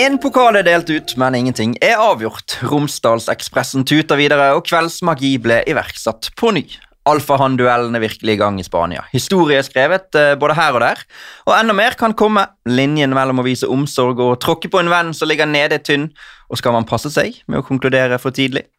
[0.00, 2.54] En pokal er delt ut, men ingenting er avgjort.
[2.70, 6.62] Romsdalsekspressen tuter videre, og kveldsmagi ble iverksatt på ny.
[7.10, 9.02] Alfahann-duellen er virkelig i gang i Spania.
[9.12, 11.02] Historie er skrevet eh, både her og der,
[11.48, 12.46] og enda mer kan komme.
[12.70, 16.08] Linjen mellom å vise omsorg og tråkke på en venn som ligger nede, er tynn,
[16.48, 18.70] og skal man passe seg med å konkludere for tidlig?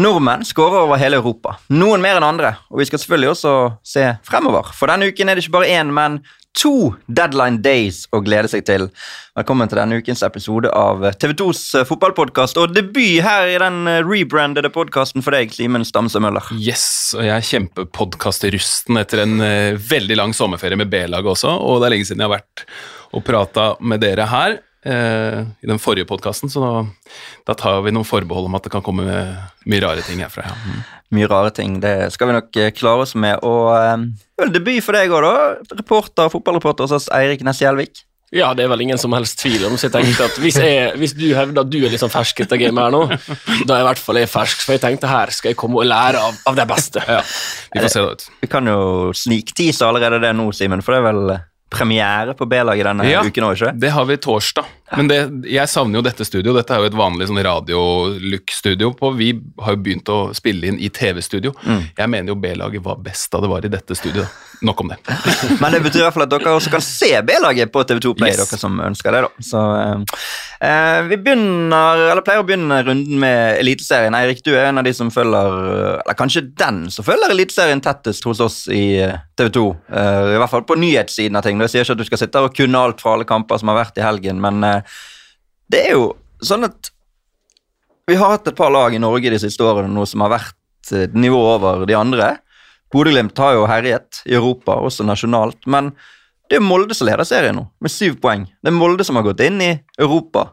[0.00, 3.52] Nordmenn skårer over hele Europa, noen mer enn andre, og vi skal selvfølgelig også
[3.84, 4.72] se fremover.
[4.72, 6.22] For denne uken er det ikke bare én, men
[6.58, 8.88] to Deadline Days å glede seg til.
[9.34, 14.02] Velkommen til denne ukens episode av TV2s eh, fotballpodkast, og debut her i den eh,
[14.06, 16.46] rebrandede podkasten for deg, Simen Stamse Møller.
[16.56, 16.86] Yes,
[17.18, 21.88] og jeg er kjempepodkastrusten etter en uh, veldig lang sommerferie med B-laget også, og det
[21.88, 22.68] er lenge siden jeg har vært
[23.14, 26.72] og prata med dere her uh, i den forrige podkasten, så da,
[27.48, 30.46] da, tar vi noen forbehold om at det kan komme mye rare ting herfra.
[30.48, 30.56] Ja.
[30.64, 30.80] Mm.
[31.14, 33.42] Mye rare ting, det skal vi nok klare oss med.
[33.46, 35.76] Og uh, debut for deg òg, da.
[35.78, 38.04] Reporter, fotballreporter hos oss, Eirik Næss Gjelvik.
[38.34, 39.76] Ja, det er vel ingen som helst tvil om.
[39.78, 42.42] Så jeg tenkte at hvis, jeg, hvis du hevder at du er litt sånn fersk
[42.42, 43.02] etter gamet her nå,
[43.68, 45.86] da er i hvert fall jeg fersk, for jeg tenkte her skal jeg komme og
[45.86, 47.04] lære av, av det beste.
[47.06, 47.20] Ja,
[47.70, 48.24] Vi får se det ut.
[48.42, 48.78] Vi kan jo
[49.14, 51.36] sniktise allerede det nå, Simen, for det er vel
[51.74, 53.92] premiere på B-laget denne ja, uken òg, ikke det?
[53.94, 54.70] har vi torsdag.
[54.92, 55.18] Men det,
[55.48, 56.58] jeg savner jo dette studioet.
[56.60, 58.92] Dette er jo et vanlig sånn radiolook-studio.
[59.16, 59.30] Vi
[59.64, 61.54] har jo begynt å spille inn i TV-studio.
[61.64, 61.86] Mm.
[61.96, 64.42] Jeg mener jo B-laget var best da det var i dette studioet.
[64.64, 64.98] Nok om det.
[65.62, 68.34] Men det betyr i hvert fall at dere også kan se B-laget på TV2 Play,
[68.34, 68.44] yes.
[68.44, 69.24] dere som ønsker det.
[69.26, 69.46] da.
[69.48, 70.20] Så eh,
[70.68, 74.16] eh, Vi begynner, eller pleier å begynne runden med Eliteserien.
[74.16, 75.58] Eirik, du er en av de som følger
[76.04, 79.64] Eller kanskje den som følger Eliteserien tettest hos oss i eh, TV2.
[79.90, 81.60] Eh, I hvert fall på nyhetssiden av ting.
[81.64, 83.80] Jeg sier ikke at du skal sitte og kunne alt fra alle kamper som har
[83.82, 84.73] vært i helgen, men eh,
[85.72, 86.10] det er jo
[86.44, 86.90] sånn at
[88.08, 90.92] vi har hatt et par lag i Norge de siste årene nå som har vært
[90.92, 92.34] eh, nivå over de andre.
[92.92, 95.64] Bodø-Glimt har jo herjet i Europa, også nasjonalt.
[95.70, 95.94] Men
[96.50, 98.44] det er Molde som leder serien nå, med syv poeng.
[98.60, 100.50] Det er Molde som har gått inn i Europa.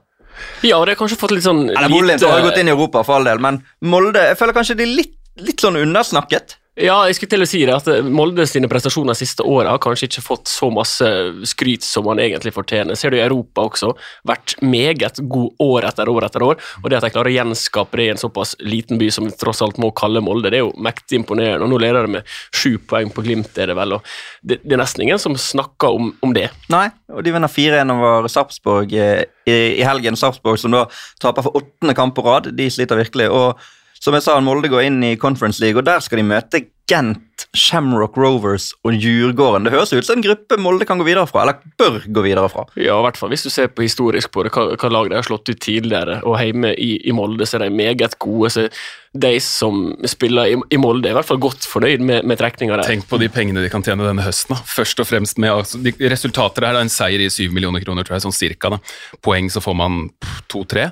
[0.63, 3.19] Ja, det har kanskje fått litt sånn Eller Bodø-Glimt har gått inn i Europa, for
[3.19, 6.55] all del, men Molde Jeg føler kanskje de er litt, litt sånn undersnakket.
[6.81, 10.07] Ja, jeg skulle til å si det, at Molde sine prestasjoner siste åra har kanskje
[10.07, 11.05] ikke fått så masse
[11.45, 12.97] skryt som man egentlig fortjener.
[12.97, 13.91] Ser du i Europa også,
[14.25, 16.57] vært meget god år etter år etter år.
[16.81, 19.33] Og det at de klarer å gjenskape det i en såpass liten by som vi
[19.37, 21.67] tross alt må kalle Molde, det er jo mektig imponerende.
[21.67, 23.99] Og nå leder de med sju poeng på Glimt, er det vel.
[23.99, 24.07] og
[24.41, 26.47] det, det, er nesten ingen som snakker om, om det.
[26.73, 30.17] Nei, og de vinner 4-1 over Sarpsborg eh, i, i helgen.
[30.17, 30.87] Sarpsborg som da
[31.21, 33.29] taper for åttende kamp på rad, de sliter virkelig.
[33.29, 33.61] og
[34.01, 37.45] som jeg sa, Molde går inn i Conference League, og der skal de møte Gent,
[37.55, 39.63] Shamrock Rovers og Djurgården.
[39.63, 42.49] Det høres ut som en gruppe Molde kan gå videre fra, eller bør gå videre
[42.51, 42.65] fra.
[42.75, 45.19] Ja, i hvert fall hvis du ser på historisk på det, hva, hva lag de
[45.19, 46.19] har slått ut tidligere.
[46.27, 48.51] Og hjemme i, i Molde så er de meget gode.
[48.51, 48.67] så
[49.11, 52.77] de som spiller i, i Molde, er i hvert fall godt fornøyd med, med trekninga
[52.79, 52.87] der.
[52.87, 54.55] Tenk på de pengene de kan tjene denne høsten.
[54.55, 54.63] Da.
[54.75, 58.07] Først og fremst med altså, de Resultater her er en seier i 7 millioner kroner,
[58.07, 58.71] tror jeg, sånn cirka.
[58.75, 58.79] Da.
[59.23, 60.05] Poeng så får man
[60.51, 60.89] to-tre.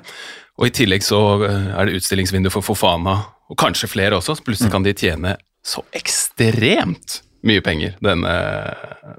[0.60, 3.16] Og I tillegg så eh, er det utstillingsvindu for Fofana,
[3.50, 4.36] og kanskje flere også.
[4.36, 5.34] så Plutselig kan de tjene
[5.66, 8.34] så ekstremt mye penger denne,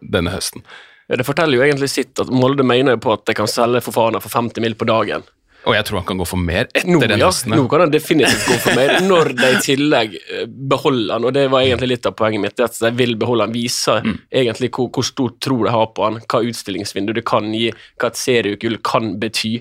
[0.01, 0.63] denne høsten.
[1.09, 3.81] Ja, Det forteller jo egentlig sitt at Molde mener jo på at de kan selge
[3.83, 5.25] Fofana for 50 mil på dagen.
[5.69, 7.53] Og jeg tror han kan gå for mer etter nå, den ja, høsten.
[7.53, 11.27] Nå kan han definitivt gå for mer, når de i tillegg eh, beholder han.
[11.29, 13.53] Og det var egentlig litt av poenget mitt, at de vil beholde han.
[13.53, 14.15] Viser mm.
[14.41, 17.69] egentlig hvor, hvor stor tro de har på han, hva utstillingsvindu det kan gi,
[18.01, 19.53] hva et seriegull kan bety.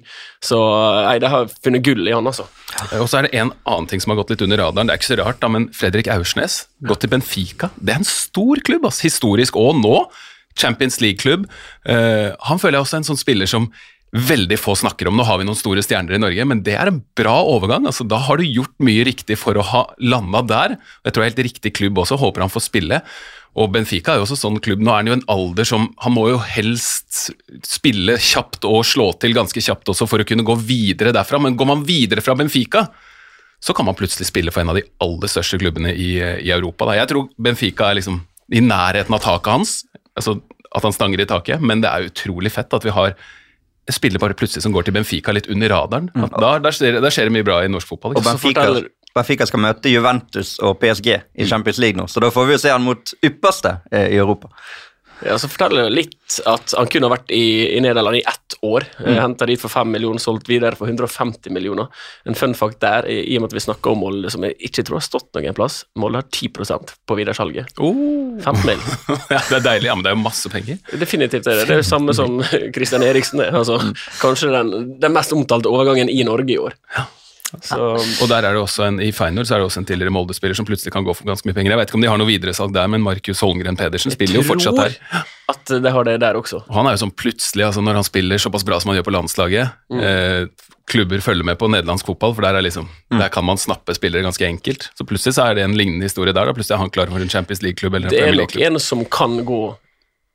[0.44, 0.62] Så
[1.04, 2.48] nei, de har funnet gull i han, altså.
[2.96, 4.88] Og så er det en annen ting som har gått litt under radaren.
[4.88, 7.68] Det er ikke så rart, da, men Fredrik Aursnes, gått til Benfica.
[7.76, 9.96] Det er en stor klubb, altså, historisk og nå.
[10.58, 11.46] Champions League-klubb.
[11.88, 13.68] Uh, han føler jeg også er en sånn spiller som
[14.10, 15.18] veldig få snakker om.
[15.18, 17.86] Nå har vi noen store stjerner i Norge, men det er en bra overgang.
[17.86, 20.78] Altså, da har du gjort mye riktig for å ha landa der.
[21.06, 23.00] Jeg tror det er helt riktig klubb også, håper han får spille.
[23.58, 24.82] Og Benfica er jo også sånn klubb.
[24.82, 27.32] Nå er han jo en alder som Han må jo helst
[27.66, 31.58] spille kjapt og slå til ganske kjapt også for å kunne gå videre derfra, men
[31.58, 32.86] går man videre fra Benfica,
[33.60, 36.88] så kan man plutselig spille for en av de aller største klubbene i, i Europa.
[36.88, 36.96] Da.
[37.02, 39.74] Jeg tror Benfica er liksom i nærheten av taket hans,
[40.16, 40.38] altså
[40.70, 43.12] at han stanger i taket, men det er utrolig fett at vi har
[43.96, 46.10] spiller bare plutselig som går til Benfica litt under radaren.
[46.14, 46.28] Mm.
[46.36, 48.16] Da, der, skjer, der, skjer, det mye bra i norsk fotball.
[48.18, 48.66] Og Benfica,
[49.16, 51.48] Benfica, skal møte Juventus og PSG i mm.
[51.50, 54.52] Champions League nå, så da får vi jo se han mot ypperste eh, i Europa.
[55.26, 58.56] Ja, så forteller det litt at han kunne ha vært i, i Nederland i ett
[58.66, 58.86] år.
[59.00, 59.18] Mm.
[59.18, 61.90] Henta dit for 5 millioner, solgt videre for 150 millioner.
[62.28, 64.56] En fun fact der, i, i og med at vi snakker om Molde, som jeg
[64.70, 65.82] ikke tror har stått noen plass.
[66.00, 67.76] Molde har 10% på videresalget.
[67.78, 68.40] Oh.
[68.40, 68.82] 15 mill.
[69.34, 70.80] ja, det er deilig, ja, men det er jo masse penger.
[70.92, 71.68] Definitivt er det.
[71.68, 72.40] Det er jo samme som
[72.74, 73.54] Christian Eriksen er.
[73.60, 73.94] Altså, mm.
[74.22, 76.76] Kanskje den, den mest omtalte overgangen i Norge i år.
[76.96, 77.08] Ja.
[77.58, 80.14] Så, og der er det også en, I Feyenoord så er det også en tidligere
[80.14, 81.74] Molde-spiller som plutselig kan gå for ganske mye penger.
[81.74, 84.46] Jeg vet ikke om de har noe videresalg der, men Markus Holmgren Pedersen spiller jo
[84.46, 84.96] fortsatt her.
[85.50, 86.62] at det har det der også.
[86.68, 89.08] Og han er jo sånn plutselig, altså når han spiller såpass bra som han gjør
[89.10, 93.44] på landslaget eh, Klubber følger med på nederlandsk fotball, for der, er liksom, der kan
[93.46, 94.88] man snappe spillere ganske enkelt.
[94.98, 96.48] Så plutselig så er det en lignende historie der.
[96.48, 96.54] Da.
[96.56, 99.04] Plutselig er han klar for en Champions League-klubb eller en Det er nok en som
[99.06, 99.60] kan gå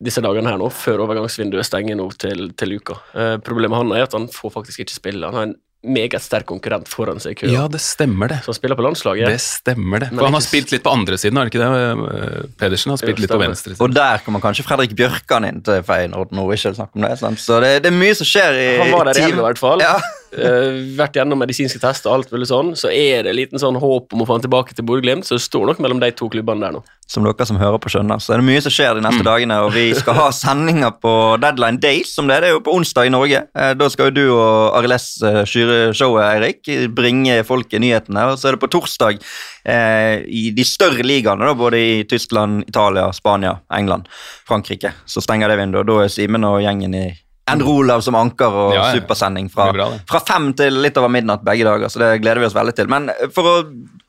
[0.05, 2.97] disse dagene her nå, før overgangsvinduet stenger nå til, til uka.
[3.15, 5.27] Eh, problemet han er at han får faktisk ikke spille.
[5.27, 5.55] Han har en
[5.87, 7.53] meget sterk konkurrent foran seg i køen.
[7.53, 8.39] Ja, det stemmer det.
[8.45, 9.27] som spiller på landslaget.
[9.29, 10.11] Det stemmer det.
[10.11, 11.71] Men For han har ikke- spilt litt på andre siden, har han ikke det?
[12.15, 13.73] eh, Pedersen har spilt Jo, litt på venstre.
[13.75, 13.81] Siden.
[13.85, 16.45] Og der kommer kanskje Fredrik Bjørkan inn til Feyenoord nå.
[16.53, 17.37] ikke snakk om det, sant?
[17.39, 19.79] Så det, det er mye som skjer i Han var der igjen, i hvert fall.
[19.79, 19.99] Ja.
[20.35, 22.73] Eh, vært gjennom medisinske tester og alt mulig sånn.
[22.75, 25.45] Så er det liten sånn håp om å få han tilbake til Bodø-Glimt, så det
[25.45, 26.83] står nok mellom de to klubbene der nå.
[27.07, 29.59] Som dere som hører på skjønner, så er det mye som skjer de neste dagene.
[29.67, 31.11] Og vi skal ha sendinger på
[31.43, 32.45] Deadline Days, som det er.
[32.45, 33.43] Det er jo på onsdag i Norge.
[33.55, 36.71] Eh, Da skal jo du og Arild S eh, skyre showet, Eirik.
[36.97, 38.25] Bringe folket nyhetene.
[38.31, 39.21] Og så er det på torsdag
[39.65, 44.09] eh, i de større ligaene, både i Tyskland, Italia, Spania, England,
[44.49, 44.95] Frankrike.
[45.05, 45.85] Så stenger det vinduet.
[45.85, 47.05] Da er Simen og gjengen i
[47.45, 48.93] Endre Olav som anker og Ja, ja.
[48.97, 52.47] supersending fra, bra, fra fem til litt over midnatt begge dager, så det gleder vi
[52.47, 52.87] oss veldig til.
[52.89, 53.53] Men eh, for å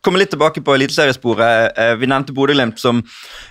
[0.06, 1.76] komme litt tilbake på eliteseriesporet.
[1.76, 3.02] eh, Vi nevnte Bodø-Glimt som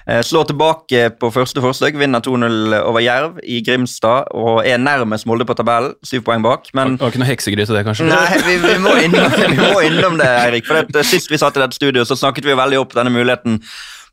[0.08, 5.28] eh, slår tilbake på første forsøk, vinner 2-0 over Jerv i Grimstad og er nærmest
[5.30, 6.72] Molde på tabellen, syv poeng bak.
[6.74, 8.10] Men Var ikke noe heksegryt til det, kanskje?
[8.10, 10.66] Nei, vi, vi, må innom, vi må innom det, Eirik.
[10.66, 13.62] For det, Sist vi satt i dette studio, så snakket vi veldig opp denne muligheten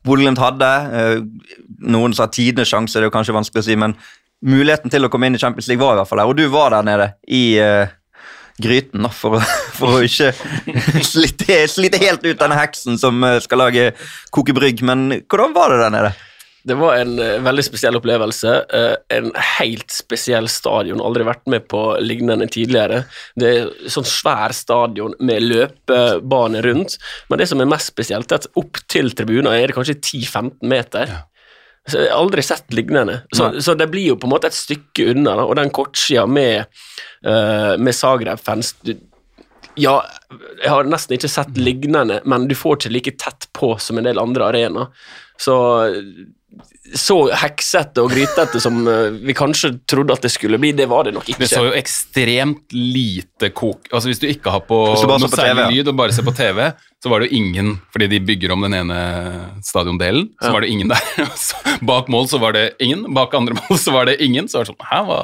[0.05, 0.69] Bodø-Glimt hadde.
[1.81, 3.95] Noen sa tidenes sjanse, det er jo kanskje vanskelig å si, men
[4.43, 6.31] muligheten til å komme inn i Champions League var i hvert fall der.
[6.31, 7.87] Og du var der nede i uh,
[8.61, 9.39] gryten da, for,
[9.79, 10.33] for å ikke
[11.13, 13.89] slite, slite helt ut denne heksen som eh, skal lage
[14.35, 14.85] kokebrygg.
[14.85, 16.13] Men hvordan var det der nede?
[16.63, 18.53] Det var en eh, veldig spesiell opplevelse.
[19.11, 21.01] en helt spesiell stadion.
[21.03, 23.03] Aldri vært med på lignende tidligere.
[23.39, 26.99] Det er sånn svær stadion med løpebane rundt.
[27.29, 30.55] Men det som er mest spesielt, er at opp til tribunen er det kanskje 10-15
[30.71, 31.17] meter.
[31.89, 33.21] Så jeg har aldri sett lignende.
[33.35, 35.35] Så, så det blir jo på en måte et stykke unna.
[35.35, 35.47] Da.
[35.47, 36.69] Og den kortsida med,
[37.27, 38.75] uh, med Zagreb-fans
[39.75, 39.97] Ja,
[40.61, 44.07] jeg har nesten ikke sett lignende, men du får ikke like tett på som en
[44.07, 45.11] del andre arenaer.
[45.41, 45.57] Så
[46.93, 51.07] så heksete og grytete som eh, vi kanskje trodde at det skulle bli, det var
[51.07, 51.41] det nok ikke.
[51.41, 53.87] Det så jo ekstremt lite kok...
[53.89, 56.67] Altså Hvis du ikke har på noe på særlig lyd og bare ser på TV,
[57.03, 58.97] så var det jo ingen Fordi de bygger om den ene
[59.65, 60.53] stadiondelen, så Ja.
[60.55, 61.01] var det ingen der.
[61.89, 64.47] Bak mål så var det ingen, bak andre mål så var det ingen.
[64.47, 65.19] Så var det sånn Hæ, hva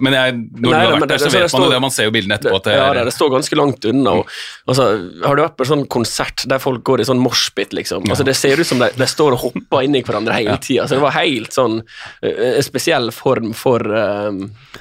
[0.00, 1.70] Men jeg, når Nei, du har vært det- der, så det- det vet man jo
[1.70, 1.80] det.
[1.80, 2.62] Man ser jo bildene etterpå.
[2.64, 4.10] Det ja, det, det står ganske langt unna.
[4.20, 4.26] Og,
[4.68, 4.84] altså,
[5.24, 8.04] har du vært på en sånn konsert der folk går i sånn moshpit, liksom?
[8.10, 10.84] Altså, det ser ut som de, de står og hopper inni hverandre hele tida.
[10.84, 11.80] Så det var helt sånn
[12.22, 14.30] eh, en spesiell form for uh,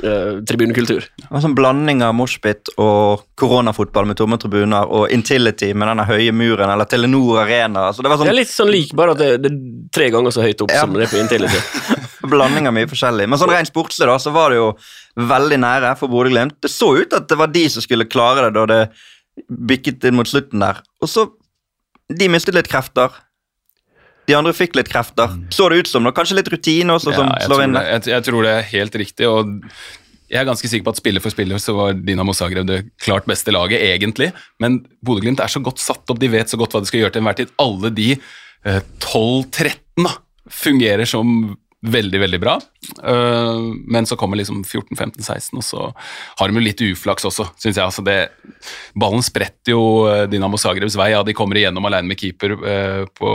[0.03, 1.07] uh, tribunekultur.
[1.17, 6.05] Det var sånn blanding av moshpit og koronafotball med tomme tribuner og Intility med denne
[6.05, 7.87] høye muren, eller Telenor Arena.
[7.89, 10.09] Altså, det var Det sånn er litt sånn lik, bare at det, det er tre
[10.11, 10.81] ganger så høyt opp Ja.
[10.81, 11.59] som det er på Intility.
[12.29, 13.27] blanding av mye forskjellig.
[13.29, 14.67] Men sånn rent sportslig da, så var det jo
[15.19, 16.59] veldig nære for Bodø-Glimt.
[16.63, 18.81] Det så ut at det var de som skulle klare det da det
[19.69, 20.81] bikket inn mot slutten der.
[21.01, 21.29] Og så
[22.09, 23.13] De mistet litt krefter.
[24.25, 25.29] De andre fikk litt krefter.
[25.53, 26.03] Så det ut som.
[26.03, 27.33] da, Kanskje litt rutine også, som Mm.
[27.35, 27.73] Ja, jeg, slår inn.
[27.77, 27.89] der.
[27.91, 29.27] jeg, jeg tror det er helt riktig.
[29.29, 29.61] og
[30.29, 33.25] jeg er ganske sikker på at spiller for spiller så var Dinamo Zagreb det klart
[33.25, 34.31] beste laget, egentlig.
[34.61, 37.15] Men Bodø-Glimt er så godt satt opp, de vet så godt hva de skal gjøre
[37.15, 37.53] til enhver tid.
[37.57, 38.11] Alle de
[38.65, 40.05] eh, 12-13
[40.49, 42.57] fungerer som veldig, veldig bra.
[43.03, 45.85] Eh, men så kommer liksom 14-15-16, og så
[46.39, 47.85] har de jo litt uflaks også, syns jeg.
[47.85, 48.17] Altså det,
[48.99, 51.11] ballen spretter jo eh, Dinamo Zagrebs vei.
[51.13, 53.33] Ja, de kommer igjennom alene med keeper eh, på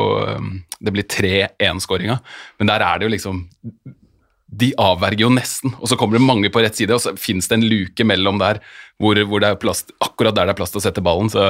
[0.78, 2.19] Det blir 3-1-skåringa,
[2.61, 3.45] men der er det jo liksom
[4.54, 7.49] de avverger jo nesten, og så kommer det mange på rett side, og så finnes
[7.50, 8.61] det en luke mellom der
[9.02, 11.30] hvor, hvor det er plass, akkurat der det er plass til å sette ballen.
[11.33, 11.49] så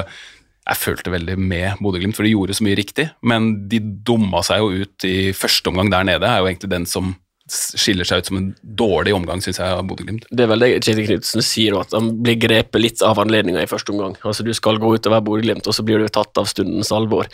[0.64, 4.62] jeg følte veldig med Bodø-Glimt, for de gjorde så mye riktig, men de dumma seg
[4.62, 6.25] jo ut i første omgang der nede.
[6.25, 7.12] er jo egentlig den som
[7.52, 10.25] skiller seg ut som en dårlig omgang, syns jeg, av Bodø-Glimt.
[10.33, 13.68] Det er vel det Kjetil Knutsen sier, at han blir grepet litt av anledninga i
[13.68, 14.14] første omgang.
[14.25, 16.92] Altså Du skal gå ut og være Bodø-Glimt, og så blir du tatt av stundens
[16.97, 17.28] alvor.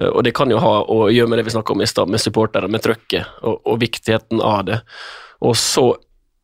[0.00, 2.10] Eh, Og det kan jo ha å gjøre med det vi snakka om i stad,
[2.10, 4.80] med supportere, med trøkket, og, og viktigheten av det.
[5.46, 5.92] Og så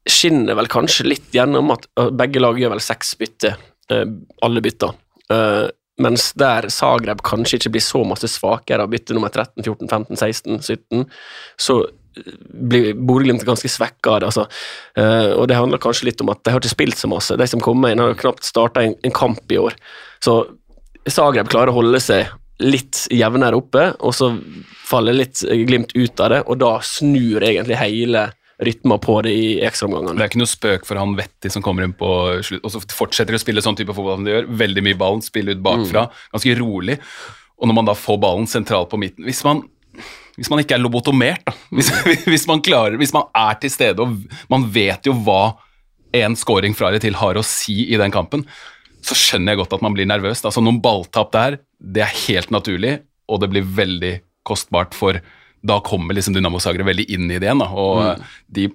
[0.09, 3.59] skinner vel kanskje litt gjennom at eh, begge lag gjør vel seks bytter,
[3.91, 4.07] eh,
[4.47, 4.95] alle bytter.
[6.03, 10.21] Mens der Zagreb kanskje ikke blir så masse svakere av bytte nummer 13, 14, 15,
[10.21, 11.07] 16, 17,
[11.59, 12.35] så eh,
[12.71, 14.31] blir Bodø-Glimt ganske svekka av det.
[14.31, 14.47] Altså.
[14.99, 17.39] Eh, og det handler kanskje litt om at de har ikke spilt så masse.
[17.39, 19.79] De som kommer inn, har knapt starta en, en kamp i år.
[20.25, 20.41] Så
[21.09, 22.29] Zagreb klarer å holde seg
[22.59, 24.33] litt jevnere oppe, og så
[24.89, 28.25] faller litt Glimt ut av det, og da snur egentlig hele
[28.65, 29.49] rytma på det i
[30.19, 32.11] Det er ikke noe spøk for han Vetti som kommer inn på
[32.43, 34.49] slutt, og så fortsetter de å spille sånn type fotball som de gjør.
[34.65, 36.99] Veldig mye ballen, spille ut bakfra, ganske rolig.
[37.59, 39.65] Og når man da får ballen sentralt på midten Hvis man
[40.39, 41.53] hvis man ikke er lobotomert, da.
[41.75, 41.89] Hvis,
[42.23, 44.21] hvis, man klarer, hvis man er til stede og
[44.53, 45.57] man vet jo hva
[46.15, 48.45] en scoring fra eller til har å si i den kampen,
[49.03, 50.45] så skjønner jeg godt at man blir nervøs.
[50.47, 54.13] Altså Noen balltap der, det er helt naturlig, og det blir veldig
[54.47, 55.19] kostbart for
[55.61, 57.63] Da kommer liksom Dynamo Zagreb veldig inn i det igjen.
[57.65, 58.29] da, og mm.
[58.59, 58.69] de,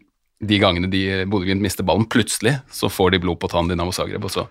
[0.43, 4.25] de, gangene de Bodø-Glimt mister ballen, plutselig så får de blod på tann Dynamo Zagreb,
[4.25, 4.47] og så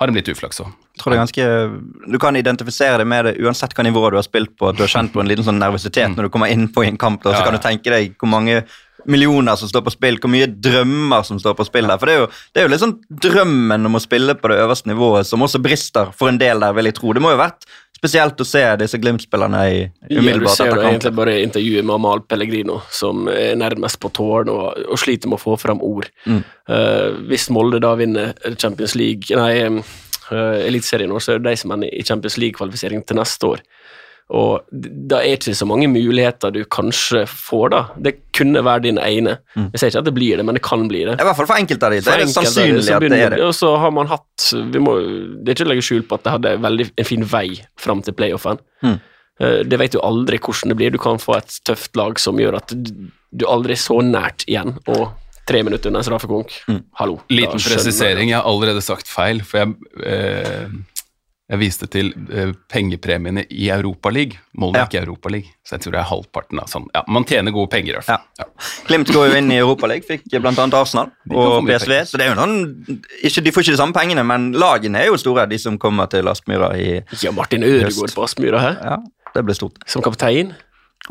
[0.00, 0.72] har de litt uflaks òg.
[0.98, 4.68] Du kan identifisere deg med det uansett hva nivå du har spilt på.
[4.70, 6.16] at Du har kjent på en liten sånn nervøsitet mm.
[6.18, 7.22] når du kommer inn på en kamp.
[7.22, 8.64] Og så ja, kan du tenke deg hvor mange
[9.10, 12.00] millioner som står på spill, hvor mye drømmer som står på spill der.
[12.00, 14.90] For det er jo, det er jo sånn drømmen om å spille på det øverste
[14.90, 17.14] nivået som også brister for en del der, vil jeg tro.
[17.14, 17.68] Det må jo ha vært
[18.04, 19.78] spesielt å se disse Glimt-spillerne i
[20.10, 20.76] umiddelbart etter kampen.
[20.76, 24.98] Du ser egentlig bare intervjuet med Amal Pellegrino, som er nærmest på tårene og, og,
[25.00, 26.10] sliter med å få fram ord.
[26.28, 26.42] Mm.
[26.68, 29.80] Uh, hvis Molde da vinner Champions League, nei,
[30.28, 33.64] uh, Eliteserien så er det de som er i Champions League-kvalifisering til neste år.
[34.32, 37.80] Og da er ikke så mange muligheter du kanskje får, da.
[38.00, 39.36] Det kunne være din ene.
[39.52, 39.66] Mm.
[39.74, 41.18] Jeg sier ikke at det blir det, men det kan bli det.
[41.20, 41.98] I hvert fall for enkelte av de.
[42.04, 43.40] Det er sannsynlig at det er det.
[43.44, 44.96] Og så har man hatt vi må,
[45.44, 47.48] Det er ikke å legge skjul på at det hadde veldig, en fin vei
[47.80, 48.62] fram til playoffen.
[48.86, 48.96] Mm.
[49.42, 50.94] Eh, det vet du aldri hvordan det blir.
[50.94, 54.78] Du kan få et tøft lag som gjør at du aldri er så nært igjen.
[54.88, 55.12] og
[55.44, 56.52] tre minutter under en straffekonk.
[56.68, 56.80] Mm.
[56.96, 57.18] Hallo.
[57.28, 58.30] Liten presisering.
[58.30, 59.74] Jeg har allerede sagt feil, for jeg
[60.08, 60.70] eh,
[61.44, 64.40] jeg viste til uh, pengepremiene i Europaligaen.
[64.56, 64.88] Molde er ja.
[64.88, 66.86] ikke Europaligaen, så jeg tror det er halvparten av sånn.
[66.94, 68.24] Ja, Man tjener gode penger, i hvert fall.
[68.40, 68.46] Ja.
[68.88, 70.54] Glimt går jo inn i Europaligaen, fikk bl.a.
[70.80, 71.94] Arsenal og PSV.
[72.08, 72.56] Så det er jo noen
[73.20, 76.08] ikke, De får ikke de samme pengene, men lagene er jo store, de som kommer
[76.12, 76.88] til Aspmyra i
[77.20, 78.80] Ja, Martin Ødegaard på Aspmyra her.
[78.80, 79.82] Ja, det blir stort.
[79.90, 80.54] Som kaptein.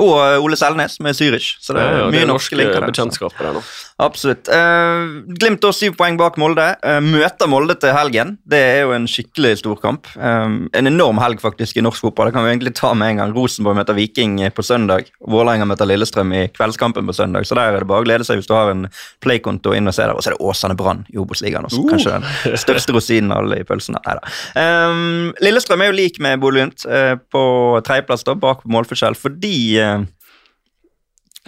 [0.01, 1.53] Og eh, Ole Selnes med Zürich.
[1.62, 3.59] Så det er ja, ja, mye norske linker der.
[4.01, 4.50] Absolutt.
[4.50, 6.65] Uh, Glimt da syv poeng bak Molde.
[6.81, 8.38] Uh, møter Molde til helgen.
[8.50, 10.09] Det er jo en skikkelig storkamp.
[10.17, 12.31] Um, en enorm helg faktisk i norsk fotball.
[12.31, 13.35] Det kan vi egentlig ta med en gang.
[13.38, 15.12] Rosenborg møter Viking på søndag.
[15.21, 17.45] Vålerenga møter Lillestrøm i kveldskampen på søndag.
[17.45, 18.88] Så der er det bare å glede seg hvis du har en
[19.21, 20.17] playkonto inn og ser der.
[20.17, 21.83] Og så er det Åsane Brann i Obos-ligaen også.
[21.85, 21.93] Uh.
[21.93, 24.01] Kanskje den største rosinen av alle i pølsene.
[24.57, 27.45] Um, Lillestrøm er jo lik med Bodø-Glimt uh, på
[27.85, 30.06] tredjeplass bak målforskjell fordi uh,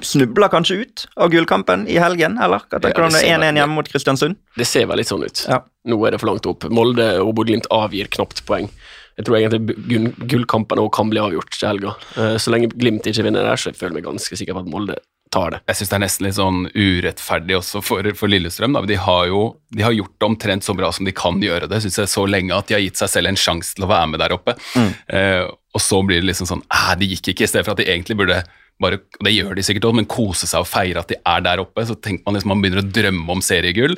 [0.02, 2.66] snubler kanskje ut av gullkampen i helgen, eller?
[2.70, 4.38] Hva tenker du ja, 1-1 hjemme mot Kristiansund?
[4.60, 5.46] Det ser vel litt sånn ut.
[5.48, 5.62] Ja.
[5.88, 6.68] Nå er det for langt opp.
[6.74, 8.68] Molde og Bodø-Glimt avgir knapt poeng.
[9.16, 11.94] Jeg tror egentlig gullkampen òg kan bli avgjort til helga.
[12.20, 14.72] Eh, så lenge Glimt ikke vinner der, så jeg føler meg ganske sikker på at
[14.72, 14.98] Molde
[15.36, 15.62] tar det.
[15.70, 18.76] Jeg syns det er nesten litt sånn urettferdig også for, for Lillestrøm.
[18.78, 18.84] Da.
[18.90, 21.82] De har jo de har gjort det omtrent så bra som de kan gjøre det,
[21.84, 24.12] syns jeg, så lenge at de har gitt seg selv en sjanse til å være
[24.14, 24.56] med der oppe.
[24.76, 24.92] Mm.
[25.18, 25.42] Eh,
[25.76, 27.90] og så blir det liksom sånn Æh, de gikk ikke, i stedet for at de
[27.92, 28.40] egentlig burde
[28.82, 31.64] bare, det gjør de sikkert også, men kose seg og feire at de er der
[31.64, 31.86] oppe.
[31.88, 33.96] Så tenker man liksom man begynner å drømme om seriegull,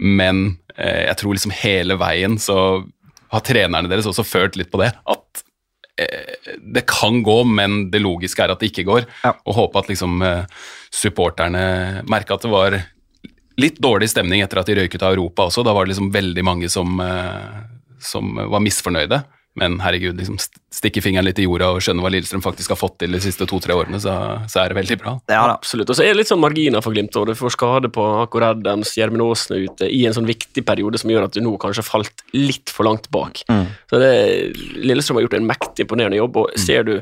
[0.00, 0.44] men
[0.76, 2.58] eh, jeg tror liksom hele veien så
[3.34, 4.92] har trenerne deres også følt litt på det.
[5.10, 5.23] At
[5.96, 9.06] det kan gå, men det logiske er at det ikke går.
[9.22, 9.34] Ja.
[9.46, 10.42] Og håpe at liksom eh,
[10.90, 12.78] supporterne merka at det var
[13.60, 15.62] litt dårlig stemning etter at de røyk ut av Europa også.
[15.66, 17.62] Da var det liksom veldig mange som, eh,
[18.02, 19.22] som var misfornøyde.
[19.58, 20.38] Men herregud, liksom
[20.74, 23.46] stikke fingeren litt i jorda og skjønne hva Lillestrøm faktisk har fått til de siste
[23.46, 24.14] to-tre årene, så,
[24.50, 25.12] så, er det veldig bra.
[25.30, 25.92] Ja, Absolutt.
[25.92, 27.14] Og så er det litt sånn marginer for Glimt.
[27.20, 30.64] Og du får skade på Akor Adams, Gjermund Aasen er ute i en sånn viktig
[30.66, 33.44] periode som gjør at du nå kanskje har falt litt for langt bak.
[33.46, 33.68] Mm.
[33.90, 34.10] Så det,
[34.82, 36.64] Lillestrøm har gjort en mektig imponerende jobb, og mm.
[36.64, 36.96] ser du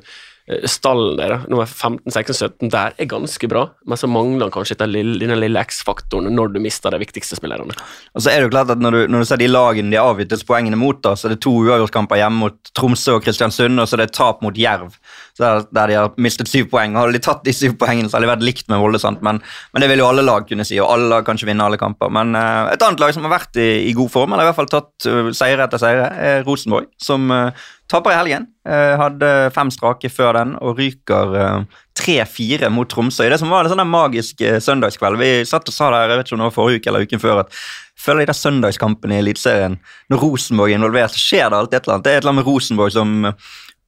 [0.66, 5.14] stallen der, nummer 15, 16, 17, der er ganske bra, men så mangler kanskje lille,
[5.20, 7.76] denne lille X-faktoren når du mister de viktigste spillerne.
[8.16, 10.00] Og så er det jo klart at Når du, når du ser de lagene de
[10.00, 13.86] avgittes poengene mot, da, så er det to uavgjortkamper hjemme mot Tromsø og Kristiansund, og
[13.86, 14.96] så er det tap mot Jerv,
[15.38, 16.96] der, der, de har mistet syv poeng.
[16.98, 19.22] Hadde de tatt de syv poengene, så hadde de vært likt med Volde, sant?
[19.22, 19.38] Men,
[19.72, 21.80] men, det vil jo alle lag kunne si, og alle lag kan ikke vinne alle
[21.80, 22.10] kamper.
[22.12, 24.58] Men uh, et annet lag som har vært i, i god form, eller i hvert
[24.58, 28.46] fall tatt uh, seire etter seire, er Rosenborg, som uh, Taper i helgen.
[28.68, 33.26] Eh, hadde fem strake før den og ryker eh, tre-fire mot Tromsø.
[33.28, 35.20] Det som var en sånn magisk eh, søndagskveld.
[35.20, 37.22] Vi satt og sa der, jeg vet ikke om det var forrige uke eller uken
[37.22, 37.58] før, at
[38.00, 39.76] føler de der søndagskampene i Eliteserien,
[40.08, 42.06] når Rosenborg er involvert, skjer det alltid et eller annet.
[42.06, 43.12] Det er et eller annet med Rosenborg som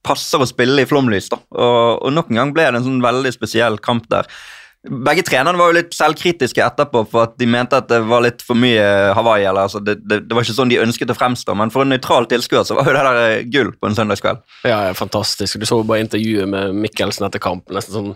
[0.05, 1.31] passer å spille i flomlys.
[1.33, 1.41] da.
[1.57, 4.29] Og, og nok en gang ble det en sånn veldig spesiell kamp der.
[4.85, 8.43] Begge trenerne var jo litt selvkritiske etterpå for at de mente at det var litt
[8.45, 8.83] for mye
[9.17, 9.45] Hawaii.
[9.45, 11.93] eller altså, det, det, det, var ikke sånn de ønsket å fremstå, men for en
[11.93, 14.43] nøytral tilskuer så var jo det der eh, gull på en søndagskveld.
[14.67, 15.57] Ja, fantastisk.
[15.59, 17.77] Du så jo bare intervjuet med Mikkelsen etter kampen.
[17.77, 18.13] nesten sånn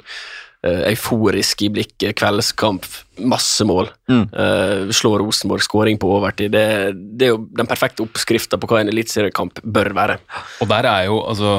[0.66, 2.18] uh, euforisk i blikket.
[2.20, 2.86] Kveldskamp,
[3.30, 3.90] masse mål.
[4.12, 4.26] Mm.
[4.34, 6.54] Uh, slå Rosenborg, skåring på overtid.
[6.56, 10.20] Det, det, er jo den perfekte oppskrifta på hva en eliteseriekamp bør være.
[10.64, 11.56] Og der er jo altså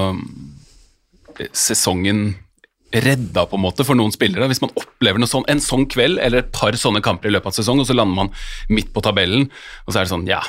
[1.56, 2.34] Sesongen
[2.90, 4.48] redda på en måte for noen spillere.
[4.50, 7.56] Hvis man opplever sånn, en sånn kveld eller et par sånne kamper i løpet av
[7.60, 8.32] sesong, og så lander man
[8.72, 9.46] midt på tabellen,
[9.86, 10.40] og så er det sånn Ja,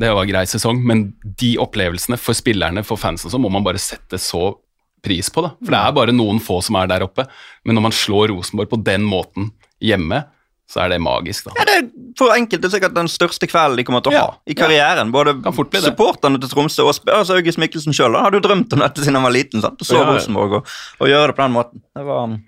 [0.00, 3.82] det var grei sesong, men de opplevelsene for spillerne, for fansen, så må man bare
[3.82, 4.54] sette så
[5.02, 5.42] pris på.
[5.44, 5.52] da.
[5.60, 7.26] For det er bare noen få som er der oppe.
[7.66, 9.50] Men når man slår Rosenborg på den måten
[9.82, 10.22] hjemme,
[10.70, 11.44] så er det magisk.
[11.48, 11.52] da.
[11.58, 11.88] Ja, det er
[12.18, 15.10] for enkelte sikkert den største kvelden de kommer til å Ja, ha i karrieren.
[15.12, 15.50] Både bli
[15.80, 15.82] det.
[15.84, 19.26] supporterne til Tromsø og altså August Mikkelsen sjøl hadde jo drømt om dette siden han
[19.26, 19.60] var liten.
[19.60, 19.76] sant?
[19.80, 20.14] Å slå Ja, ja.
[20.16, 20.66] Rosenborg og,
[21.00, 21.82] og gjøre det på den måten.
[21.96, 22.38] Det var, um,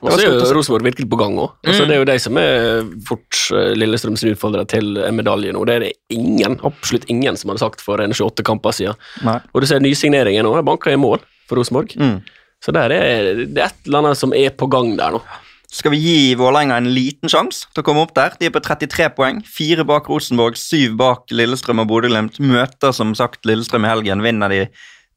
[0.00, 0.54] Og så er jo.
[0.54, 1.50] Rosenborg virkelig på gang òg.
[1.66, 1.88] Altså, Mm.
[1.88, 5.64] Det er jo de som er fort eh, Lillestrøms utfordrere til en medalje nå.
[5.66, 8.94] Det er det ingen, absolutt ingen som hadde sagt for en 28 kamper siden.
[9.26, 9.40] Nei.
[9.52, 11.96] Og du ser nysigneringen nå, banker i mål for Rosenborg.
[11.98, 12.20] Mm.
[12.62, 15.22] Så der er det er et eller annet som er på gang der nå.
[15.68, 18.32] Skal vi gi Vålerenga en liten sjanse til å komme opp der?
[18.40, 19.42] De er på 33 poeng.
[19.44, 22.38] Fire bak Rosenborg, syv bak Lillestrøm og Bodø-Glimt.
[22.40, 24.24] Møter som sagt Lillestrøm i helgen.
[24.24, 24.62] Vinner de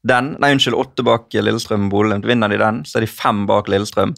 [0.02, 2.28] den Nei, unnskyld, åtte bak Lillestrøm og Bodø-Glimt.
[2.28, 4.12] Vinner de den, så er de fem bak Lillestrøm.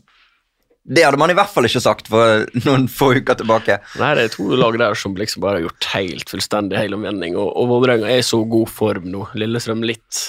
[0.85, 3.79] Det hadde man i hvert fall ikke sagt for noen få uker tilbake.
[4.03, 7.55] Nei, det er to lag der som liksom bare har gjort helt fullstendig helomvending, og,
[7.55, 9.29] og Vålerenga er i så god form nå.
[9.39, 10.27] Lillestrøm litt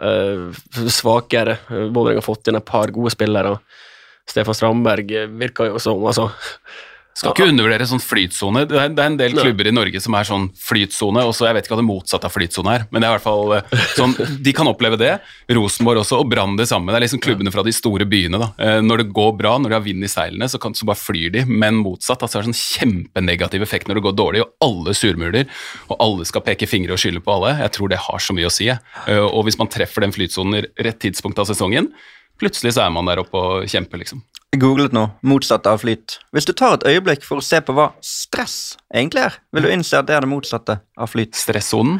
[0.00, 0.48] eh,
[0.88, 1.60] svakere.
[1.68, 3.58] Vålerenga har fått inn et par gode spillere.
[4.30, 6.30] Stefan Strandberg virka virker jo som altså,
[7.14, 8.64] Skal ikke undervurdere sånn flytsone.
[8.66, 11.46] Det er, det er en del klubber i Norge som er sånn flytsone, og så
[11.46, 13.52] jeg vet ikke hva det motsatte av flytsone er, men det er i hvert fall
[13.54, 15.12] eh, sånn, de kan oppleve det.
[15.54, 16.90] Rosenborg også, og Brann det samme.
[16.90, 18.40] Det er liksom klubbene fra de store byene.
[18.42, 18.48] da.
[18.58, 20.98] Eh, Når det går bra, når de har vind i seilene, så, kan, så bare
[20.98, 22.18] flyr de, men motsatt.
[22.26, 25.46] altså Det er sånn kjempenegativ effekt når det går dårlig, og alle surmuler,
[25.86, 27.54] og alle skal peke fingre og skylde på alle.
[27.62, 28.72] Jeg tror det har så mye å si.
[28.74, 31.92] Eh, Og hvis man treffer den flytsonen i rett tidspunkt av sesongen,
[32.40, 34.22] plutselig så er man der oppe og kjemper, liksom.
[34.54, 36.20] Jeg googlet nå, motsatt av flyt.
[36.34, 39.70] Hvis du tar et øyeblikk for å se på hva stress egentlig er, vil du
[39.74, 41.34] innse at det er det motsatte av flyt.
[41.34, 41.98] Stressonen.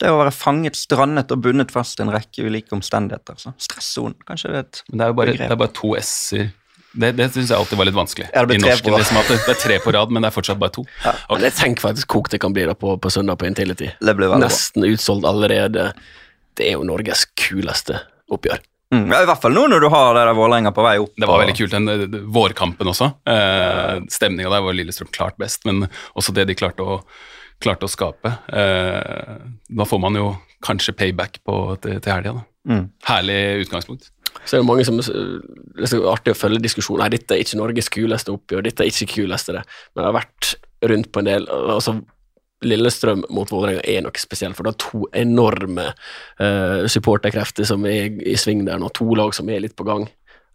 [0.00, 3.38] Det er å være fanget, strandet og bundet fast i en rekke ulike omstendigheter.
[3.38, 3.52] Så.
[3.62, 6.50] Stressonen, kanskje det er et Men det er jo bare, det er bare to s-er.
[6.92, 8.26] Det, det syns jeg alltid var litt vanskelig.
[8.34, 8.98] Ja, det I tre norsken, på.
[9.00, 10.82] liksom, det, det er tre på rad, men det er fortsatt bare to.
[11.30, 13.92] Men jeg tenker faktisk kokt det kan bli da på, på søndag på Intility.
[14.02, 14.34] Bra.
[14.42, 15.92] Nesten utsolgt allerede.
[16.58, 18.60] Det er jo Norges kuleste oppgjør.
[18.92, 21.12] Mm, ja, I hvert fall nå når du har det der Vålerenga på vei opp.
[21.16, 23.08] Det var og- veldig kult, den eh, vårkampen også.
[23.26, 26.98] Eh, Stemninga der var Lillestrøm klart best, men også det de klarte å,
[27.62, 28.34] klarte å skape.
[28.52, 29.36] Eh,
[29.70, 32.34] da får man jo kanskje payback på, til, til helga.
[32.68, 32.90] Mm.
[33.08, 34.10] Herlig utgangspunkt.
[34.46, 37.02] Så er det mange som Det er så artig å følge diskusjonen.
[37.04, 39.64] Nei, dette er ikke Norges kuleste oppgjør, dette er ikke kuleste det.
[39.94, 40.52] Men jeg har vært
[40.92, 41.96] rundt på en del altså
[42.66, 48.18] Lillestrøm mot Vålerenga er noe spesielt, for det er to enorme uh, supporterkrefter som er
[48.22, 48.90] i sving der nå.
[48.96, 50.06] To lag som er litt på gang.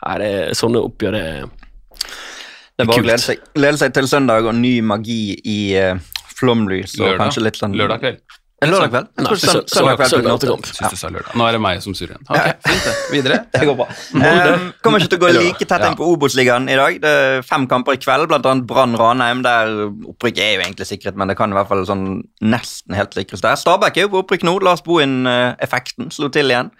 [0.07, 4.45] Er det, sånne oppgjør er Det er bare å glede seg, glede seg til søndag
[4.45, 5.97] og ny magi i uh,
[6.37, 6.97] flomlys.
[6.99, 7.23] og Lørdag.
[7.25, 7.77] kanskje litt sånn...
[7.77, 8.36] Lørdag kveld.
[8.57, 9.09] En lørdag kveld?
[9.21, 9.33] Nei,
[9.69, 11.27] søndag kveld.
[11.37, 12.23] Nå er det meg som surrer igjen.
[12.25, 12.93] Ok, fint det.
[13.13, 13.37] Videre.
[13.53, 13.85] Det går bra.
[14.17, 16.97] Eh, kommer ikke til å gå like tett inn på Obos-ligaen i dag.
[17.03, 19.69] Det er fem kamper i kveld, blant annet Brann-Ranheim, der
[20.09, 22.07] opprykk er jo egentlig sikret, men det kan i hvert fall sånn
[22.41, 23.59] nesten helt sikres der.
[23.61, 24.57] Stabæk er jo på opprykk nå.
[24.65, 26.73] Lars Bohin-effekten slo til igjen.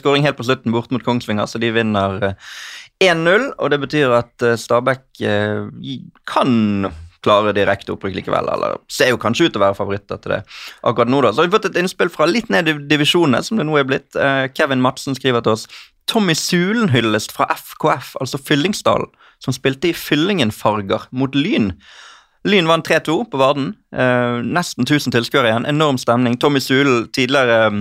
[0.00, 2.52] Skåring helt på slutten bort mot Kongsvinger, så de vinner eh,
[3.12, 3.50] 1-0.
[3.58, 5.96] Og det betyr at eh, Stabæk eh,
[6.28, 6.88] kan
[7.22, 10.42] klare direkte opprykk likevel, eller ser jo kanskje ut til å være favoritter til det
[10.82, 11.22] akkurat nå.
[11.22, 11.32] da.
[11.32, 13.88] Så har vi fått et innspill fra litt ned i divisjonene, som det nå er
[13.88, 14.10] blitt.
[14.16, 15.66] Eh, Kevin Madsen skriver til oss
[16.10, 21.72] Tommy Sulen hyllest fra FKF, altså Fyllingsdalen, som spilte i Fyllingen-farger mot Lyn.
[22.44, 23.70] Lyn vant 3-2 på Varden.
[23.94, 25.66] Eh, nesten 1000 tilskuere igjen.
[25.70, 26.34] Enorm stemning.
[26.42, 27.78] Tommy Sulen, tidligere eh,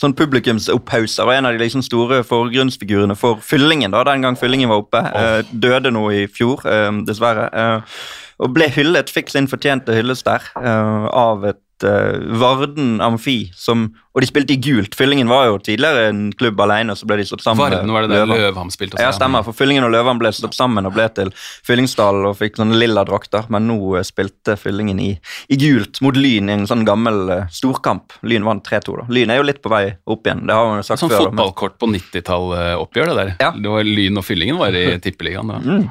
[0.00, 4.72] sånn publikumsopphausser og en av de liksom store forgrunnsfigurene for Fyllingen, da, den gang Fyllingen
[4.72, 5.04] var oppe.
[5.04, 7.50] Eh, døde nå i fjor, eh, dessverre.
[7.52, 8.00] Eh,
[8.40, 13.90] og ble hyllet, fikk sin fortjente hyllest der, eh, av et eh, Varden Amfi, som
[14.10, 14.96] Og de spilte i gult.
[14.98, 17.70] Fyllingen var jo tidligere en klubb alene, og så ble de slått sammen.
[17.70, 18.26] Varden var det der.
[18.26, 19.04] Løvham spilte også.
[19.04, 19.44] Ja, stemmer.
[19.46, 21.30] For Fyllingen og Løvham ble slått sammen og ble til
[21.62, 23.46] Fyllingsdalen og fikk sånne lilla drakter.
[23.54, 25.12] Men nå eh, spilte Fyllingen i,
[25.46, 28.16] i gult mot Lyn i en sånn gammel uh, storkamp.
[28.26, 28.96] Lyn vant 3-2.
[28.98, 29.06] da.
[29.14, 30.42] Lyn er jo litt på vei opp igjen.
[30.50, 31.22] Det har man jo sagt Sånn før.
[31.28, 33.32] Sånn men- fotballkort på 90-tall-oppgjør, det der.
[33.46, 33.52] Ja.
[33.54, 35.54] Det var Lyn og Fyllingen var i Tippeligaen.
[35.54, 35.62] da.
[35.62, 35.86] Mm.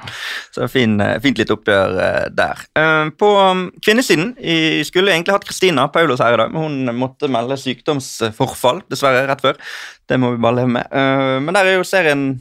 [0.59, 2.67] Så fin, fint litt oppgjør uh, der.
[3.15, 7.29] På um, kvinnesiden i, skulle egentlig hatt Kristina Paulos her i dag, men hun måtte
[7.31, 9.57] melde sykdomsforfall, dessverre, rett før.
[10.09, 10.87] Det må vi bare leve med.
[10.91, 12.39] Eh, Men der er jo serien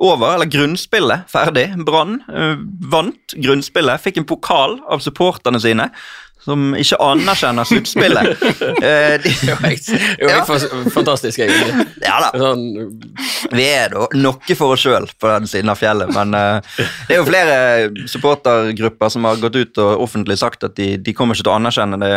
[0.00, 1.68] over, eller grunnspillet ferdig.
[1.84, 2.56] Brann eh,
[2.90, 5.90] vant grunnspillet, fikk en pokal av supporterne sine.
[6.48, 8.28] Som ikke anerkjenner sluttspillet.
[8.78, 9.56] Eh, de- Det jo
[10.22, 11.86] jo helt fantastisk, egentlig.
[12.00, 12.28] Ja da.
[12.38, 12.62] Sånn,
[13.50, 16.60] Vi er da noe for oss sjøl på den siden av fjellet, men uh,
[17.08, 17.56] det er jo flere
[18.08, 21.58] supportergrupper som har gått ut og offentlig sagt at de, de kommer ikke til å
[21.58, 22.12] anerkjenne det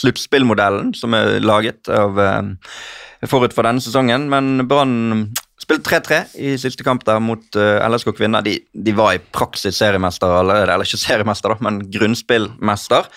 [0.00, 6.56] sluttspillmodellen som er laget av, eh, forut for denne sesongen, men Brann spilte 3-3 i
[6.60, 8.44] siste kamp der mot eh, LSK kvinner.
[8.44, 13.10] De, de var i praksis seriemester allerede, eller ikke seriemester, da, men grunnspillmester.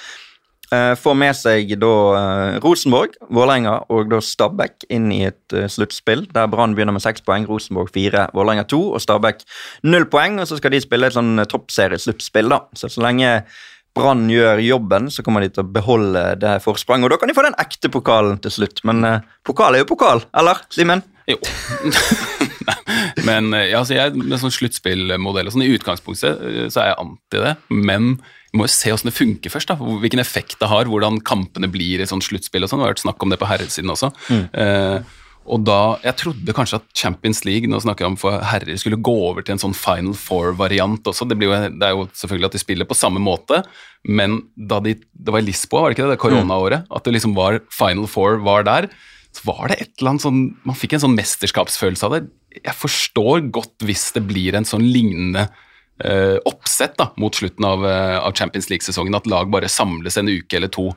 [0.70, 1.94] Eh, får med seg da
[2.62, 7.48] Rosenborg, Vålerenga og da Stabæk inn i et sluttspill der Brann begynner med seks poeng,
[7.50, 9.42] Rosenborg fire, Vålerenga to og Stabæk
[9.90, 10.38] null poeng.
[10.40, 12.62] Og så skal de spille et sånn toppseriesluttspill, da.
[12.78, 13.34] Så så lenge
[13.98, 17.08] Brann gjør jobben, så kommer de til å beholde det forspranget.
[17.08, 18.84] Og da kan de få den ekte pokalen til slutt.
[18.88, 21.04] Men eh, pokal er jo pokal, eller, Simen?
[21.30, 21.38] Jo.
[23.28, 27.02] men ja, altså jeg, med sånn sluttspillmodell og sånn, I utgangspunktet eh, så er jeg
[27.04, 28.16] anti det, men
[28.50, 29.70] vi må jo se hvordan det funker først.
[29.70, 32.66] da, Hvilken effekt det har, hvordan kampene blir i et sånt sluttspill.
[32.66, 34.10] og sånn, Det har vært snakk om det på herresiden også.
[34.30, 34.46] Mm.
[34.64, 35.18] Eh,
[35.50, 39.02] og da, Jeg trodde kanskje at Champions League nå snakker jeg om for herrer, skulle
[39.02, 41.28] gå over til en sånn Final Four-variant også.
[41.30, 43.64] Det, jo, det, er jo selvfølgelig at de spiller på samme måte,
[44.08, 47.16] men da de, det var i Lisboa, var det ikke det, det koronaåret, at det
[47.16, 48.90] liksom var Final Four var der,
[49.36, 52.24] så var det et eller annet sånn Man fikk en sånn mesterskapsfølelse av det.
[52.64, 55.46] Jeg forstår godt hvis det blir en sånn lignende
[56.04, 60.32] eh, oppsett da, mot slutten av, uh, av Champions League-sesongen, at lag bare samles en
[60.32, 60.90] uke eller to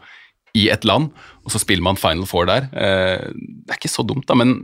[0.55, 1.11] i et land,
[1.45, 2.69] og så spiller man Final Four der.
[2.73, 4.57] Uh, det er ikke så dumt, da, men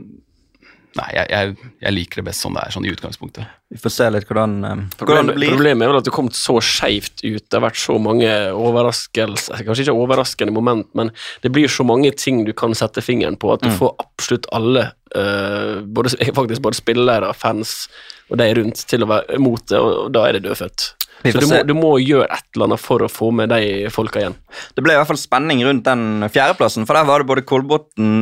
[0.97, 3.49] Nei, jeg, jeg, jeg, liker det best sånn det er, sånn i utgangspunktet.
[3.69, 5.51] Vi får se litt hvordan, um, hvordan det blir.
[5.53, 7.43] Problemet er vel at det har kommet så skeivt ut.
[7.45, 12.09] Det har vært så mange overraskelser Kanskje ikke overraskende moment, men det blir så mange
[12.17, 13.75] ting du kan sette fingeren på, at du mm.
[13.77, 17.83] får absolutt alle, uh, både, faktisk både spillere, fans
[18.29, 20.89] og de rundt, til å være mot det, og da er det dødfødt.
[21.19, 24.21] Så du må, du må, gjøre et eller annet for å få med de folka
[24.21, 24.37] igjen.
[24.75, 28.21] Det ble i hvert fall spenning rundt den fjerdeplassen, for der var det både Kolbotn,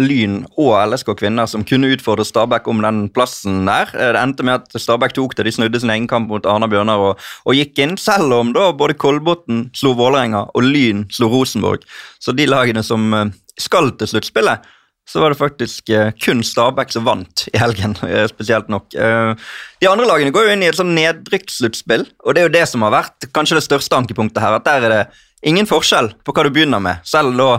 [0.00, 3.90] Lyn og LSK kvinner som kunne utfordre Stabæk om den plassen der.
[3.92, 7.04] Det endte med at Stabæk tok det, de snudde sin egen kamp mot Arna Bjørnar
[7.04, 11.86] og, og, gikk inn, selv om da både Kolbotn slo Vålerenga og Lyn slo Rosenborg.
[12.22, 14.68] Så de lagene som eh, skal til sluttspillet,
[15.10, 18.88] så var det faktisk eh, kun Stabæk som vant i helgen, eh, spesielt nok.
[18.94, 22.66] De andre lagene går jo inn i et sånn nedrykkssluttspill, og det er jo det
[22.70, 24.58] som har vært kanskje det største ankepunktet her.
[24.60, 25.04] At der er det
[25.46, 27.52] ingen forskjell på hva du begynner med, selv da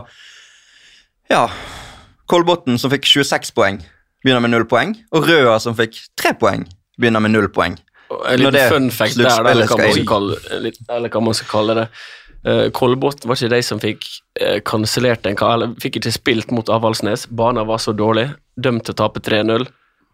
[1.32, 1.46] ja,
[2.32, 3.82] Kolbotn, som fikk 26 poeng,
[4.24, 4.96] begynner med null poeng.
[5.16, 6.64] Og Røa, som fikk tre poeng,
[7.00, 7.76] begynner med null poeng.
[8.28, 11.86] En liten fun fact der, eller hva, kalle, eller hva man skal kalle det.
[12.42, 14.08] Uh, Kolbotn var ikke de som fikk
[14.42, 17.28] uh, kansellert en eller fikk ikke spilt mot Avaldsnes.
[17.30, 19.68] Banen var så dårlig, dømt til å tape 3-0.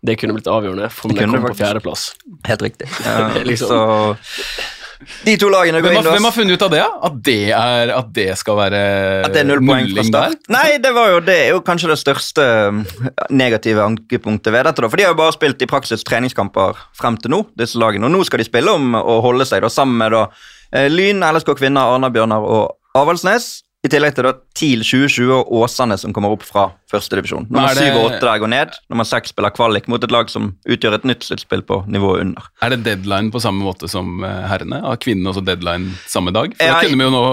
[0.05, 2.09] Det kunne blitt avgjørende, for om de kom på fjerdeplass.
[2.49, 2.89] Helt riktig.
[3.07, 3.71] Ja, liksom.
[3.71, 6.81] så de to lagene går hvem, inn Hvem har funnet ut av det?
[7.09, 8.81] At det, er, at det skal være
[9.27, 10.37] At det er null poeng fra start?
[10.39, 10.53] Der?
[10.55, 12.81] Nei, det, var jo, det er jo kanskje det største um,
[13.29, 14.81] negative ankepunktet ved dette.
[14.81, 18.09] da, For de har jo bare spilt i praksis treningskamper frem til nå, disse lagene.
[18.09, 20.25] Og nå skal de spille om å holde seg da, sammen med da,
[20.73, 23.66] eh, Lyn, LSK Kvinner, Arna-Bjørnar og Avaldsnes.
[23.87, 27.45] I tillegg til da TIL 2020 og Åsane som kommer opp fra førstedivisjon.
[27.47, 28.73] Nummer syv og åtte der går ned.
[28.91, 32.49] Nummer seks spiller kvalik mot et lag som utgjør et nytt sluttspill på nivået under.
[32.65, 34.81] Er det deadline på samme måte som eh, herrene?
[34.83, 36.57] Har kvinnene også deadline samme dag?
[36.57, 37.23] For da kunne vi jo nå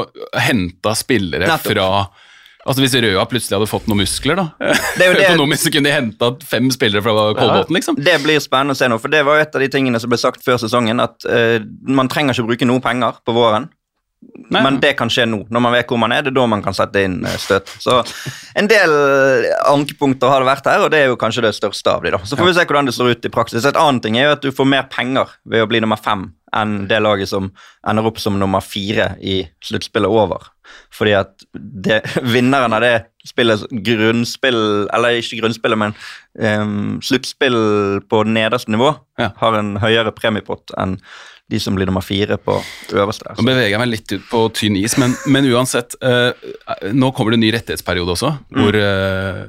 [0.46, 1.72] henta spillere Nettopp.
[1.72, 1.88] fra
[2.64, 4.44] Altså Hvis Røa plutselig hadde fått noen muskler, da
[4.96, 7.98] det det, Økonomisk kunne de henta fem spillere fra Kolbotn, liksom.
[8.00, 10.08] Det blir spennende å se nå, for det var jo et av de tingene som
[10.08, 13.68] ble sagt før sesongen, at uh, man trenger ikke bruke noe penger på våren.
[14.50, 14.60] Nei.
[14.60, 15.40] Men det kan skje nå.
[15.52, 17.70] Når man vet hvor man er, det er da man kan sette inn eh, støt.
[17.82, 18.00] Så
[18.58, 18.92] en del
[19.70, 22.20] ankepunkter har det vært her, og det er jo kanskje det største av de da.
[22.26, 23.66] Så får vi se hvordan det står ut i praksis.
[23.68, 26.28] Et annet ting er jo at du får mer penger ved å bli nummer fem
[26.54, 27.48] enn det laget som
[27.88, 30.46] ender opp som nummer fire i sluttspillet over.
[30.94, 32.00] Fordi at det,
[32.34, 35.94] vinneren av det spillet, grunnspill Eller ikke grunnspillet, men
[36.40, 37.58] um, sluttspill
[38.10, 39.32] på nederste nivå, ja.
[39.40, 40.98] har en høyere premiepott enn
[41.52, 42.57] de som blir nummer fire på
[42.96, 43.35] øverste.
[43.37, 45.96] Nå beveger jeg meg litt ut på tynn is, men, men uansett.
[46.00, 46.30] Eh,
[46.96, 48.61] nå kommer det en ny rettighetsperiode også, mm.
[48.61, 49.42] hvor eh,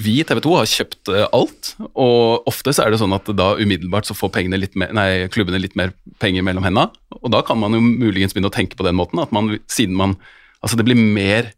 [0.00, 1.74] vi i TV 2 har kjøpt eh, alt.
[1.92, 5.60] Og ofte så er det sånn at da umiddelbart så får litt mer, nei, klubbene
[5.60, 6.88] litt mer penger mellom hendene.
[7.20, 10.00] Og da kan man jo muligens begynne å tenke på den måten, at man, siden
[10.00, 10.18] man
[10.64, 11.50] Altså det blir mer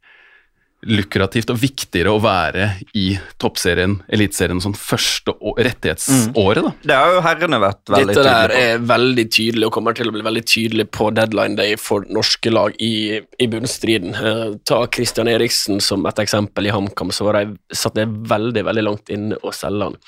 [0.86, 2.68] lukrativt og viktigere å være
[2.98, 3.06] i
[3.42, 6.72] toppserien, eliteserien, sånn første rettighetsåret, da.
[6.86, 8.26] Det har jo herrene vært veldig tydelige på.
[8.28, 11.76] Dette der er veldig tydelig, og kommer til å bli veldig tydelig på deadline day
[11.80, 14.16] for norske lag i, i bunnstriden.
[14.16, 16.70] Uh, ta Christian Eriksen som et eksempel.
[16.70, 19.98] I HamKam så var de, satt det veldig, veldig langt inne å selge han.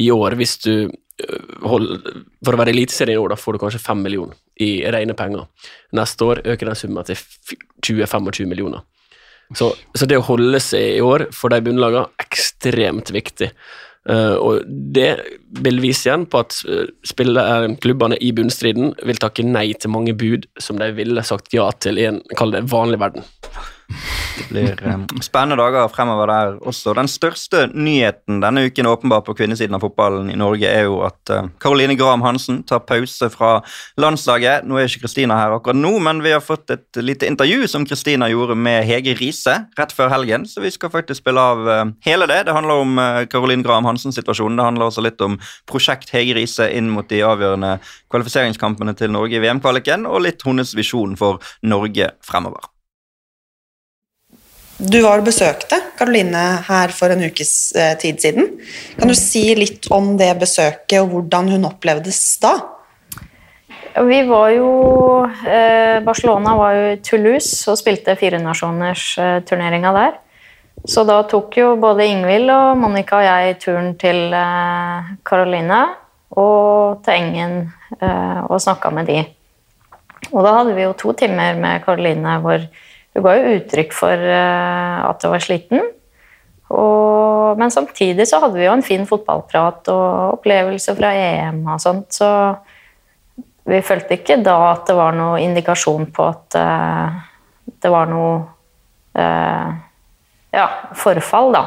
[0.00, 1.90] I år, hvis du eh, Hold,
[2.44, 5.48] for å være eliteserie i år, da får du kanskje 5 millioner i rene penger.
[5.96, 7.20] Neste år øker den summen til
[7.84, 8.84] 20-25 millioner.
[9.56, 13.50] Så, så, det å holde seg i år for de bunnlagene er ekstremt viktig.
[14.08, 15.10] Uh, og det
[15.60, 20.14] vil vise igjen på at uh, spiller, klubbene i bunnstriden vil takke nei til mange
[20.16, 23.26] bud som de ville sagt ja til i en kall det vanlig verden.
[24.38, 26.94] Det blir um, spennende dager fremover der også.
[26.98, 31.34] Den største nyheten denne uken åpenbart på kvinnesiden av fotballen i Norge er jo at
[31.62, 33.58] Caroline Graham Hansen tar pause fra
[34.00, 34.66] landslaget.
[34.68, 37.86] Nå er ikke Kristina her akkurat nå, men vi har fått et lite intervju som
[37.86, 41.84] Kristina gjorde med Hege Riise rett før helgen, så vi skal faktisk spille av uh,
[42.06, 42.42] hele det.
[42.48, 44.58] Det handler om uh, Caroline Graham Hansen-situasjonen.
[44.58, 45.38] Det handler også litt om
[45.70, 47.76] prosjekt Hege Riise inn mot de avgjørende
[48.12, 52.70] kvalifiseringskampene til Norge i VM-kvaliken, og litt hennes visjon for Norge fremover.
[54.80, 58.46] Du var og besøkte Karoline her for en ukes eh, tid siden.
[58.96, 62.54] Kan du si litt om det besøket og hvordan hun opplevdes da?
[64.08, 64.70] Vi var jo
[65.28, 70.18] eh, Barcelona var jo i Toulouse og spilte firenasjoners-turneringa der.
[70.88, 74.32] Så da tok jo både Ingvild og Monica og jeg turen til
[75.28, 75.82] Karoline
[76.40, 77.58] og til Engen
[78.00, 79.18] og snakka med de.
[80.30, 82.64] Og da hadde vi jo to timer med Karoline hvor
[83.14, 85.82] hun ga jo uttrykk for uh, at hun var sliten.
[86.70, 91.82] Og, men samtidig så hadde vi jo en fin fotballprat og opplevelser fra EM og
[91.82, 92.30] sånt, så
[93.70, 97.18] vi følte ikke da at det var noen indikasjon på at uh,
[97.82, 98.32] det var noe
[99.18, 99.74] uh,
[100.54, 100.68] ja,
[100.98, 101.64] forfall, da.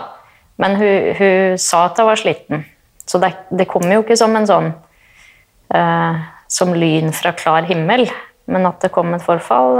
[0.63, 2.63] Men hun, hun, sa at hun var sliten.
[3.03, 4.73] Så det, det kom jo ikke som en sånn
[6.53, 8.03] som lyn fra klar himmel,
[8.45, 9.79] men at det kom et forfall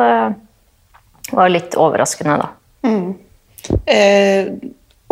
[1.32, 2.50] var litt overraskende, da.
[2.84, 3.14] Mm.
[3.88, 4.50] Eh,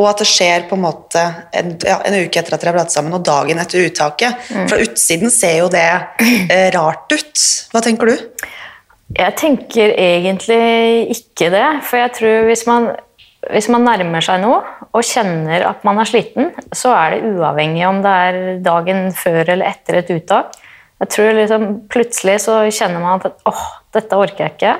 [0.01, 1.21] og at det skjer på en måte
[1.55, 4.49] en, ja, en, uke etter at dere har blitt sammen, og dagen etter uttaket.
[4.49, 4.65] Mm.
[4.71, 5.85] Fra utsiden ser jo det
[6.23, 7.45] eh, rart ut.
[7.73, 8.47] Hva tenker du?
[9.11, 11.67] Jeg tenker egentlig ikke det.
[11.87, 12.89] For jeg tror hvis man,
[13.51, 17.83] hvis man nærmer seg noe og kjenner at man er sliten, så er det uavhengig
[17.87, 20.55] om det er dagen før eller etter et uttak.
[21.01, 23.63] Jeg tror liksom Plutselig så kjenner man at åh,
[23.95, 24.75] dette orker jeg ikke.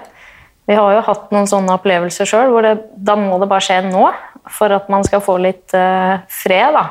[0.71, 3.81] Vi har jo hatt noen sånne opplevelser sjøl hvor det, da må det bare skje
[3.89, 4.05] nå
[4.51, 6.71] for at man skal få litt uh, fred.
[6.77, 6.86] da.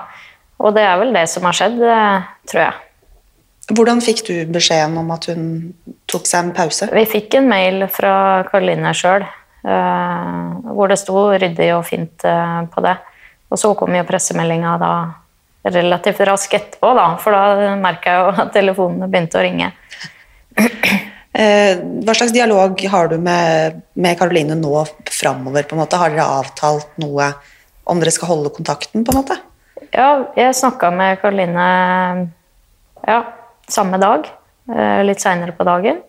[0.60, 2.82] Og det er vel det som har skjedd, uh, tror jeg.
[3.70, 5.44] Hvordan fikk du beskjeden om at hun
[6.10, 6.90] tok seg en pause?
[6.92, 8.12] Vi fikk en mail fra
[8.50, 12.98] Karoline sjøl uh, hvor det sto ryddig og fint på det.
[13.50, 14.92] Og så kom jo pressemeldinga da
[15.72, 19.72] relativt raskt etterpå, da, for da merka jeg jo at telefonene begynte å ringe.
[21.32, 23.82] Eh, hva slags dialog har du med,
[24.18, 25.62] Karoline nå framover?
[25.68, 26.00] På en måte?
[26.00, 27.30] Har dere avtalt noe
[27.90, 29.04] om dere skal holde kontakten?
[29.04, 29.38] på en måte?
[29.94, 31.66] Ja, jeg snakka med Karoline
[33.06, 33.20] ja,
[33.68, 34.26] samme dag.
[34.70, 36.02] Eh, litt seinere på dagen.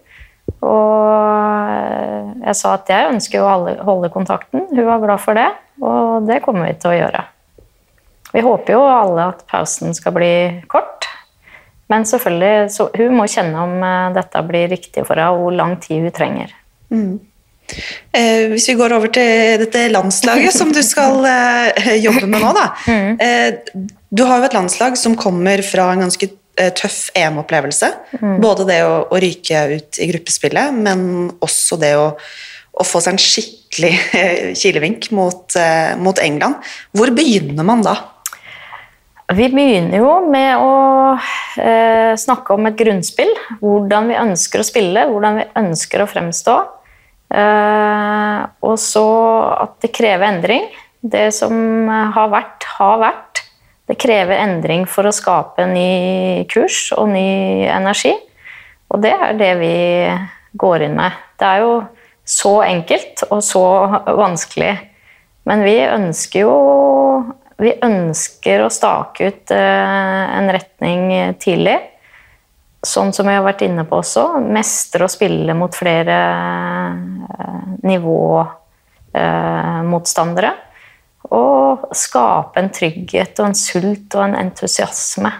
[0.62, 3.54] Og jeg sa at jeg ønsker å
[3.86, 4.68] holde kontakten.
[4.70, 5.48] Hun var glad for det,
[5.82, 7.24] og det kommer vi til å gjøre.
[8.32, 10.34] Vi håper jo alle at pausen skal bli
[10.72, 11.08] kort.
[11.92, 15.60] Men selvfølgelig, så hun må kjenne om eh, dette blir riktig for henne, og hvor
[15.60, 16.56] lang tid hun trenger.
[16.92, 17.20] Mm.
[18.12, 22.54] Eh, hvis vi går over til dette landslaget som du skal eh, jobbe med nå,
[22.58, 22.68] da.
[22.92, 23.18] Mm.
[23.24, 26.28] Eh, du har jo et landslag som kommer fra en ganske
[26.60, 27.92] eh, tøff EM-opplevelse.
[28.20, 28.40] Mm.
[28.44, 32.10] Både det å, å, ryke ut i gruppespillet, men også det å,
[32.74, 35.56] å få seg en skikkelig eh, kilevink mot,
[36.04, 36.60] mot England.
[36.98, 37.96] Hvor begynner man da?
[39.32, 40.72] Vi begynner jo med å
[41.62, 43.32] eh, snakke om et grunnspill.
[43.62, 46.56] Hvordan vi ønsker å spille, hvordan vi ønsker å fremstå.
[47.32, 49.06] Eh, og så
[49.56, 50.68] at det krever endring.
[51.02, 53.44] Det som har vært, har vært.
[53.88, 58.14] Det krever endring for å skape ny kurs og ny energi.
[58.92, 59.76] Og det er det vi
[60.60, 61.16] går inn med.
[61.40, 61.76] Det er jo
[62.28, 63.64] så enkelt og så
[64.12, 64.76] vanskelig.
[65.48, 66.56] Men vi ønsker jo
[67.58, 71.80] vi ønsker å stake ut eh, en retning tidlig.
[72.82, 74.24] Sånn som vi har vært inne på også.
[74.42, 76.94] Mestre å spille mot flere eh,
[77.86, 80.52] nivåmotstandere.
[81.32, 85.32] Og skape en trygghet og en sult og en entusiasme.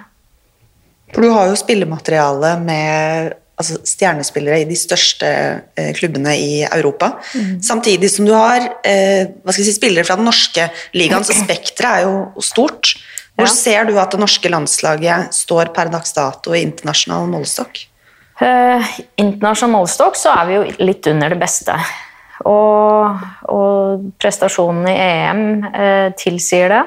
[1.12, 5.30] For du har jo spillemateriale med altså stjernespillere i de største
[5.78, 7.14] eh, klubbene i Europa.
[7.36, 7.56] Mm.
[7.64, 11.38] Samtidig som du har eh, hva skal jeg si, spillere fra den norske ligaen, så
[11.38, 12.96] spekteret er jo stort.
[13.40, 13.54] Hvor ja.
[13.54, 17.86] ser du at det norske landslaget står per dags dato i internasjonal målestokk?
[18.42, 21.78] Eh, internasjonal målestokk så er vi jo litt under det beste.
[22.50, 23.22] Og,
[23.54, 26.82] og prestasjonen i EM uh, tilsier det.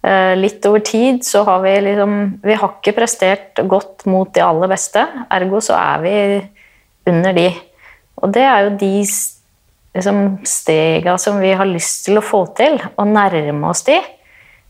[0.00, 4.40] Eh, litt over tid så har vi liksom Vi har ikke prestert godt mot de
[4.40, 6.14] aller beste, ergo så er vi
[7.10, 7.50] under de.
[8.20, 8.94] Og det er jo de
[9.96, 13.98] liksom, stega som vi har lyst til å få til, å nærme oss de.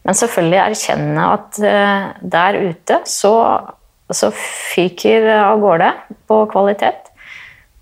[0.07, 3.35] Men selvfølgelig erkjenne at uh, der ute så,
[4.09, 5.91] så fyker av gårde
[6.31, 7.11] på kvalitet.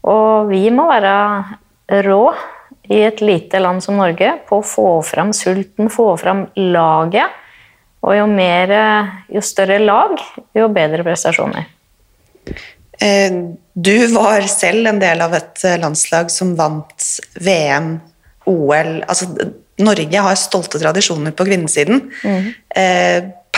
[0.08, 1.12] Og vi må være
[2.08, 2.22] rå
[2.88, 7.37] i et lite land som Norge på å få fram sulten, få fram laget.
[8.07, 8.72] Og jo, mer,
[9.33, 10.14] jo større lag,
[10.55, 11.66] jo bedre prestasjoner.
[12.98, 13.40] Eh,
[13.74, 17.09] du var selv en del av et landslag som vant
[17.42, 17.96] VM,
[18.48, 19.27] OL altså,
[19.85, 22.01] Norge har stolte tradisjoner på kvinnesiden.
[22.24, 22.46] Mm.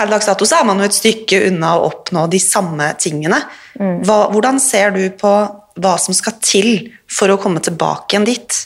[0.01, 3.39] Per dags dato er man jo et stykke unna å oppnå de samme tingene.
[3.77, 4.03] Mm.
[4.09, 5.33] Hva, hvordan ser du på
[5.81, 6.71] hva som skal til
[7.11, 8.61] for å komme tilbake igjen dit?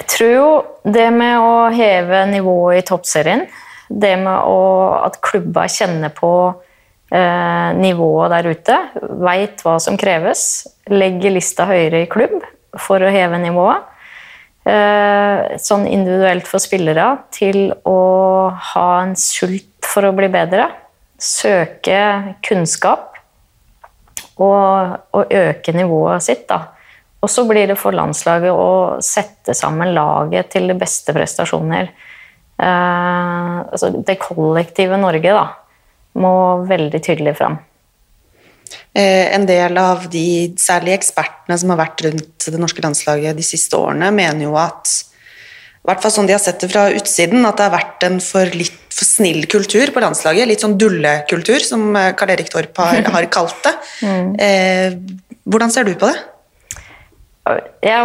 [0.00, 0.48] Jeg tror jo
[0.88, 3.42] det med å heve nivået i toppserien,
[3.90, 4.60] det med å,
[5.04, 6.30] at klubba kjenner på
[7.12, 8.78] eh, nivået der ute,
[9.20, 12.38] veit hva som kreves, legger lista høyere i klubb
[12.80, 13.84] for å heve nivået,
[14.64, 18.00] eh, sånn individuelt for spillere, til å
[18.72, 20.70] ha en sult for å bli bedre,
[21.20, 23.20] søke kunnskap
[24.40, 26.48] og, og øke nivået sitt.
[26.48, 26.70] da.
[27.20, 31.90] Og så blir det for landslaget å sette sammen laget til de beste prestasjoner.
[32.60, 35.44] Eh, altså det kollektive Norge da,
[36.20, 36.32] må
[36.68, 37.58] veldig tydelig fram.
[38.92, 43.46] Eh, en del av de særlig ekspertene som har vært rundt det norske landslaget de
[43.46, 44.90] siste årene, mener jo at
[45.80, 48.18] i hvert fall sånn de har sett det fra utsiden, at det har vært en
[48.20, 50.48] for litt for snill kultur på landslaget.
[50.48, 53.76] Litt sånn dullekultur, som eh, Karl Erik Torp har, har kalt det.
[54.00, 54.30] Mm.
[54.40, 54.94] Eh,
[55.50, 56.16] hvordan ser du på det?
[57.40, 58.00] Jeg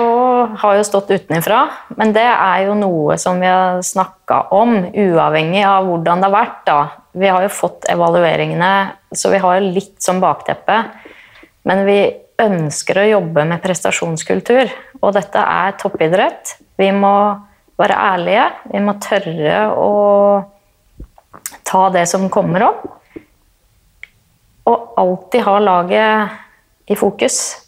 [0.61, 1.65] har jo stått utenfra,
[1.99, 6.35] men det er jo noe som vi har snakka om, uavhengig av hvordan det har
[6.37, 6.61] vært.
[6.65, 6.77] da.
[7.11, 8.71] Vi har jo fått evalueringene,
[9.11, 10.79] så vi har litt som bakteppe.
[11.67, 11.99] Men vi
[12.41, 14.71] ønsker å jobbe med prestasjonskultur,
[15.01, 16.55] og dette er toppidrett.
[16.79, 17.15] Vi må
[17.79, 18.47] være ærlige.
[18.71, 19.91] Vi må tørre å
[21.67, 22.87] ta det som kommer opp.
[24.65, 27.64] Og alltid ha laget i fokus.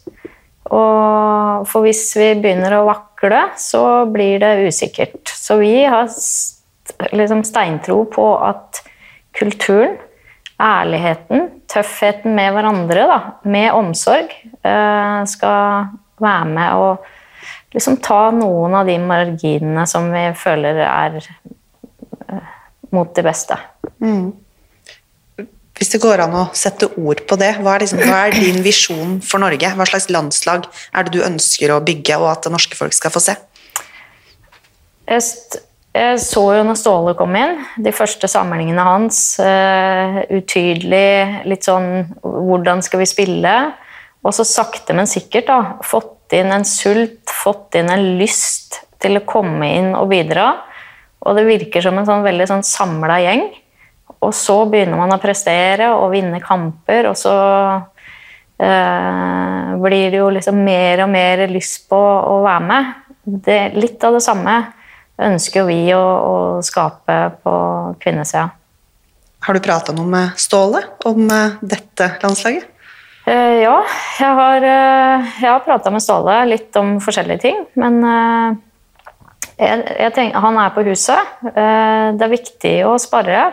[0.74, 5.30] Og for hvis vi begynner å vakle, så blir det usikkert.
[5.32, 6.08] Så vi har
[7.12, 8.82] liksom steintro på at
[9.38, 9.96] kulturen,
[10.58, 14.32] ærligheten, tøffheten med hverandre, da, med omsorg,
[14.66, 17.06] eh, skal være med og
[17.74, 22.52] liksom ta noen av de marginene som vi føler er eh,
[22.90, 23.58] mot det beste.
[24.02, 24.32] Mm.
[25.78, 28.58] Hvis det går an å sette ord på det, hva er, liksom, hva er, din
[28.64, 29.70] visjon for Norge?
[29.78, 33.14] Hva slags landslag er det du ønsker å bygge, og at det norske folk skal
[33.14, 33.36] få se?
[35.08, 35.22] Jeg,
[35.94, 39.20] jeg så jo når Ståle kom inn, de første samlingene hans.
[39.38, 43.54] Uh, utydelig, litt sånn Hvordan skal vi spille?
[44.26, 49.20] Og så sakte, men sikkert da, fått inn en sult, fått inn en lyst til
[49.20, 50.50] å komme inn og bidra.
[51.22, 53.46] Og det virker som en sånn veldig sånn samla gjeng.
[54.18, 57.34] Og så begynner man å prestere og vinne kamper, og så
[58.58, 62.92] eh, blir det jo liksom mer og mer lyst på å være med.
[63.22, 64.56] Det, litt av det samme
[65.28, 67.54] ønsker vi å, å skape på
[68.02, 68.48] kvinnesida.
[69.46, 72.66] Har du prata noe med Ståle om eh, dette landslaget?
[73.28, 73.76] Eh, ja,
[74.18, 77.60] jeg har, uh, har prata med Ståle litt om forskjellige ting.
[77.78, 78.56] Men uh,
[79.58, 81.32] jeg, jeg tenker, han er på huset.
[81.42, 83.48] det er viktig å spare.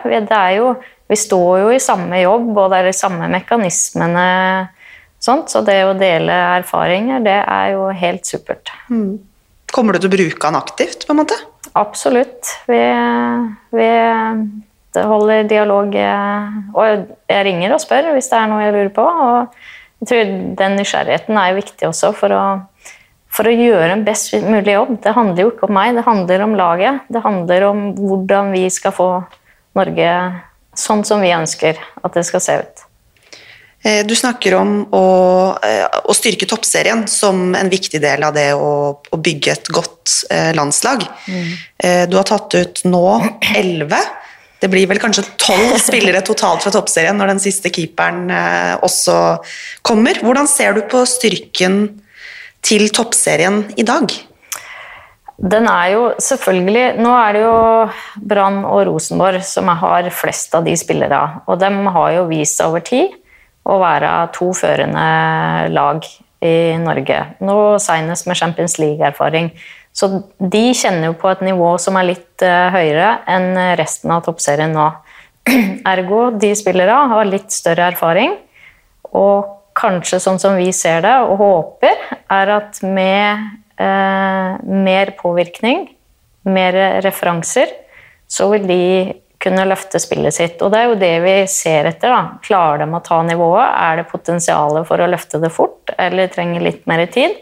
[0.54, 0.72] Jo,
[1.10, 4.26] vi, står jo i samme jobb, og det er de samme mekanismene.
[5.22, 8.70] Sånt, så det å dele erfaringer, det er jo helt supert.
[8.92, 9.18] Mm.
[9.74, 11.38] Kommer du til å bruke han aktivt, på en måte?
[11.76, 12.54] Absolutt.
[12.70, 12.80] Vi,
[13.74, 13.90] vi
[15.04, 15.96] holder dialog.
[16.76, 16.86] Og
[17.28, 19.04] jeg ringer og spør hvis det er noe jeg lurer på.
[19.04, 22.44] Og jeg tror den nysgjerrigheten er viktig også for å,
[23.36, 24.96] for å gjøre en best mulig jobb.
[25.04, 27.06] Det handler jo ikke om meg, det handler om laget.
[27.12, 29.10] Det handler om hvordan vi skal få
[29.76, 30.10] Norge
[30.76, 32.86] sånn som vi ønsker at det skal se ut.
[33.86, 35.06] Eh, du snakker om å,
[35.62, 40.14] eh, å, styrke toppserien som en viktig del av det å, å bygge et godt
[40.32, 41.04] eh, landslag.
[41.28, 41.50] Mm.
[42.10, 43.04] Du har tatt ut nå
[43.54, 44.00] elleve.
[44.58, 48.32] Det blir vel kanskje tolv spillere totalt fra toppserien når den siste keeperen
[48.82, 49.18] også
[49.86, 50.18] kommer.
[50.24, 51.84] Hvordan ser du på styrken
[52.66, 54.10] til toppserien i dag?
[55.36, 57.56] Den er jo selvfølgelig Nå er det jo
[58.24, 61.20] Brann og Rosenborg som har flest av de spillere.
[61.46, 63.12] Og de har jo vist seg over tid
[63.66, 65.06] å være to førende
[65.74, 66.06] lag
[66.46, 67.18] i Norge.
[67.44, 69.50] Nå senest med Champions League-erfaring.
[69.96, 74.24] Så de kjenner jo på et nivå som er litt uh, høyere enn resten av
[74.26, 74.90] toppserien nå.
[75.92, 78.36] Ergo de spillere har litt større erfaring.
[79.16, 82.00] Og kanskje sånn som vi ser det og håper,
[82.32, 83.44] er at med
[83.82, 85.86] eh, mer påvirkning,
[86.48, 87.72] mer referanser,
[88.26, 88.82] så vil de
[89.42, 90.62] kunne løfte spillet sitt.
[90.64, 92.12] Og det er jo det vi ser etter.
[92.12, 92.38] da.
[92.44, 93.66] Klarer de å ta nivået?
[93.66, 97.36] Er det potensial for å løfte det fort, eller trenger litt mer tid?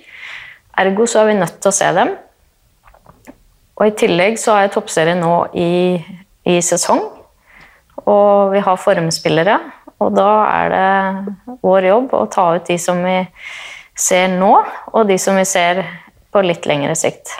[0.80, 2.08] Ergo så er vi nødt til å se dem
[3.78, 5.98] Og i tillegg så er toppserien nå i,
[6.50, 7.00] i sesong,
[8.10, 9.56] og vi har formspillere.
[10.02, 13.18] Og da er det vår jobb å ta ut de som vi
[13.98, 14.52] ser nå,
[14.92, 15.84] og de som vi ser
[16.34, 17.30] på litt lengre sikt.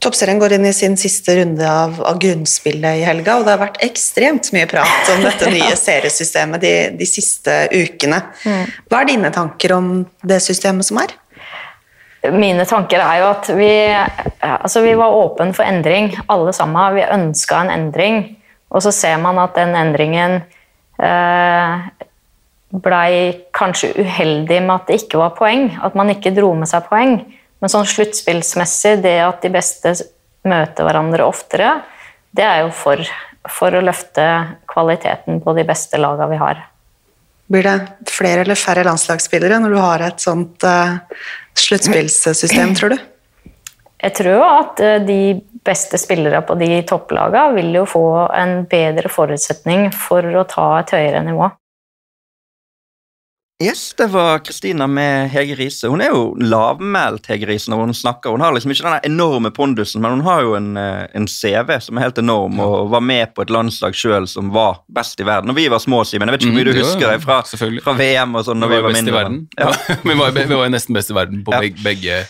[0.00, 3.60] Toppserien går inn i sin siste runde av, av, grunnspillet i helga, og det har
[3.60, 8.22] vært ekstremt mye prat om dette nye seriesystemet de, de siste ukene.
[8.46, 8.62] Mm.
[8.88, 9.90] Hva er dine tanker om
[10.22, 11.12] det systemet som er?
[12.34, 13.72] Mine tanker er jo at vi,
[14.42, 16.96] altså vi var åpne for endring, alle sammen.
[16.96, 18.22] Vi ønska en endring,
[18.72, 20.40] og så ser man at den endringen
[22.68, 23.12] blei
[23.56, 27.20] kanskje uheldig med at det ikke var poeng, at man ikke dro med seg poeng.
[27.58, 29.94] Men sånn sluttspillsmessig, det at de beste
[30.48, 31.78] møter hverandre oftere,
[32.36, 33.02] det er jo for,
[33.50, 34.24] for å løfte
[34.70, 36.60] kvaliteten på de beste lagene vi har.
[37.48, 40.98] Blir det flere eller færre landslagsspillere når du har et sånt uh,
[41.56, 42.98] sluttspillsystem, tror du?
[43.98, 49.10] Jeg tror at uh, de beste spillere på de topplagene vil jo få en bedre
[49.12, 51.50] forutsetning for å ta et høyere nivå.
[53.64, 55.88] Yes, det var Kristina med Hege Riise.
[55.90, 58.30] Hun er jo lavmælt, Hege Riise, når hun snakker.
[58.30, 61.80] Hun har liksom ikke den enorme pondusen, men hun har jo en, eh, en CV
[61.82, 65.26] som er helt enorm, og var med på et landslag sjøl som var best i
[65.26, 65.50] verden.
[65.50, 66.30] Når vi var små, Simen.
[66.30, 67.42] Jeg vet ikke hvor mye mm, du husker det fra,
[67.82, 69.46] fra, VM og sånn når vi var, vi var mindre.
[69.58, 69.72] Ja.
[70.06, 71.74] vi, var, vi var nesten best i verden på ja.
[71.82, 72.22] begge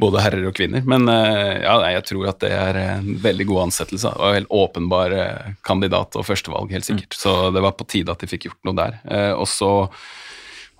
[0.00, 0.84] både herrer og kvinner.
[0.88, 4.14] Men eh, ja, jeg tror at det er en veldig god ansettelse.
[4.16, 7.16] En helt åpenbar eh, kandidat og førstevalg, helt sikkert.
[7.16, 7.20] Mm.
[7.24, 9.00] Så det var på tide at de fikk gjort noe der.
[9.36, 9.72] Og så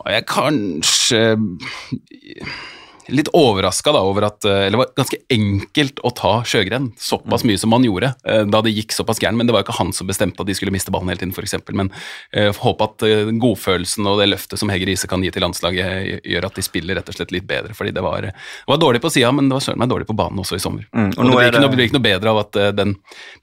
[0.02, 1.22] var jeg kanskje
[3.09, 7.59] litt overraska over at eh, Eller det var ganske enkelt å ta Sjøgren såpass mye
[7.59, 9.38] som man gjorde eh, da det gikk såpass gærent.
[9.38, 11.34] Men det var jo ikke han som bestemte at de skulle miste ballen hele tiden,
[11.34, 11.57] f.eks.
[11.72, 11.90] Men
[12.32, 13.07] jeg håper at
[13.42, 16.98] godfølelsen og det løftet som Hege Riise kan gi til landslaget, gjør at de spiller
[16.98, 17.74] rett og slett litt bedre.
[17.74, 20.16] fordi det var, det var dårlig på sida, men det var søren meg dårlig på
[20.18, 20.86] banen også i sommer.
[20.92, 21.62] Mm, og, og det, blir det...
[21.64, 22.96] Noe, blir ikke noe bedre av at den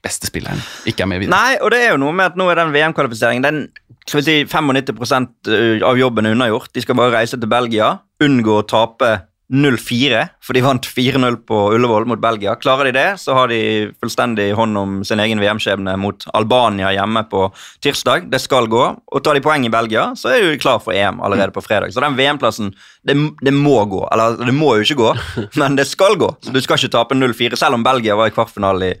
[0.04, 1.36] beste spilleren ikke er med videre.
[1.36, 3.64] Nei, og det er jo noe med at nå er den VM-kvalifiseringen den
[4.08, 6.72] skal vi si 95% av jobben er unnagjort.
[6.74, 7.92] De skal bare reise til Belgia,
[8.24, 9.10] unngå å tape
[9.50, 12.54] 0-4, for de vant 4-0 på Ullevål mot Belgia.
[12.60, 17.24] Klarer de det, så har de fullstendig hånd om sin egen VM-skjebne mot Albania hjemme
[17.30, 17.48] på
[17.82, 18.28] tirsdag.
[18.30, 18.84] Det skal gå.
[19.10, 21.90] Og tar de poeng i Belgia, så er de klar for EM allerede på fredag.
[21.90, 22.70] Så den VM-plassen,
[23.02, 24.04] det, det, må gå.
[24.12, 25.10] Eller det må jo ikke gå,
[25.62, 26.30] men det skal gå.
[26.46, 28.94] Så du skal ikke tape 0-4, selv om Belgia var i kvartfinale i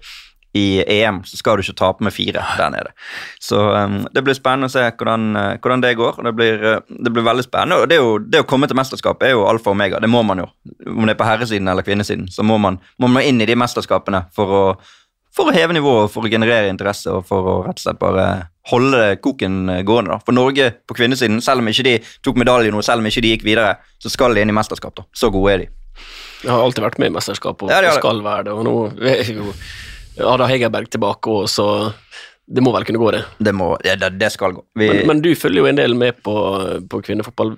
[0.52, 2.92] i EM så skal du ikke tape med fire der nede.
[3.42, 6.18] Så um, det blir spennende å se hvordan, uh, hvordan det går.
[6.26, 7.78] Det blir, uh, det blir, veldig spennende.
[7.82, 10.00] og det, jo, det, å komme til mesterskap er jo alfa og omega.
[10.02, 10.48] Det må man jo.
[10.90, 13.54] Om det er på herresiden eller kvinnesiden, så må man, må man inn i de
[13.58, 14.64] mesterskapene for å,
[15.36, 18.26] for å heve nivået, for å generere interesse og for å rett og slett bare
[18.72, 20.16] holde koken uh, gående.
[20.16, 20.24] da.
[20.26, 23.36] For Norge på kvinnesiden, selv om ikke de tok medalje nå, selv om ikke de
[23.36, 24.98] gikk videre, så skal de inn i mesterskap.
[24.98, 25.06] da.
[25.14, 25.70] Så gode er de.
[26.40, 28.52] Jeg har alltid vært med i mesterskap og, ja, og skal være det.
[28.56, 28.74] og nå
[29.12, 29.52] er jo
[30.18, 31.66] Ada Hegerberg tilbake òg, så
[32.50, 33.22] det må vel kunne gå, det.
[33.38, 34.64] Det, må, det, det skal gå.
[34.78, 34.88] Vi...
[34.90, 36.34] Men, men, du følger jo en del med på,
[36.90, 37.54] på kvinnefotball.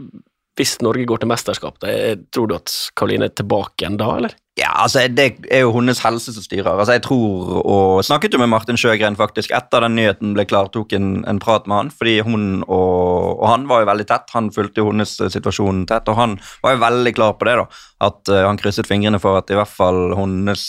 [0.59, 1.93] Hvis Norge går til mesterskap, da,
[2.35, 4.35] tror du at Karoline er tilbake igjen da, eller?
[4.61, 6.77] Ja, altså, Det er jo hennes helse som styrer.
[6.77, 10.69] Altså, jeg tror, og Snakket jo med Martin Sjøgren faktisk etter den nyheten ble klar,
[10.69, 11.91] tok en, en prat med han.
[11.91, 14.29] fordi hun og, og, han var jo veldig tett.
[14.37, 17.57] Han fulgte jo hennes situasjon tett, og han var jo veldig klar på det.
[17.63, 17.67] da,
[18.05, 20.67] At uh, han krysset fingrene for at i hvert fall hennes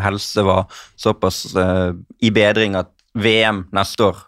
[0.00, 0.64] helse var
[0.96, 1.92] såpass uh,
[2.24, 2.88] i bedring at
[3.18, 4.18] VM neste år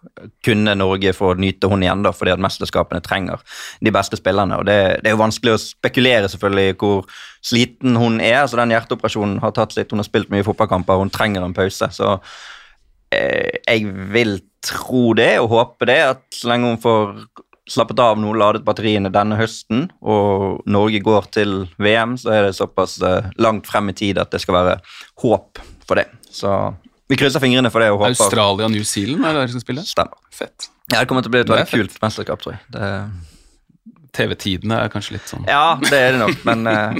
[0.45, 3.43] kunne Norge få nyte hun igjen, da, fordi at mesterskapene trenger
[3.81, 4.59] de beste spillerne.
[4.59, 7.07] og det, det, er jo vanskelig å spekulere selvfølgelig hvor
[7.45, 8.41] sliten hun er.
[8.43, 11.93] altså Den hjerteoperasjonen har tatt litt, hun har spilt mye fotballkamper, hun trenger en pause.
[11.95, 12.17] Så
[13.15, 17.17] eh, jeg vil tro det og håpe det, at så lenge hun får
[17.71, 22.57] slappet av nå, ladet batteriene denne høsten, og Norge går til VM, så er det
[22.59, 24.81] såpass eh, langt frem i tid at det skal være
[25.23, 26.09] håp for det.
[26.33, 26.51] Så
[27.13, 27.91] vi krysser fingrene for det.
[27.93, 28.15] og håper...
[28.17, 29.85] Australia og New Zealand er det som skal spille?
[29.89, 30.23] Stemmer.
[30.33, 30.71] Fett.
[30.89, 32.65] Ja, Det kommer til å bli et veldig kult mesterskap, tror jeg.
[32.73, 32.89] Det...
[34.13, 36.93] TV-tidene er kanskje litt sånn Ja, det er det nok, men uh,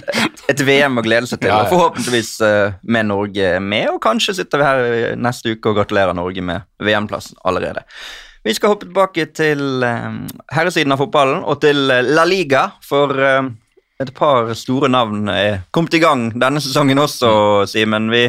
[0.49, 1.53] et VM å glede seg til.
[1.53, 6.17] Og forhåpentligvis uh, med Norge med, og kanskje sitter vi her neste uke og gratulerer
[6.17, 7.85] Norge med VM-plassen allerede.
[8.49, 10.09] Vi skal hoppe tilbake til uh,
[10.57, 11.85] herresiden av fotballen og til
[12.17, 17.73] La Liga, for et par store navn er kommet i gang denne sesongen også, mm.
[17.77, 18.09] Simen.
[18.13, 18.25] Vi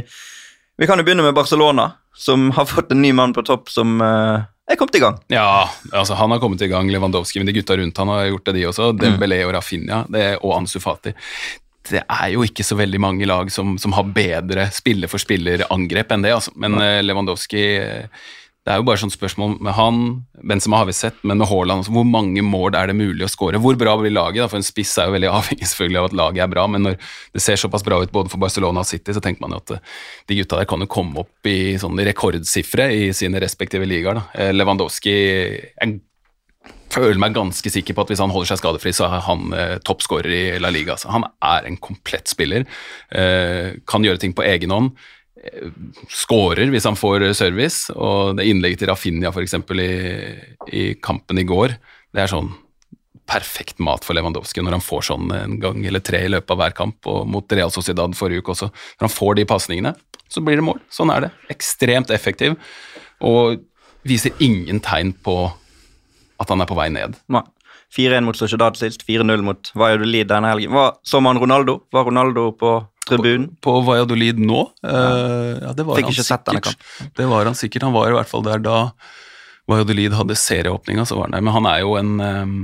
[0.78, 4.02] vi kan jo begynne med Barcelona, som har fått en ny mann på topp som
[4.02, 5.18] uh, er kommet i gang.
[5.34, 6.92] Ja, altså han har kommet i gang.
[6.92, 8.92] Lewandowski, men de gutta rundt han har gjort det, de også.
[8.98, 11.14] Dembélé og Rafinha det, og Ansu Fati.
[11.84, 16.14] Det er jo ikke så veldig mange lag som, som har bedre spiller for spiller-angrep
[16.16, 16.54] enn det, altså.
[16.56, 18.24] Men uh, Lewandowski uh,
[18.64, 19.98] Det er jo bare sånn spørsmål med han,
[20.40, 23.32] Benzema har vi sett, men med Haaland altså, Hvor mange mål er det mulig å
[23.32, 23.60] skåre?
[23.60, 24.40] Hvor bra blir laget?
[24.40, 24.48] da?
[24.52, 26.96] For en spiss er jo veldig avhengig selvfølgelig av at laget er bra, men når
[27.36, 29.76] det ser såpass bra ut både for Barcelona og City, så tenker man jo at
[29.76, 29.84] eh,
[30.32, 34.24] de gutta der kan jo komme opp i sånne rekordsifre i sine respektive ligaer.
[34.32, 36.00] Eh, Lewandowski jeg
[36.94, 39.76] føler meg ganske sikker på at hvis han holder seg skadefri, så er han eh,
[39.86, 40.96] toppskårer i La Liga.
[41.00, 42.68] Så han er en komplett spiller.
[43.12, 44.94] Eh, kan gjøre ting på egen hånd.
[46.14, 47.90] Skårer hvis han får service.
[47.94, 49.56] Og det innlegget til Rafinha f.eks.
[49.74, 49.90] I,
[50.70, 51.78] i kampen i går,
[52.14, 52.52] det er sånn
[53.30, 56.60] perfekt mat for Lewandowski når han får sånn en gang eller tre i løpet av
[56.60, 58.70] hver kamp, og mot Real Sociedad forrige uke også.
[59.00, 59.94] Når han får de pasningene,
[60.28, 60.82] så blir det mål.
[60.92, 61.32] Sånn er det.
[61.54, 62.58] Ekstremt effektiv,
[63.24, 63.64] og
[64.08, 65.38] viser ingen tegn på
[66.42, 67.16] at han er på vei ned.
[67.32, 67.46] Nei.
[67.94, 70.74] 4-1 mot Sociedad sist, 4-0 mot Valladolid denne helgen.
[70.74, 71.84] Var, så man Ronaldo?
[71.94, 72.72] Var Ronaldo på
[73.10, 73.50] tribunen?
[73.64, 74.62] På Valladolid nå?
[74.86, 76.88] Uh, ja, det var Fikk han ikke sett denne sikkert.
[77.18, 77.86] Det var han sikkert.
[77.88, 78.80] Han var i hvert fall der da
[79.70, 81.46] Valladolid hadde serieåpninga, så var han der.
[81.46, 82.58] Men han er jo en, um,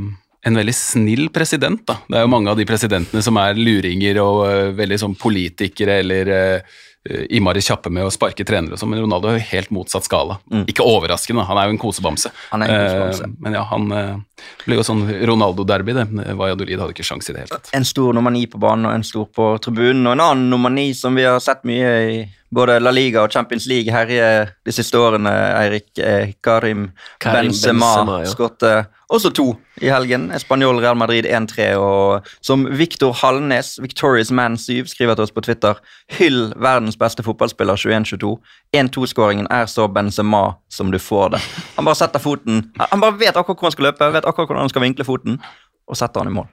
[0.48, 2.00] en veldig snill president, da.
[2.08, 6.02] Det er jo mange av de presidentene som er luringer og uh, veldig sånn politikere
[6.04, 9.70] eller uh, innmari kjappe med å sparke trenere og sånn, men Ronaldo er jo helt
[9.74, 10.36] motsatt skala.
[10.68, 12.32] Ikke overraskende, han er jo en kosebamse.
[12.34, 12.42] Mm.
[12.52, 13.30] Han er en kosebamse.
[13.30, 16.08] Eh, men ja, han eh, ble jo sånn Ronaldo-derby, det.
[16.40, 17.72] Valladolid hadde ikke sjans i det hele tatt.
[17.78, 20.04] En stor nummer ni på banen og en stor på tribunen.
[20.10, 22.20] Og en annen nummer ni som vi har sett mye i
[22.50, 24.30] både La Liga og Champions League herje
[24.66, 26.90] de siste årene, Eirik eh, Karim,
[27.22, 28.32] Karim Benzema, Benzema, ja.
[28.34, 28.66] skåret
[29.10, 29.46] også to
[29.82, 30.28] i helgen.
[30.40, 31.72] Spanjol Real Madrid 1-3.
[31.82, 35.80] Og som Viktor Hallnes, Victorious Man 7, skriver til oss på Twitter,
[36.20, 38.36] hyll verdens beste fotballspiller 21-22.
[38.78, 41.42] 1-2-skåringen er så Benzema som du får det.
[41.78, 44.68] Han bare setter foten Han bare vet akkurat hvor han skal løpe, vet akkurat hvordan
[44.68, 45.42] han skal vinkle foten,
[45.90, 46.50] og setter han i mål.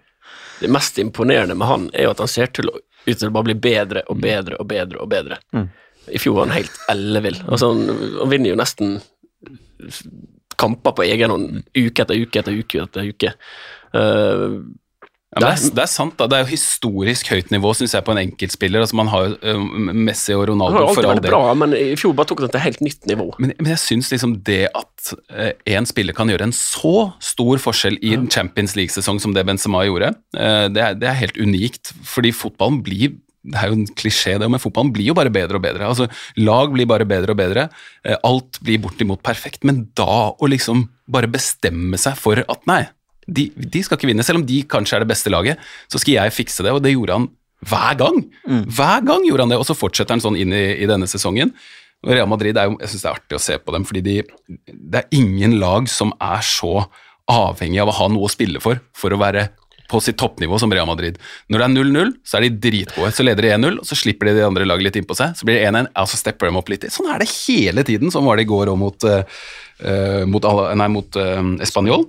[0.60, 3.50] Det mest imponerende med han er jo at han ser til ut til å bare
[3.50, 5.02] bli bedre og bedre og bedre.
[5.02, 5.38] og bedre.
[6.12, 7.38] I fjor var han helt ellevill.
[7.46, 8.98] Altså, han, han vinner jo nesten
[10.56, 12.88] kamper på egen hånd uke etter uke etter uke.
[12.88, 13.36] etter uke.
[13.94, 14.60] Uh,
[15.36, 16.26] Ja, men det, er, det er sant, da.
[16.30, 18.80] Det er jo historisk høyt nivå, syns jeg, på en enkeltspiller.
[18.80, 21.34] Altså, man har jo uh, Messi og han Ronaldo har alltid for all vært del.
[21.34, 23.26] bra, men i fjor bare tok han til helt nytt nivå.
[23.42, 25.10] Men, men jeg syns liksom det at
[25.68, 29.84] én spiller kan gjøre en så stor forskjell i en Champions League-sesong som det Benzema
[29.84, 31.92] gjorde, uh, det, er, det er helt unikt.
[32.06, 35.60] Fordi fotballen blir det er jo en klisjé, det, men fotballen blir jo bare bedre
[35.60, 35.86] og bedre.
[35.86, 36.08] Altså,
[36.42, 37.68] Lag blir bare bedre og bedre.
[38.04, 39.62] eh, Alt blir bortimot perfekt.
[39.68, 42.82] Men da å liksom bare bestemme seg for at nei,
[43.26, 46.18] de, de skal ikke vinne, selv om de kanskje er det beste laget, så skal
[46.18, 46.74] jeg fikse det.
[46.74, 47.28] Og det gjorde han
[47.66, 48.20] hver gang.
[48.76, 51.54] Hver gang gjorde han det, og så fortsetter han sånn inn i, i denne sesongen.
[52.04, 54.02] Og Real Madrid er jo, jeg synes det er artig å se på dem, fordi
[54.04, 54.16] de,
[54.68, 56.84] det er ingen lag som er så
[57.26, 59.48] avhengig av å ha noe å spille for, for å være
[59.90, 61.18] på sitt toppnivå som Real Madrid.
[61.52, 63.12] Når det er 0-0, så er de dritgode.
[63.14, 65.36] Så leder de 1-0, og så slipper de de andre laget litt innpå seg.
[65.38, 66.88] Så blir det 1-1, ja, så stepper de opp litt.
[66.92, 68.12] Sånn er det hele tiden.
[68.14, 69.40] Sånn var det i går òg mot, eh,
[69.86, 72.08] eh, mot, nei, mot uh, Español.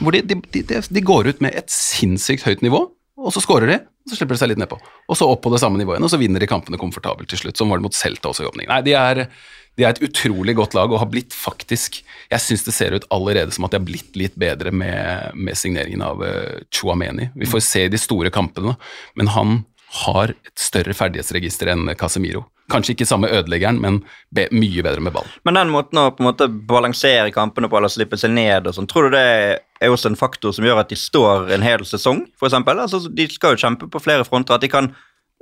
[0.00, 2.80] Hvor de, de, de, de, går ut med et sinnssykt høyt nivå,
[3.14, 4.78] og så scorer de, og så slipper de seg litt nedpå.
[5.06, 7.40] Og så opp på det samme nivået igjen, og så vinner de kampene komfortabelt til
[7.40, 7.60] slutt.
[7.60, 8.72] Sånn var det mot Celta også i åpningen.
[8.72, 9.22] Nei, de er,
[9.74, 12.00] de er et utrolig godt lag og har blitt faktisk
[12.30, 15.58] Jeg syns det ser ut allerede som at de har blitt litt bedre med, med
[15.58, 17.30] signeringen av uh, Chouameni.
[17.34, 18.76] Vi får se de store kampene,
[19.18, 19.62] men han
[20.04, 22.46] har et større ferdighetsregister enn Casemiro.
[22.72, 23.98] Kanskje ikke samme ødeleggeren, men
[24.34, 25.26] be, mye bedre med ball.
[25.44, 28.76] Men den måten å på en måte balansere kampene på eller slippe seg ned og
[28.78, 29.26] sånn, tror du det
[29.84, 32.80] er også en faktor som gjør at de står en hel sesong, eksempel?
[32.86, 34.90] Altså, de skal jo kjempe på flere fronter, at de kan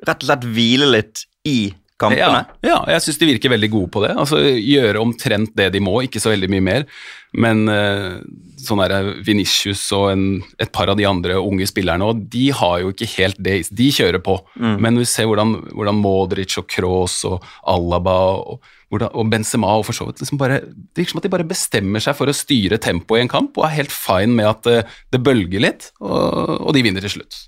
[0.03, 1.72] rett og slett hvile litt i
[2.03, 2.44] kampene.
[2.61, 4.12] Ja, ja jeg syns de virker veldig gode på det.
[4.18, 6.86] Altså Gjøre omtrent det de må, ikke så veldig mye mer.
[7.32, 8.18] Men uh,
[8.61, 10.26] sånn der Vinicius og en,
[10.61, 13.62] et par av de andre unge spillerne òg, de har jo ikke helt det.
[13.72, 14.36] De kjører på.
[14.61, 17.42] Men vi ser hvordan, hvordan Modric og Kroos og
[17.72, 18.61] Alaba og,
[18.92, 21.48] hvordan, og Benzema og for så vidt liksom bare, Det virker som at de bare
[21.48, 24.68] bestemmer seg for å styre tempoet i en kamp og er helt fine med at
[24.68, 27.40] eh, det bølger litt, og, og de vinner til slutt.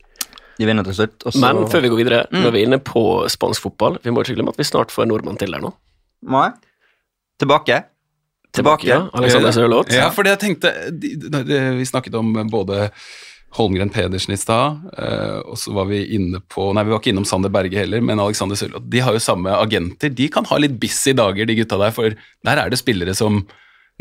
[0.59, 1.17] De vinner til slutt.
[1.27, 1.41] Også...
[1.43, 3.03] Men før vi går videre, når vi er inne på
[3.33, 5.73] spansk fotball, vi må ikke glemme at vi snart får en nordmann til der nå.
[6.31, 6.49] Nei.
[7.43, 7.83] Tilbake.
[8.55, 8.89] Tilbake.
[8.89, 9.95] Ja, Alexander Sørloth.
[9.95, 12.89] Ja, fordi jeg tenkte de, de, de, Vi snakket om både
[13.55, 17.13] Holmgren Pedersen i stad, eh, og så var vi inne på Nei, vi var ikke
[17.13, 18.87] innom Sander Berge heller, men Alexander Sørloth.
[18.91, 20.11] De har jo samme agenter.
[20.15, 23.43] De kan ha litt busy dager, de gutta der, for der er det spillere som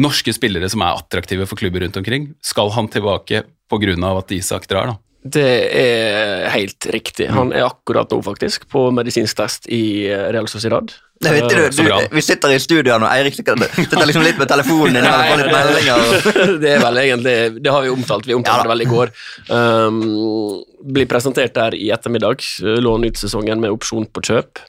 [0.02, 2.32] Norske spillere som er attraktive for klubber rundt omkring.
[2.42, 4.18] Skal han tilbake pga.
[4.18, 4.98] at Isak drar, da?
[5.24, 7.30] Det er helt riktig.
[7.32, 10.92] Han er akkurat nå, faktisk, på medisinsk test i Real Sociedad.
[11.24, 14.50] Det vet du, du, vi sitter i studioene, nå, Eirik sitter sitter liksom litt med
[14.52, 16.58] telefonen din Nei, litt meldinger.
[16.64, 18.28] Det er vel egentlig Det har vi omtalt.
[18.28, 19.14] Vi omtalte Ja det vel i går.
[19.48, 20.02] Um,
[20.96, 22.44] blir presentert der i ettermiddag.
[22.84, 24.60] Lån ut sesongen med opsjon på kjøp.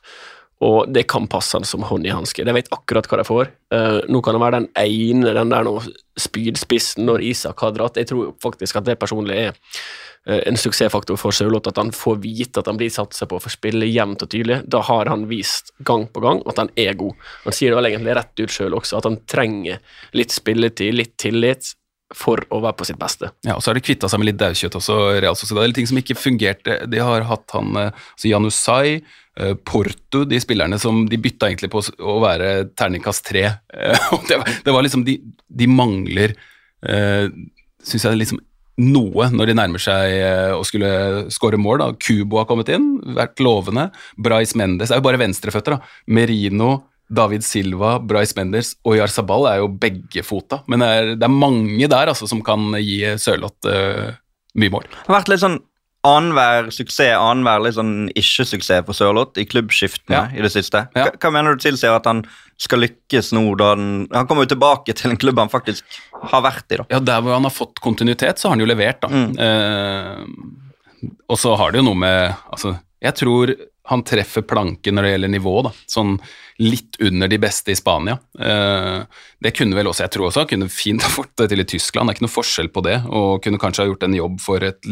[0.64, 2.44] Og det kan passe han som hånd i hanske.
[2.46, 3.50] De vet akkurat hva de får.
[3.74, 5.76] Uh, nå kan det være den ene, den der nå
[6.20, 7.98] spydspissen når Isak har dratt.
[7.98, 9.82] Jeg tror faktisk at det personlig er eh,
[10.24, 13.52] en suksessfaktor for Sørloth, at han får vite at han blir satset på for å
[13.52, 14.62] spille jevnt og tydelig.
[14.72, 17.18] Da har han vist gang på gang at han er god.
[17.44, 21.18] Han sier det vel egentlig rett ut sjøl også, at han trenger litt spilletid, litt
[21.20, 21.74] tillit,
[22.14, 23.30] for å være på sitt beste.
[23.46, 25.64] Ja, og så har de kvitta seg med litt daukjøtt også, Real Sociedad.
[25.64, 26.78] Eller ting som ikke fungerte.
[26.90, 28.98] De har hatt han eh, altså Janusai,
[29.40, 33.46] eh, Porto, de spillerne som de bytta egentlig på å være terningkast tre.
[33.74, 35.16] Eh, det, var, liksom De,
[35.48, 36.36] de mangler,
[36.84, 38.38] syns jeg, liksom
[38.78, 40.16] noe når de nærmer seg
[40.56, 41.78] å skulle skåre mål.
[41.78, 41.92] da.
[41.94, 43.90] Kubo har kommet inn, vært lovende.
[44.18, 45.76] Brais Mendes er jo bare venstreføtter.
[45.78, 45.94] da.
[46.08, 46.72] Merino
[47.14, 50.62] David Silva, Bryce Menders og Jarzabal er jo begge fota.
[50.66, 54.16] Men det er, det er mange der altså, som kan gi Sørloth uh,
[54.56, 54.86] mye mål.
[54.88, 55.58] Det har vært litt sånn
[56.04, 60.24] annenhver suksess, annenhver litt sånn ikke-suksess for Sørloth i klubbskiftene Ja.
[60.36, 60.86] i det siste.
[60.96, 61.06] Ja.
[61.06, 62.24] Hva, hva mener du tilsier at han
[62.60, 65.84] skal lykkes nå da han, han kommer jo tilbake til en klubb han faktisk
[66.30, 66.86] har vært i, da.
[66.92, 69.24] Ja, Der hvor han har fått kontinuitet, så har han jo levert, da.
[69.44, 73.52] Eh, og så har det jo noe med Altså, jeg tror
[73.90, 75.72] han treffer planken når det gjelder nivå, da.
[75.90, 76.14] Sånn
[76.62, 78.16] litt under de beste i Spania.
[78.38, 79.02] Eh,
[79.44, 81.68] det kunne vel også, jeg tror også han kunne fint ha fått det til i
[81.74, 84.40] Tyskland, det er ikke noe forskjell på det, og kunne kanskje ha gjort en jobb
[84.44, 84.90] for et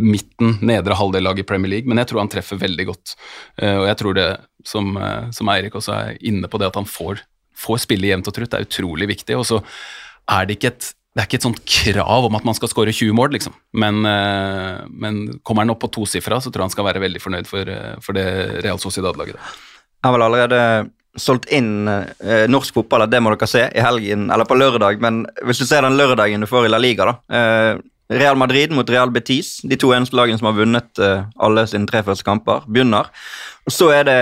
[0.00, 3.14] midten, nedre halvdel-lag i Premier League, men jeg tror han treffer veldig godt.
[3.60, 4.28] Eh, og jeg tror det,
[4.66, 7.22] som, eh, som Eirik også er inne på, det at han får,
[7.60, 9.36] får spille jevnt og trutt, er utrolig viktig.
[9.38, 9.60] Og så
[10.30, 12.92] er det ikke et det er ikke et sånt krav om at man skal skåre
[12.94, 13.54] 20 mål, liksom.
[13.82, 17.22] Men, eh, men kommer han opp på tosifra, så tror jeg han skal være veldig
[17.24, 19.34] fornøyd for, eh, for det Real Sociedad-laget.
[19.34, 20.60] Jeg har vel allerede
[21.18, 25.00] solgt inn eh, norsk fotball, det må dere se, i helgen, eller på lørdag.
[25.02, 27.16] Men hvis du ser den lørdagen du får i La Liga, da.
[27.34, 27.80] Eh,
[28.10, 31.86] Real Madrid mot Real Betis, de to eneste lagene som har vunnet eh, alle sine
[31.90, 33.10] tre første kamper, begynner.
[33.66, 34.20] Og så er det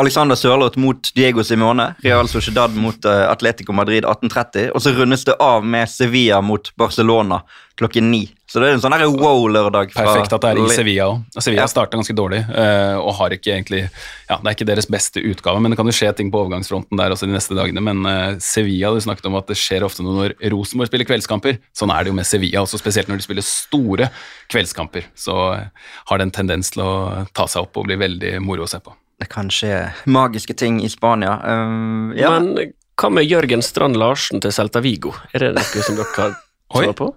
[0.00, 5.26] Alexander Sørloth mot Diego Simone, Real Sociedad mot eh, Atletico Madrid 18.30, og så rundes
[5.28, 7.42] det av med Sevilla mot Barcelona
[7.80, 8.26] klokken ni.
[8.50, 9.92] Så det er en sånn wow-lørdag.
[9.94, 11.22] Perfekt at det er i Sevilla òg.
[11.40, 11.70] Sevilla Ja.
[11.70, 13.82] starta ganske dårlig eh, og har ikke egentlig
[14.28, 16.98] Ja, det er ikke deres beste utgave, men det kan jo skje ting på overgangsfronten
[17.00, 17.80] der også de neste dagene.
[17.80, 21.60] Men eh, Sevilla, du snakket om at det skjer ofte noe når Rosenborg spiller kveldskamper.
[21.72, 24.10] Sånn er det jo med Sevilla, også spesielt når de spiller store
[24.52, 25.08] kveldskamper.
[25.16, 26.92] Så har det en tendens til å
[27.32, 28.92] ta seg opp og bli veldig moro å se på.
[29.20, 31.36] Det kan skje magiske ting i Spania.
[31.44, 32.32] Uh, ja.
[32.38, 35.12] Men hva med Jørgen Strand Larsen til Celta Vigo?
[35.36, 36.36] Er det noe som dere har
[36.72, 37.10] svar på?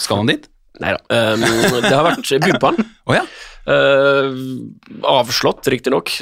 [0.00, 0.48] Skal han dit?
[0.82, 1.00] Nei da.
[1.34, 1.44] Um,
[1.82, 2.84] det har vært bud på han.
[3.08, 3.24] Oh, ja.
[3.68, 4.34] Uh,
[5.08, 6.12] avslått, riktignok.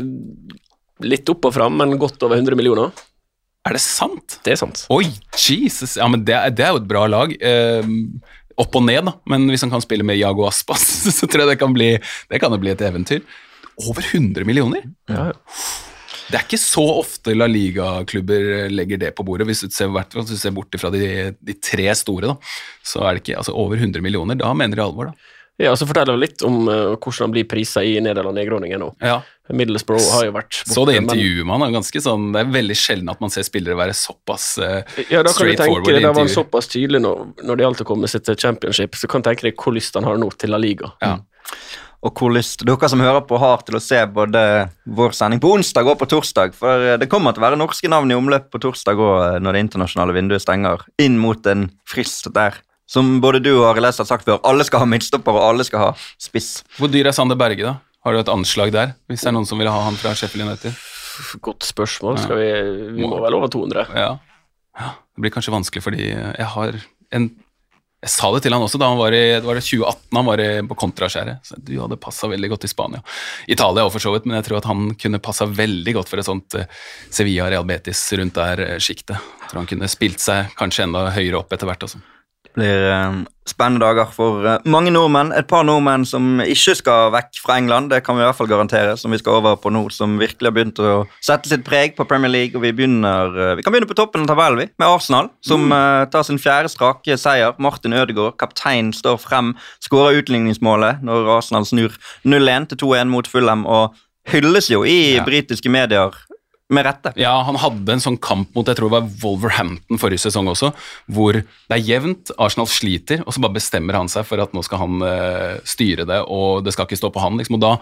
[1.02, 2.94] Litt opp og fram, men godt over 100 millioner.
[3.66, 4.38] Er det sant?
[4.46, 4.84] Det er sant.
[4.94, 5.96] Oi, Jesus!
[5.98, 7.34] Ja, men det, det er jo et bra lag.
[7.42, 7.90] Uh,
[8.62, 9.16] opp og ned, da.
[9.30, 10.86] Men hvis han kan spille med Jago Aspas,
[11.18, 11.90] så tror jeg det kan bli,
[12.30, 13.26] det kan bli et eventyr.
[13.84, 14.86] Over 100 millioner?
[15.10, 15.32] Ja,
[16.26, 19.46] Det er ikke så ofte La Liga-klubber legger det på bordet.
[19.46, 22.36] Hvis du ser, hvis du ser bort fra de, de tre store, da,
[22.82, 24.38] så er det ikke altså over 100 millioner.
[24.40, 25.32] Da mener de alvor, da.
[25.56, 28.82] Ja, så forteller vi litt om uh, hvordan han blir prisa i Nederland i Groningen
[28.82, 28.90] nå.
[29.00, 29.22] Ja.
[29.48, 33.12] Middlesbrough har jo vært Så det intervjuet med han ganske sånn Det er veldig sjelden
[33.12, 36.10] at man ser spillere være såpass eh, Ja, da kan du tenke deg, Det Da
[36.10, 39.22] var han såpass tydelig når, når det gjaldt å komme seg til championship, så kan
[39.22, 40.90] du tenke deg hvor lyst han har nå til La Liga.
[41.00, 41.14] Ja.
[42.06, 44.40] Og hvor lyst dere som hører på, har til å se både
[44.98, 46.54] vår sending på onsdag og på torsdag.
[46.54, 49.56] For eh, det kommer til å være norske navn i omløp på torsdag òg, når
[49.56, 50.86] det internasjonale vinduet stenger.
[51.02, 52.60] Inn mot en frist der.
[52.86, 55.82] Som både du og Arild har sagt før, alle skal ha midtstopper, og alle skal
[55.82, 55.88] ha
[56.22, 56.60] spiss.
[56.78, 57.80] Hvor dyr er Sander Berge, da?
[58.06, 58.92] Har du et anslag der?
[59.10, 60.76] Hvis det er noen som vil ha han fra Sheffield United?
[61.42, 62.20] Godt spørsmål.
[62.22, 62.50] Skal vi,
[63.00, 63.88] vi må vel over 200.
[63.98, 64.12] Ja.
[64.78, 64.92] ja.
[65.16, 66.78] Det blir kanskje vanskelig fordi jeg har
[67.16, 67.26] en
[68.04, 70.26] Jeg sa det til han også da han var i det var det 2018 han
[70.28, 71.52] var i, på kontraskjæret.
[71.64, 73.00] Du hadde passa veldig godt i Spania.
[73.48, 76.20] Italia òg, for så vidt, men jeg tror at han kunne passa veldig godt for
[76.20, 76.68] et sånt eh,
[77.08, 79.16] Sevilla Real Betis rundt der eh, sjiktet.
[79.48, 82.02] Tror han kunne spilt seg kanskje enda høyere opp etter hvert også.
[82.56, 85.28] Blir eh, spennende dager for eh, mange nordmenn.
[85.36, 88.48] Et par nordmenn som ikke skal vekk fra England, det kan vi i hvert fall
[88.50, 90.94] garantere, som vi skal over på nå, som virkelig har begynt å
[91.24, 92.56] sette sitt preg på Premier League.
[92.56, 95.68] og Vi begynner, eh, vi kan begynne på toppen av tabellen, vi, med Arsenal, som
[95.70, 97.54] eh, tar sin fjerde strake seier.
[97.58, 99.54] Martin Ødegaard, kaptein, står frem,
[99.84, 101.94] skårer utligningsmålet når Arsenal snur
[102.24, 103.94] 0-1 til 2-1 mot Fulham, og
[104.26, 105.22] hylles jo i Ja.
[105.22, 106.10] britiske medier
[106.72, 107.12] med rette.
[107.20, 110.72] Ja, han hadde en sånn kamp mot jeg tror det var Wolverhampton forrige sesong også,
[111.14, 114.64] hvor det er jevnt, Arsenal sliter, og så bare bestemmer han seg for at nå
[114.66, 117.38] skal han uh, styre det, og det skal ikke stå på han.
[117.38, 117.76] liksom, og da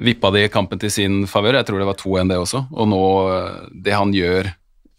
[0.00, 1.58] vippa de kampen til sin favør.
[1.58, 2.62] Jeg tror det var 2-1 det også.
[2.72, 3.02] Og nå,
[3.34, 4.48] eh, det han gjør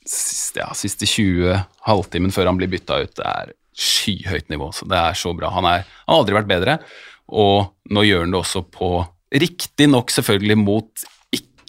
[0.05, 4.69] siste, ja, siste 20 halvtimen før han blir bytta ut, det er skyhøyt nivå.
[4.75, 5.49] Så det er så bra.
[5.55, 6.77] Han, er, han har aldri vært bedre,
[7.31, 8.91] og nå gjør han det også på
[9.31, 11.05] Riktignok selvfølgelig mot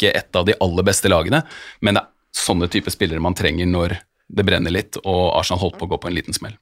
[0.02, 1.44] ikke et av de aller beste lagene,
[1.80, 3.96] men det er sånne type spillere man trenger når
[4.32, 6.54] det brenner litt, og Arsenal holdt på å gå på en liten smell.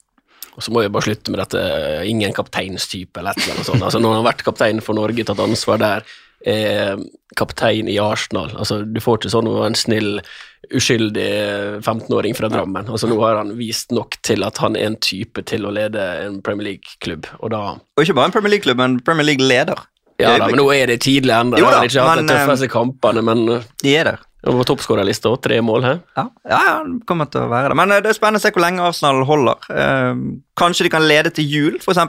[0.57, 3.68] Og så må vi bare slutte med dette eh, ingen kapteinstype eller et eller annet
[3.68, 3.84] sånt.
[3.86, 6.09] Altså, når han har vært kaptein for Norge, tatt ansvar der,
[6.43, 6.97] eh,
[7.38, 10.11] kaptein i Arsenal altså, Du får ikke sånn å være en snill,
[10.74, 11.28] uskyldig
[11.84, 12.91] 15-åring fra Drammen.
[12.91, 16.03] Altså, nå har han vist nok til at han er en type til å lede
[16.26, 19.86] en Premier League-klubb, og da Og ikke bare en Premier League-klubb, men Premier League-leder.
[20.21, 21.61] Ja da, men nå er det tidlig ennå.
[21.61, 24.18] Han har ikke hatt de tøffeste kampene, men eh, De er der.
[24.47, 25.99] var toppskårerlista tre mål her.
[26.16, 27.79] Ja, ja, det kommer til å være det.
[27.81, 29.66] Men eh, det er spennende å se hvor lenge Arsenal holder.
[29.73, 30.23] Eh,
[30.61, 32.01] kanskje de kan lede til jul, f.eks.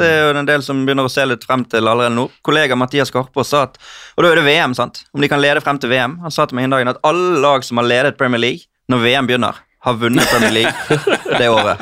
[0.00, 2.28] Det er jo en del som begynner å se litt frem til allerede nå.
[2.46, 3.78] Kollega Mathias Karpaas sa at
[4.16, 5.04] Og da er det VM, sant?
[5.14, 6.18] Om de kan lede frem til VM.
[6.24, 9.02] Han sa til meg en dag at alle lag som har ledet Premier League når
[9.04, 9.56] VM begynner,
[9.88, 10.98] har vunnet Premier League
[11.38, 11.80] det året.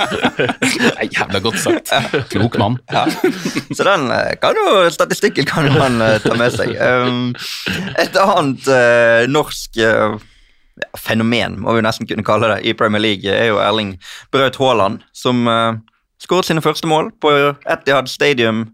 [1.16, 1.92] Jævla godt sagt.
[2.30, 2.78] Klok mann.
[2.92, 3.04] Ja.
[3.74, 6.72] Så den eh, kan jo, statistikken kan man eh, ta med seg.
[6.78, 7.34] Um,
[7.98, 10.14] et annet eh, norsk ja,
[11.00, 13.96] fenomen, må vi nesten kunne kalle det, i Premier League, er jo Erling
[14.34, 15.46] Braut Haaland, som
[16.20, 17.32] skåret sine første mål på
[17.64, 18.66] Etihad Stadium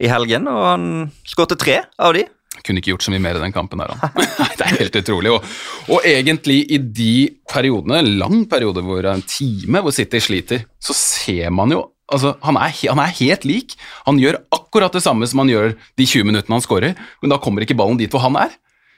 [0.00, 0.84] i helgen, og han
[1.28, 2.26] skåret tre av de.
[2.66, 4.26] Kunne ikke gjort så mye mer i den kampen der, han.
[4.58, 5.32] Det er helt utrolig.
[5.32, 5.46] Og,
[5.94, 7.14] og egentlig i de
[7.50, 12.56] periodene, lang periode hvor en time hvor City sliter, så ser man jo Altså, han
[12.58, 13.76] er, han er helt lik.
[14.02, 17.38] Han gjør akkurat det samme som han gjør de 20 minuttene han skårer, men da
[17.38, 18.56] kommer ikke ballen dit hvor han er.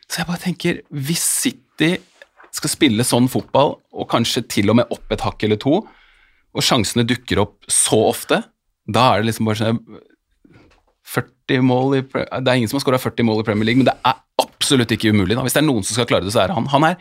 [0.08, 1.90] Så jeg bare tenker, hvis City
[2.56, 5.82] skal spille sånn fotball, og kanskje til og med opp et hakk eller to,
[6.52, 8.42] og sjansene dukker opp så ofte,
[8.88, 9.82] da er det liksom bare sånn
[11.12, 13.88] 40 mål i, Det er ingen som har skåra 40 mål i Premier League, men
[13.90, 15.36] det er absolutt ikke umulig.
[15.36, 15.44] Da.
[15.44, 16.70] Hvis det er noen som skal klare det, så er det han.
[16.72, 16.96] Han er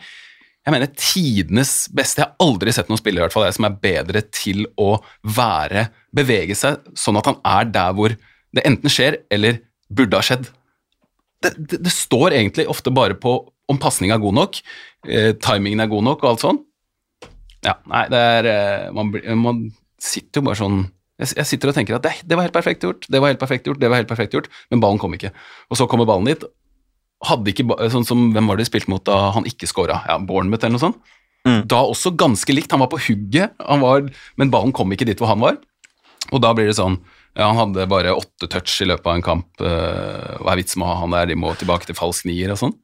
[0.62, 2.20] jeg mener, tidenes beste.
[2.22, 4.94] Jeg har aldri sett noen spiller i hvert fall, jeg, som er bedre til å
[5.26, 8.14] være Bevege seg sånn at han er der hvor
[8.52, 10.44] det enten skjer eller burde ha skjedd.
[11.42, 13.34] Det, det, det står egentlig ofte bare på
[13.72, 14.58] om pasninga er god nok,
[15.08, 16.60] eh, timingen er god nok og alt sånn.
[17.64, 19.62] Ja, nei, det er eh, man, man
[20.02, 20.82] sitter jo bare sånn
[21.22, 23.40] jeg, jeg sitter og tenker at det, det var helt perfekt gjort, det var helt
[23.40, 25.32] perfekt gjort, det var helt perfekt gjort, men ballen kom ikke.
[25.70, 26.44] Og så kommer ballen dit.
[27.22, 30.00] Hadde ikke, sånn som, Hvem var det de spilte mot da han ikke scora?
[30.08, 31.12] Ja, Bournemouth eller noe sånt.
[31.46, 31.64] Mm.
[31.70, 32.70] Da også ganske likt.
[32.74, 34.06] Han var på hugget, han var,
[34.38, 35.58] men ballen kom ikke dit hvor han var.
[36.30, 37.00] Og da blir det sånn
[37.34, 39.48] ja, Han hadde bare åtte touch i løpet av en kamp.
[39.58, 41.30] hva er vitsen med å ha han der?
[41.30, 42.74] De må tilbake til falsk nier og sånn.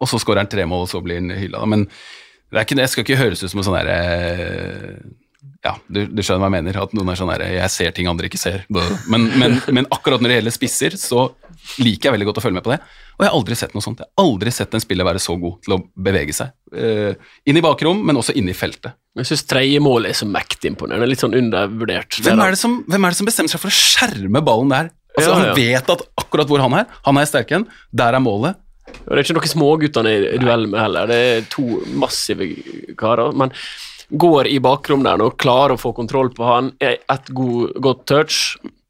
[0.00, 1.60] Og så skårer han tre mål, og så blir han hylla.
[1.68, 3.98] Men det, er ikke, det skal ikke høres ut som en sånn derre
[5.64, 6.78] ja, du, du skjønner hva jeg mener.
[6.82, 8.62] At noen er sånn her, jeg ser ting andre ikke ser.
[8.70, 11.26] Men, men, men akkurat når det gjelder spisser, så
[11.80, 12.78] liker jeg veldig godt å følge med på det.
[13.18, 14.00] Og jeg har aldri sett noe sånt.
[14.00, 16.54] Jeg har aldri sett en spiller være så god til å bevege seg.
[16.72, 17.12] Eh,
[17.50, 18.96] inn i bakrom, men også inne i feltet.
[19.20, 21.08] Jeg syns tredje mål er så mektig imponerende.
[21.10, 22.20] Litt sånn undervurdert.
[22.24, 24.88] Hvem er, det som, hvem er det som bestemmer seg for å skjerme ballen der?
[25.16, 25.44] Altså, Ja, ja.
[25.50, 28.60] Han vet at akkurat hvor han er, han er sterk igjen, der er målet.
[28.90, 31.10] Og det er ikke noen småguttene i duell med heller.
[31.10, 31.66] Det er to
[32.00, 32.46] massive
[32.98, 33.34] karer.
[33.38, 33.52] Men
[34.10, 36.72] går i bakrom der og klarer å få kontroll på han.
[36.80, 38.38] Et god, godt touch,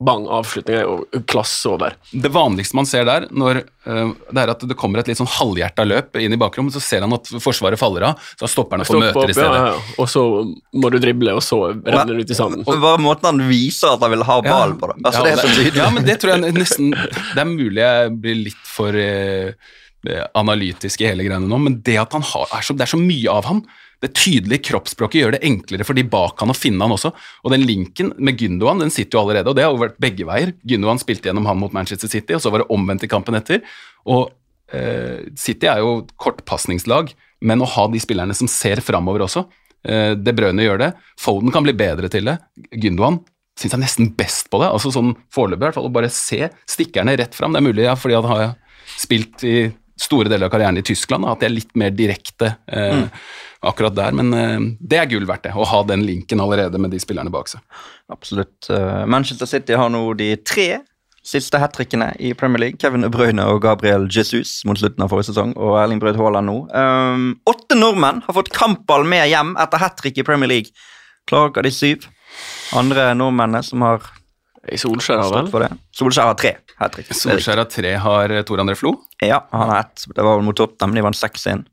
[0.00, 1.96] bang, avslutning er jo klasse over.
[2.10, 5.28] Det vanligste man ser der, når, uh, det er at det kommer et litt sånn
[5.28, 8.86] halvhjerta løp inn i bakrommet, så ser han at forsvaret faller av, så stopper han
[8.86, 9.58] opp og møter i opp, i stedet.
[9.60, 9.98] ja, ja.
[10.00, 10.24] Og så
[10.80, 12.64] må du drible, og så renner det ut i sanden.
[12.64, 14.88] Og bare måten han viser at han vil ha ballen på.
[14.94, 14.98] da.
[15.04, 15.82] Altså, Ja, det er så tydelig.
[15.82, 19.52] Ja, men det tror jeg nesten Det er mulig jeg blir litt for uh,
[20.40, 23.00] analytisk i hele greiene nå, men det at han har, er så, det er så
[23.00, 23.64] mye av han.
[24.00, 27.12] Det tydelige kroppsspråket gjør det enklere for de bak han å finne han også.
[27.44, 30.26] Og den linken med Gündogan den sitter jo allerede, og det har jo vært begge
[30.28, 30.54] veier.
[30.64, 33.60] Gündogan spilte gjennom han mot Manchester City, og så var det omvendt i kampen etter.
[34.08, 34.30] Og
[34.72, 37.12] eh, City er jo kortpasningslag,
[37.44, 39.46] men å ha de spillerne som ser framover også
[39.88, 40.90] eh, De Brøne gjør det.
[41.20, 42.38] Foden kan bli bedre til det.
[42.72, 43.20] Gündogan
[43.60, 44.70] syns jeg nesten best på det.
[44.72, 45.90] altså sånn Foreløpig, i hvert fall.
[45.90, 47.52] Å bare se stikkerne rett fram.
[47.52, 48.48] Det er mulig ja, fordi han har
[48.96, 49.56] spilt i
[50.00, 53.04] store deler av karrieren i Tyskland, at det er litt mer direkte eh,
[53.66, 54.12] akkurat der.
[54.16, 55.54] Men eh, det er gull verdt, det.
[55.54, 57.64] Å ha den linken allerede med de spillerne bak seg.
[58.12, 58.70] Absolutt.
[58.70, 60.70] Eh, Manchester City har nå de tre
[61.26, 62.80] siste hat trickene i Premier League.
[62.80, 66.48] Kevin De Bruyne og Gabriel Jesus mot slutten av forrige sesong, og Erling Braut Haaland
[66.48, 66.56] nå.
[66.72, 70.72] Um, åtte nordmenn har fått kampball med hjem etter hat trick i Premier League.
[71.28, 72.08] Klarer de syv
[72.76, 74.06] andre nordmennene som har
[74.70, 75.76] I Solskjær har vel?
[75.96, 76.54] Solskjær har tre.
[77.10, 78.94] Solskjær har tre har Tor André Flo.
[79.24, 80.04] Ja, han har ett.
[80.08, 80.94] Det var vel mot Tottenham.
[80.96, 81.64] De vant 6-1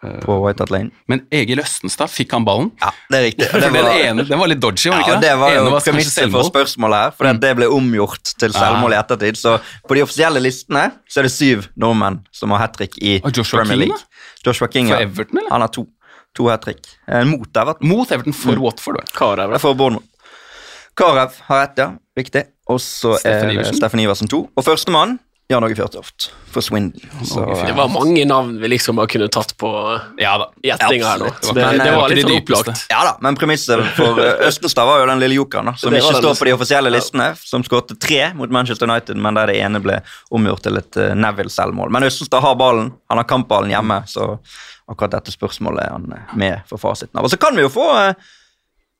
[0.00, 0.90] på White Hat Lane.
[1.12, 2.70] Men Egil Østenstad fikk han ballen.
[2.80, 3.48] Ja, det er riktig.
[3.52, 5.80] Det den, var- ene, den var litt dodgy, var det Ja, ikke det var jo
[5.84, 9.36] premisset for spørsmålet her, for det ble omgjort til selvmål i ettertid.
[9.40, 13.18] Så på de offisielle listene så er det syv nordmenn som har hat trick i
[13.28, 14.04] Joshua Premier King, League.
[14.46, 15.04] Joshua King, For.
[15.04, 15.52] Everton, eller?
[15.52, 15.86] Han har to.
[16.38, 16.86] To hat trick.
[17.10, 17.88] Eh, mot Everton.
[17.90, 19.00] Mot Everton for Watford.
[19.00, 19.08] vel?
[19.18, 19.56] Karev.
[19.60, 20.06] For Bournemouth.
[20.96, 21.88] Karev har ett, ja.
[22.16, 22.44] Riktig.
[22.70, 23.64] Og så er det.
[23.76, 24.44] Steffen Iversen to.
[24.56, 25.18] Og førstemann
[25.50, 27.02] Jan Åge Fjørtoft for Swindon.
[27.26, 29.70] Så, Det var mange navn vi liksom bare kunne tatt på
[30.20, 31.30] Ja gjettinga her nå.
[31.42, 32.84] Det, Men, det eh, var litt de sånn opplagt.
[32.90, 36.16] ja da, men premisset for eh, Østenstad var jo den lille jokeren, da, som ikke
[36.22, 39.82] står på de offisielle listene, som skåret tre mot Manchester United, men der det ene
[39.82, 41.90] ble omgjort til et uh, Neville-selvmål.
[41.94, 44.36] Men Østenstad har ballen, han har kampballen hjemme, så
[44.90, 47.26] akkurat dette spørsmålet er han eh, med for fasiten av.
[47.26, 48.30] Og så kan vi jo få eh,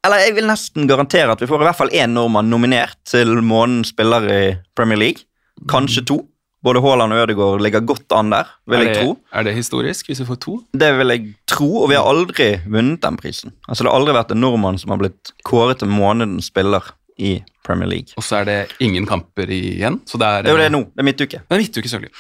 [0.07, 3.35] Eller jeg vil nesten garantere at vi får i hvert fall én nordmann nominert til
[3.43, 4.45] månedens spiller i
[4.75, 5.27] Premier League.
[5.69, 6.23] Kanskje to.
[6.63, 9.15] Både Haaland og Ødegaard ligger godt an der, vil det, jeg tro.
[9.33, 10.59] er det historisk hvis vi får to?
[10.77, 13.55] Det vil jeg tro, og vi har aldri vunnet den prisen.
[13.69, 16.91] Altså Det har aldri vært en nordmann som har blitt kåret til månedens spiller
[17.21, 18.13] i Premier League.
[18.17, 20.01] Og så er det ingen kamper igjen.
[20.09, 20.83] Så det er, Det er jo det nå.
[20.93, 21.41] Det er midtuke.
[21.49, 22.13] Det er midtuke, selvfølgelig.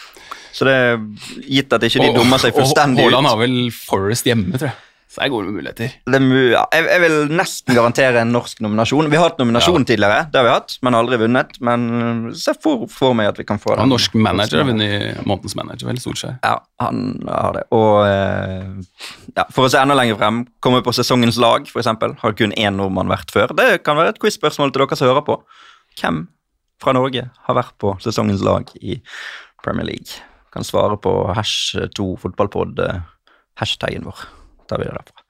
[0.52, 0.96] Så det er
[1.46, 2.78] gitt at ikke de Og- dummer seg og ut.
[2.78, 4.76] Haaland har vel Forest hjemme, tror jeg.
[5.10, 5.94] Så her går det med muligheter.
[6.06, 6.18] Det
[6.52, 9.08] ja, jeg, jeg vil nesten garantere en norsk nominasjon.
[9.10, 11.56] Vi har hatt nominasjon tidligere, det har vi hatt, men aldri vunnet.
[11.66, 11.88] Men
[12.38, 15.56] se for, for meg at vi kan få Han Ja, norsk manager har vunnet månedens
[15.58, 16.38] manager, vel, Solskjær.
[16.46, 17.66] Ja, han har det.
[17.74, 19.02] Og eh,
[19.34, 21.90] ja, for å se enda lenger frem, komme på sesongens lag, f.eks.
[22.22, 23.50] Har kun én nordmann vært før.
[23.58, 25.40] Det kan være et quiz-spørsmål til dere som hører på.
[25.98, 26.28] Hvem
[26.80, 29.00] fra Norge har vært på sesongens lag i
[29.66, 30.22] Premier League?
[30.54, 33.08] Kan svare på hash2fotballpod, eh,
[33.58, 34.30] hashtagen vår.
[34.70, 35.26] Tar vi det derfra.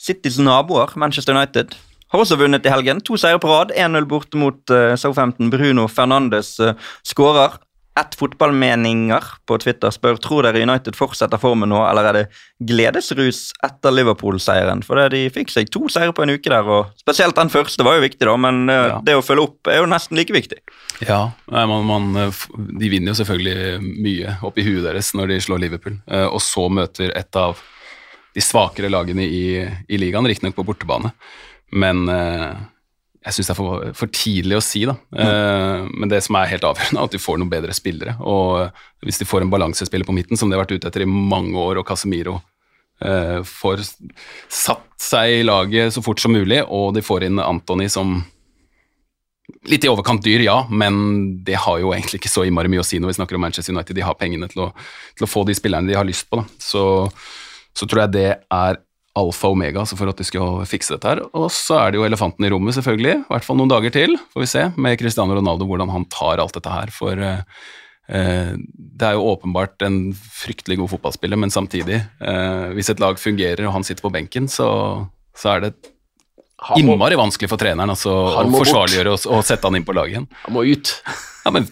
[0.00, 1.74] Citys naboer, Manchester United,
[2.10, 3.02] har også vunnet i helgen.
[3.06, 3.74] To seire på rad.
[3.76, 5.50] 1-0 borte mot uh, Southampton.
[5.52, 6.72] Bruno Fernandes uh,
[7.06, 7.58] skårer.
[7.98, 12.22] Ett fotballmeninger på Twitter spør tror dere United fortsetter formen nå, eller er det
[12.70, 14.80] gledesrus etter Liverpool-seieren?
[14.86, 17.98] For de fikk seg to seire på en uke der, og spesielt den første var
[17.98, 19.00] jo viktig, da, men uh, Ja.
[19.04, 20.62] det å følge opp er jo nesten like viktig.
[21.04, 21.20] Ja,
[21.50, 22.40] man, man, eh,
[22.78, 26.66] De vinner jo selvfølgelig mye oppi huet deres når de slår Liverpool, eh, og så
[26.72, 27.58] møter et av
[28.34, 31.12] de svakere lagene i, i ligaen, riktignok på bortebane.
[31.70, 32.60] Men eh,
[33.20, 34.94] jeg syns det er for, for tidlig å si, da.
[35.12, 38.16] Eh, men det som er helt avgjørende, er at de får noen bedre spillere.
[38.24, 41.04] Og eh, hvis de får en balansespiller på midten, som de har vært ute etter
[41.04, 42.38] i mange år, og Casemiro
[43.04, 43.84] eh, får
[44.48, 48.20] satt seg i laget så fort som mulig, og de får inn Antony som
[49.66, 50.94] Litt i overkant dyr, ja, men
[51.44, 53.74] det har jo egentlig ikke så innmari mye å si når vi snakker om Manchester
[53.74, 53.96] United.
[53.98, 54.68] De har pengene til å,
[55.18, 56.38] til å få de spillerne de har lyst på.
[56.38, 56.44] Da.
[56.62, 56.82] Så,
[57.76, 58.80] så tror jeg det er
[59.18, 61.22] alfa og omega altså for at de skal fikse dette her.
[61.36, 63.16] Og så er det jo elefanten i rommet, selvfølgelig.
[63.24, 66.42] I hvert fall noen dager til, får vi se, med Cristiano Ronaldo, hvordan han tar
[66.42, 66.92] alt dette her.
[66.94, 67.42] For eh,
[68.08, 73.18] eh, det er jo åpenbart en fryktelig god fotballspiller, men samtidig, eh, hvis et lag
[73.20, 74.70] fungerer og han sitter på benken, så,
[75.36, 75.74] så er det
[76.76, 80.26] innmari vanskelig for treneren altså, å forsvarliggjøre og, og sette han inn på laget igjen.
[80.44, 80.92] han må ut.
[81.46, 81.66] Ja, men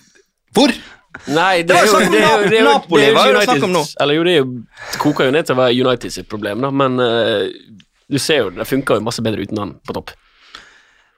[0.56, 0.72] hvor?
[1.26, 3.34] Nei, det, var er jo, det, er jo, det, er jo, Napoli, det er jo
[3.34, 3.82] det United om nå?
[4.00, 4.48] Eller jo, det er jo,
[5.02, 7.44] koker jo ned til å være United sitt problem, da, men uh,
[8.08, 10.14] du ser jo det funker jo masse bedre uten han på topp.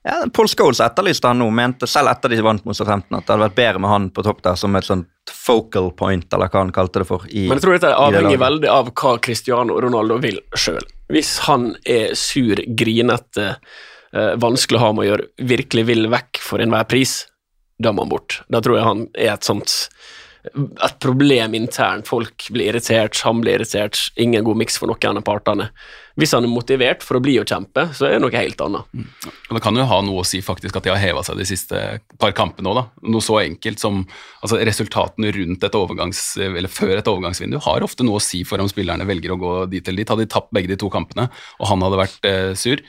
[0.02, 3.34] Ja, Paul Scholes etterlyste han nå, mente selv etter de vant mot Southampton at det
[3.34, 6.62] hadde vært bedre med han på topp der som et sånt focal point, eller hva
[6.64, 7.26] han kalte det for.
[7.28, 10.88] I, Men jeg tror dette i det avhenger veldig av hva Cristiano Ronaldo vil sjøl.
[11.12, 13.50] Hvis han er sur, grinete,
[14.14, 17.18] eh, vanskelig å ha med å gjøre, virkelig vil vekk for enhver pris,
[17.80, 18.40] da må han bort.
[18.52, 19.76] Da tror jeg han er et sånt
[20.40, 22.08] et problem internt.
[22.08, 23.98] Folk blir irritert, han blir irritert.
[24.20, 25.68] Ingen god miks for noen av partene.
[26.20, 28.88] Hvis han er motivert for å bli og kjempe, så er det noe helt annet.
[29.48, 31.46] Og Det kan jo ha noe å si faktisk at de har heva seg de
[31.48, 31.82] siste
[32.20, 32.80] par kampene òg.
[33.12, 34.02] Noe så enkelt som
[34.40, 38.60] altså resultatene rundt et overgangs, eller før et overgangsvindu har ofte noe å si for
[38.60, 40.12] om spillerne velger å gå dit eller dit.
[40.12, 41.28] Hadde de tapt begge de to kampene,
[41.60, 42.80] og han hadde vært eh, sur,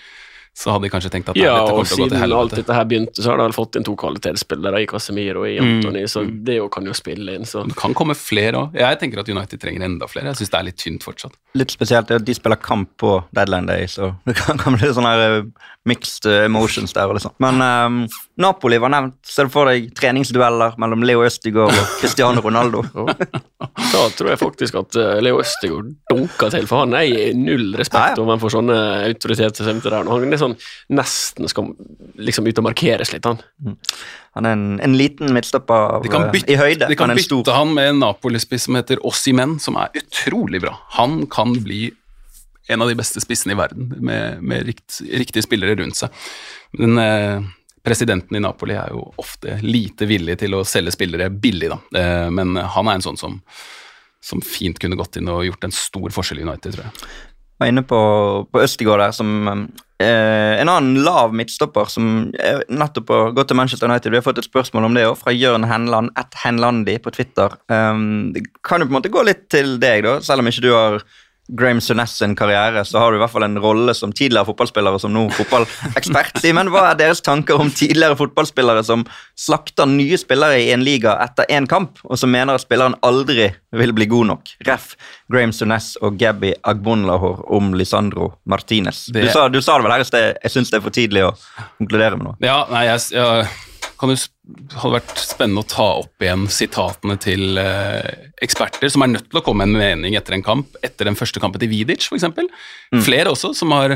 [0.58, 2.18] så hadde de kanskje tenkt at nei, Ja, dette og kommer til å gå til
[2.20, 5.46] siden alt dette her begynte, så har de vel fått inn to kvalitetsspillere i Casemiro
[5.46, 7.48] og i Antony, så det jo kan jo spille inn.
[7.48, 8.76] Så Det kan komme flere òg.
[8.76, 10.34] Jeg tenker at United trenger enda flere.
[10.34, 11.38] Jeg syns det er litt tynt fortsatt.
[11.56, 14.92] Litt spesielt er at de spiller kamp på deadline day, så det kan, kan bli
[14.92, 17.08] sånne her, eh, mixed eh, emotions der.
[17.08, 17.40] og litt.
[17.40, 19.18] Men eh, Napoli var nevnt.
[19.28, 22.84] Ser du for deg treningsdueller mellom Leo Østigård og Cristiano Ronaldo?
[23.92, 28.16] Da tror jeg faktisk at eh, Leo Østegård dunker til, for han er null respekt
[28.16, 28.24] Ja, ja.
[28.24, 28.78] overfor sånne
[29.10, 29.98] autoriteter som der.
[30.08, 30.56] Han er sånn
[30.96, 31.72] nesten skal
[32.20, 33.42] liksom ut og markeres litt, han.
[34.38, 36.88] Han er en, en liten midtstopper eh, i høyde.
[36.88, 37.54] de kan han bytte stor.
[37.58, 40.78] han med en Napoli-spiss som heter Ossimen, som er utrolig bra.
[40.98, 41.90] Han kan bli
[42.72, 46.14] en av de beste spissene i verden, med, med rikt, riktige spillere rundt seg.
[46.80, 47.50] Men eh,
[47.84, 51.80] presidenten i Napoli er jo ofte lite villig til å selge spillere billig, da.
[51.98, 53.40] Eh, men han er en sånn som,
[54.24, 57.08] som fint kunne gått inn og gjort en stor forskjell i United, tror jeg.
[57.62, 58.02] var inne på,
[58.52, 62.32] på Østigård der, som eh, En annen lav midtstopper som
[62.70, 64.14] nettopp har gått til Manchester United.
[64.14, 67.58] Vi har fått et spørsmål om det òg, fra Jørn Henland, at Henlandi på Twitter.
[67.70, 70.66] Um, det kan jo på en måte gå litt til deg, da, selv om ikke
[70.66, 71.02] du har
[71.58, 74.96] Graham Sunes sin karriere, så har du i hvert fall en rolle som tidligere fotballspiller
[74.96, 76.40] og som nå fotballekspert.
[76.44, 79.04] Simen, hva er deres tanker om tidligere fotballspillere som
[79.40, 83.50] slakter nye spillere i en liga etter én kamp, og som mener at spilleren aldri
[83.76, 84.54] vil bli god nok?
[84.68, 84.94] Ref.
[85.32, 89.06] Graham Sunes og Gabby Agbonlahor om Lisandro Martinez.
[89.12, 91.28] Du, sa, du sa det vel her i sted, jeg syns det er for tidlig
[91.28, 91.36] å
[91.82, 92.40] konkludere med noe.
[92.44, 93.71] Ja, nei, jeg, jeg
[94.02, 94.18] kan det
[94.82, 99.42] hadde vært spennende å ta opp igjen sitatene til eh, eksperter som er nødt til
[99.42, 102.26] å komme med en mening etter en kamp, etter den første kampen til Vidic f.eks.
[102.34, 103.04] Mm.
[103.06, 103.96] Flere også som har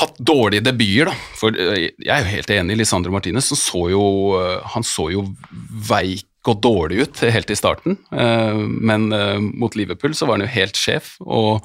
[0.00, 1.10] hatt dårlige debuter.
[1.10, 1.16] da.
[1.36, 2.78] For eh, Jeg er jo helt enig.
[2.80, 4.04] Lisandro Martinez som så jo,
[4.40, 5.26] eh, han så jo
[5.90, 9.10] veik og dårlig ut helt i starten, men
[9.60, 11.10] mot Liverpool så var han jo helt sjef.
[11.20, 11.60] og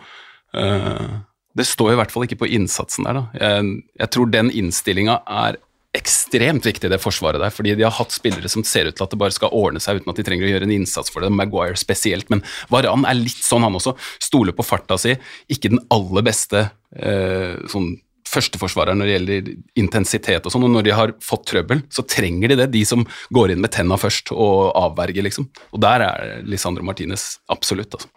[0.51, 3.15] det står i hvert fall ikke på innsatsen der.
[3.15, 3.23] da.
[3.39, 3.69] Jeg,
[4.01, 5.55] jeg tror den innstillinga er
[5.97, 7.53] ekstremt viktig, det forsvaret der.
[7.53, 10.01] Fordi de har hatt spillere som ser ut til at det bare skal ordne seg
[10.01, 11.33] uten at de trenger å gjøre en innsats for det.
[11.33, 12.43] Maguire spesielt, men
[12.73, 13.95] Varan er litt sånn, han også.
[14.23, 15.15] Stoler på farta si.
[15.51, 17.95] Ikke den aller beste eh, sånn
[18.35, 22.51] førsteforsvareren når det gjelder intensitet og sånn, og når de har fått trøbbel, så trenger
[22.51, 25.47] de det, de som går inn med tenna først og avverger, liksom.
[25.71, 28.09] Og der er Lisandro Martinez absolutt, altså.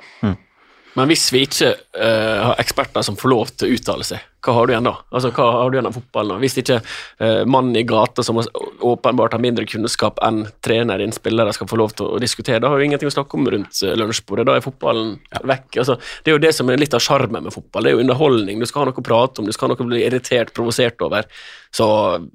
[0.97, 4.53] Men hvis vi ikke uh, har eksperter som får lov til å uttale seg, hva
[4.55, 4.93] har du igjen da?
[5.11, 6.31] Altså, hva har du igjen av fotballen?
[6.31, 6.39] da?
[6.43, 11.53] Hvis ikke uh, mannen i gata som åpenbart har mindre kunnskap enn trener din spillere
[11.57, 13.97] skal få lov til å diskutere, da har vi ingenting å snakke om rundt eh,
[13.99, 14.47] lunsjbordet.
[14.47, 15.81] Da er fotballen vekk.
[15.83, 17.85] Altså, det er jo det som er litt av sjarmen med fotball.
[17.85, 18.63] Det er jo underholdning.
[18.63, 21.03] Du skal ha noe å prate om, du skal ha noe å bli irritert, provosert
[21.05, 21.27] over.
[21.75, 21.89] Så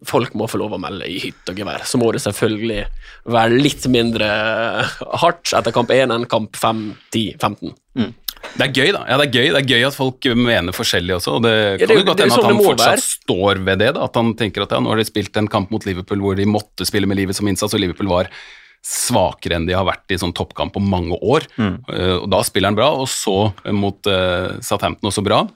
[0.07, 1.87] folk må få lov å melde i hytt og gevær.
[1.87, 2.83] Så må det selvfølgelig
[3.31, 4.27] være litt mindre
[5.23, 6.83] hardt etter kamp 1 enn kamp 5,
[7.15, 7.77] 10, 15.
[8.53, 9.01] Det er gøy, da.
[9.09, 11.37] Ja, det er gøy Det er gøy at folk mener forskjellig også.
[11.37, 13.05] og Det Ja, kan det er jo godt hende sånn at han fortsatt være.
[13.07, 13.91] står ved det.
[13.95, 16.35] da, At han tenker at ja, nå har de spilt en kamp mot Liverpool hvor
[16.37, 18.29] de måtte spille med livet som innsats, og Liverpool var
[18.83, 21.45] svakere enn de har vært i sånn toppkamp på mange år.
[21.57, 25.47] Eh, og Da spiller han bra, og så mot uh, Southampton også bra.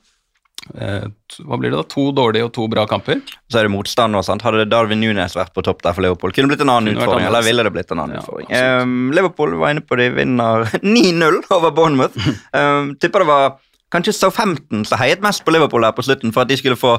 [0.76, 1.06] Eh,
[1.44, 1.86] hva blir det da?
[1.94, 3.22] To dårlige og to bra kamper?
[3.52, 4.44] Så er det motstand og sånt.
[4.46, 7.06] Hadde Darwin Nunes vært på topp der for Liverpool, kunne det blitt en annen Kunne
[7.06, 7.30] utfordring.
[7.30, 8.50] Eller ville det blitt en annen Ja, utfordring.
[8.82, 12.18] Um, Liverpool var inne på de vinner 9-0 over Bournemouth.
[12.54, 13.58] Um, tipper det var
[13.94, 16.98] kanskje Southampton som heiet mest på Liverpool der på slutten for at de skulle få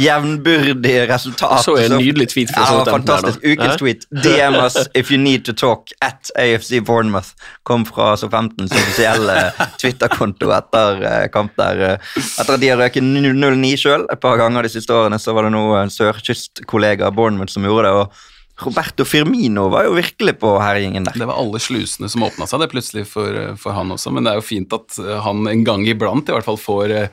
[0.00, 1.64] jevnbyrdige resultat.
[1.64, 3.42] Så en nydelig tweet fra ja, Fantastisk.
[3.44, 4.06] Ukens tweet.
[4.24, 7.32] DM us if you need to talk at AFC Bournemouth.
[7.62, 9.36] Kom fra Southamptons offisielle
[9.80, 11.84] Twitter-konto etter eh, kamp der.
[11.94, 12.10] eh,
[12.40, 15.48] Etter at de har røket 0-9 sjøl et par ganger de siste årene, så var
[15.48, 17.94] det nå en sørkystkollega av Bournemouth som gjorde det.
[18.04, 18.26] og
[18.60, 21.14] Roberto Firmino var jo virkelig på herjingen der.
[21.16, 24.26] Det var alle slusene som åpna seg det plutselig for, eh, for han også, men
[24.26, 27.08] det er jo fint at eh, han en gang iblant i hvert fall får, eh,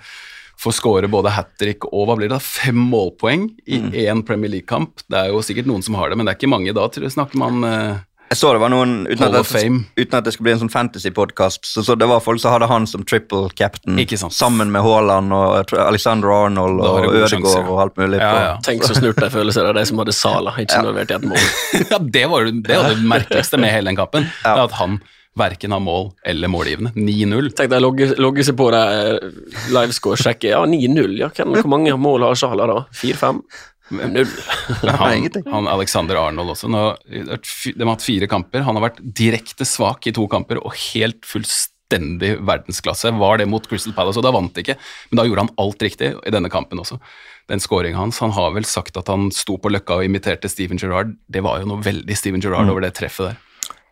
[0.58, 3.78] får skåre både hat trick og hva blir det da, fem målpoeng i
[4.08, 5.04] én Premier League-kamp.
[5.08, 7.06] Det er jo sikkert noen som har det, men det er ikke mange da, tror
[7.06, 8.00] jeg, snakker man eh,
[8.32, 9.62] Jeg så det var noen, uten at, det,
[10.02, 12.68] uten at det skulle bli en sånn fantasy-podkast, så, så det var folk som hadde
[12.68, 14.34] han som triple captain Ikke sant.
[14.36, 18.20] sammen med Haaland og Alexander Arnold og Ødegaard og alt mulig.
[18.20, 18.56] Ja, på- ja.
[18.68, 21.30] Tenk så snurt de føler seg av de som hadde Sala, ikke involvert i et
[21.30, 21.46] mål.
[21.94, 24.28] Ja, det var, det, det var det merkeligste med hele den kampen.
[24.44, 24.98] At han
[25.38, 26.92] verken har mål eller målgivende.
[26.98, 27.54] 9-0.
[27.58, 29.40] Tenk deg logge, logge seg på det eh,
[29.76, 30.52] livescore, sjekke.
[30.54, 31.18] Ja, 9-0.
[31.22, 32.84] Ja, hvor mange mål har Sjala da?
[32.98, 33.42] 4-5?
[33.90, 34.28] Null.
[35.00, 36.68] Han, han Alexander Arnold også.
[36.72, 38.66] Nå, de har hatt fire kamper.
[38.68, 43.14] Han har vært direkte svak i to kamper og helt fullstendig verdensklasse.
[43.16, 44.76] Var det mot Crystal Palace, og da vant de ikke.
[45.12, 47.00] Men da gjorde han alt riktig i denne kampen også.
[47.48, 48.20] Den scoringen hans.
[48.20, 51.16] Han har vel sagt at han sto på løkka og imiterte Steven Gerrard.
[51.32, 53.44] Det var jo noe veldig Steven Gerrard over det treffet der.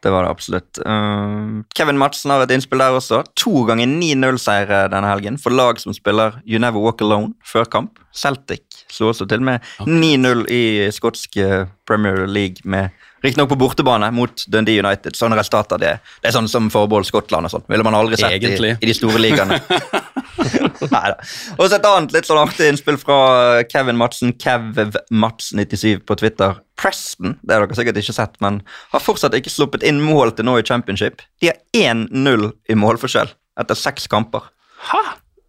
[0.05, 0.77] Det var det absolutt.
[0.85, 3.23] Uh, Kevin Madsen har et innspill der også.
[3.41, 7.97] To ganger 9-0-seier denne helgen for lag som spiller You Never Walk Alone før kamp.
[8.15, 10.61] Celtic slo også til med 9-0 i
[10.93, 12.93] skotsk eh, Premier League, med
[13.25, 15.17] riktignok på bortebane mot Dundee United.
[15.17, 17.67] Sånne resultater det, det er sånn som forbehold Skottland og sånt.
[17.71, 19.59] Ville man aldri sett i, i de store ligaene.
[20.93, 21.17] Neida.
[21.57, 23.17] Og så et annet litt sånn artig innspill fra
[23.71, 26.59] Kevin Madsen, KevMats97 på Twitter.
[26.85, 28.59] Preston, det har dere sikkert ikke sett, men
[28.93, 31.23] har fortsatt ikke sluppet inn mål til nå i championship.
[31.41, 34.45] De har 1-0 i målforskjell etter seks kamper.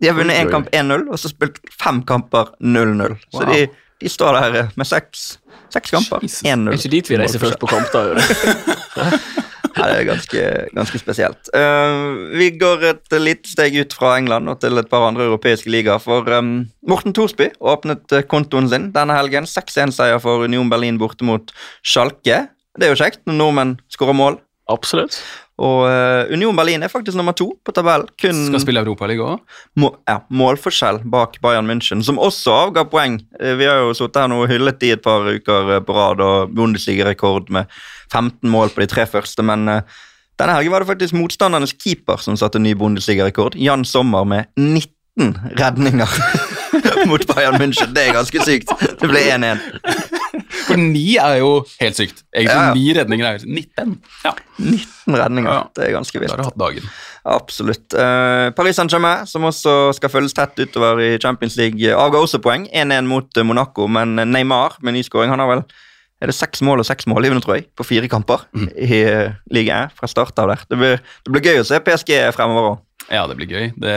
[0.01, 3.19] De har vunnet én kamp 1-0, og så spilt fem kamper 0-0.
[3.33, 3.53] Så Wow.
[3.53, 3.67] de,
[4.01, 5.39] de står der med seks,
[5.73, 6.25] seks kamper.
[6.25, 6.69] 1-0.
[6.73, 9.11] Er ikke dit vi reiser først på kamp, da?
[9.87, 10.01] det?
[10.01, 10.43] Er ganske,
[10.77, 11.51] ganske spesielt.
[11.55, 15.71] Uh, vi går et lite steg ut fra England og til et par andre europeiske
[15.73, 16.03] ligaer.
[16.03, 19.49] For um, Morten Thorsby åpnet eh, kontoen sin denne helgen.
[19.51, 21.55] 6-1-seier for Union Berlin borte mot
[21.87, 22.47] Schalke.
[22.77, 24.41] Det er jo kjekt når nordmenn skårer mål.
[24.71, 25.21] Absolutt.
[25.57, 28.11] Og eh, Union Berlin er faktisk nummer to på tabellen.
[28.21, 29.55] Kun Skal spille Europaliga òg.
[29.81, 33.21] må, ja, målforskjell bak Bayern München, som også avga poeng.
[33.41, 35.97] Eh, Vi har jo sittet her nå og hyllet de et par uker eh, på
[35.97, 37.73] rad, og Bundesliga-rekord med
[38.13, 39.81] 15 mål på de tre første, men uh,
[40.37, 43.55] Denne helgen var det faktisk motstandernes keeper som satte ny Bundesliga-rekord.
[43.57, 46.13] Jan Sommer med 19 redninger
[47.09, 47.95] mot Bayern München.
[47.97, 48.69] Det er ganske sykt.
[49.01, 49.65] Det ble 1-1.
[50.67, 51.51] For ni er jo
[51.81, 52.23] helt sykt.
[52.35, 53.97] Egentlig ni redninger er 19.
[54.25, 55.51] Ja, 19 redninger.
[55.53, 55.65] Ja.
[55.77, 56.33] Det er ganske vilt.
[56.33, 56.89] da har du hatt dagen.
[57.37, 57.87] Absolutt.
[57.93, 62.69] Uh, Paris Saint-Germain, som også skal følges tett utover i Champions League, avga også poeng.
[62.71, 65.67] 1-1 mot eh, Monaco, men Neymar med ny skåring han har vel
[66.17, 69.93] er det seks mål og seks målgivende, tror jeg, på fire kamper i uh, ligaen
[69.93, 70.63] fra start av der.
[70.71, 72.79] Det blir, det blir gøy å se PSG fremover òg.
[73.13, 73.69] Ja, det blir gøy.
[73.79, 73.97] Det,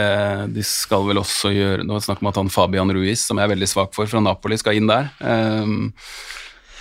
[0.54, 3.48] de skal vel også gjøre Nå vi snakk om at han Fabian Ruiz, som jeg
[3.48, 5.08] er veldig svak for, fra Napoli, skal inn der.
[5.24, 5.88] Ehm,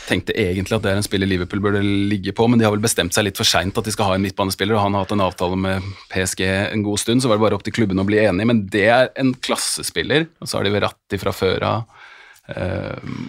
[0.09, 2.83] tenkte egentlig at det er en spiller Liverpool burde ligge på, men de har vel
[2.83, 5.15] bestemt seg litt for seint at de skal ha en midtbanespiller, og han har hatt
[5.15, 8.07] en avtale med PSG en god stund, så var det bare opp til klubben å
[8.07, 12.07] bli enig, men det er en klassespiller, og så har de Verratti fra før av,
[12.55, 13.21] ehm,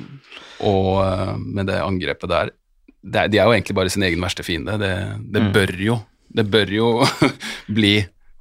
[0.68, 2.54] og eh, med det angrepet der
[3.00, 4.74] det er, De er jo egentlig bare sin egen verste fiende.
[4.76, 4.92] Det,
[5.32, 5.94] det bør jo
[6.28, 6.88] Det bør jo
[7.78, 7.94] bli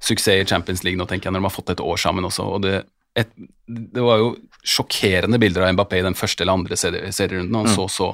[0.04, 2.44] suksess i Champions League nå, tenker jeg, når de har fått et år sammen også.
[2.44, 2.82] og det,
[3.18, 3.32] et,
[3.66, 4.30] det var jo
[4.66, 7.56] sjokkerende bilder av Mbappé i den første eller andre serierunden.
[7.56, 8.12] Han så så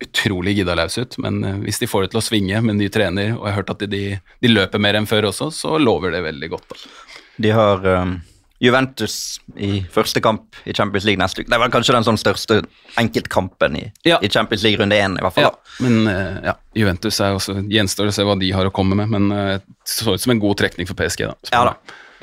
[0.00, 3.32] utrolig giddalaus ut, men eh, hvis de får det til å svinge med ny trener,
[3.34, 6.22] og jeg har hørt at de, de, løper mer enn før også, så lover det
[6.22, 6.70] veldig godt.
[6.70, 7.16] Da.
[7.42, 8.12] De har um,
[8.62, 11.50] Juventus i første kamp i Champions League neste uke.
[11.50, 12.60] Det er vel kanskje den sånn største
[13.00, 14.20] enkeltkampen i, Ja.
[14.22, 15.50] i Champions League runde én, i hvert fall.
[15.50, 18.98] Ja, men uh, ja, Juventus er også gjenstår å se hva de har å komme
[19.02, 21.26] med, men det det så ut som en god trekning for PSG.
[21.26, 21.34] da.
[21.50, 21.74] Ja da,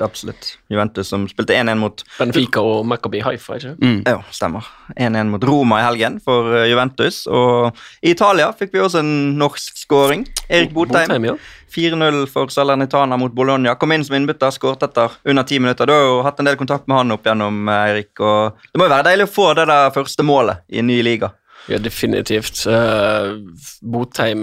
[0.04, 0.58] absolutt.
[0.68, 4.02] Juventus som spilte 1-1 mot Benfica og Maccabi Haifa, ikke Mm.
[4.06, 4.64] Ja, stemmer.
[4.96, 7.26] 1-1 mot Roma i helgen for uh, Juventus.
[7.26, 10.26] Og i Italia fikk vi også en norsk scoring.
[10.48, 11.08] Erik Botheim.
[11.08, 11.36] Botheim, ja.
[11.76, 13.74] 4-0 for Salernitana mot Bologna.
[13.74, 15.86] Kom inn som innbytter, skåret etter under ti minutter.
[15.86, 18.20] Du har jo hatt en del kontakt med han opp gjennom, eh, Erik.
[18.20, 21.02] og Det må jo være deilig å få det der første målet i en ny
[21.02, 21.32] liga.
[21.66, 22.60] Ja, definitivt.
[22.70, 23.42] Uh,
[23.82, 24.42] Botheim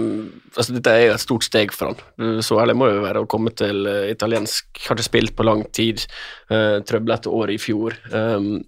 [0.54, 2.38] altså Dette er jo et stort steg for han.
[2.44, 4.68] Så ærlig må jo være å komme til uh, italiensk.
[4.84, 6.04] Har ikke spilt på lang tid.
[6.52, 7.96] Uh, Trøblete år i fjor.
[8.12, 8.58] Um,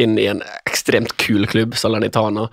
[0.00, 2.48] inn i en ekstremt kul klubb, Salernitana.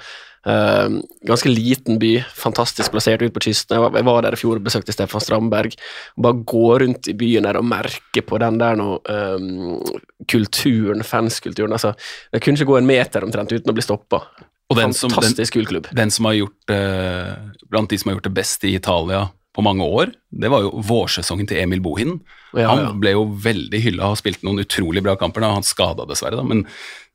[0.48, 3.76] Uh, ganske liten by, fantastisk plassert ute på kysten.
[3.76, 5.76] Jeg var, jeg var der i fjor og besøkte Stefan Strandberg.
[6.22, 9.82] Bare gå rundt i byen der og merke på den der nå um,
[10.30, 11.74] kulturen, fanskulturen.
[11.76, 11.96] Altså,
[12.34, 14.24] jeg kunne ikke gå en meter omtrent uten å bli stoppa.
[14.70, 15.90] Og den som, den, Fantastisk kul klubb.
[15.98, 17.32] den som har gjort eh,
[17.70, 20.84] Blant de som har gjort det best i Italia på mange år, det var jo
[20.86, 22.20] vårsesongen til Emil Bohin.
[22.54, 22.68] Ja, ja.
[22.70, 25.42] Han ble jo veldig hylla og spilte noen utrolig bra kamper.
[25.42, 26.62] da, Han skada dessverre, da, men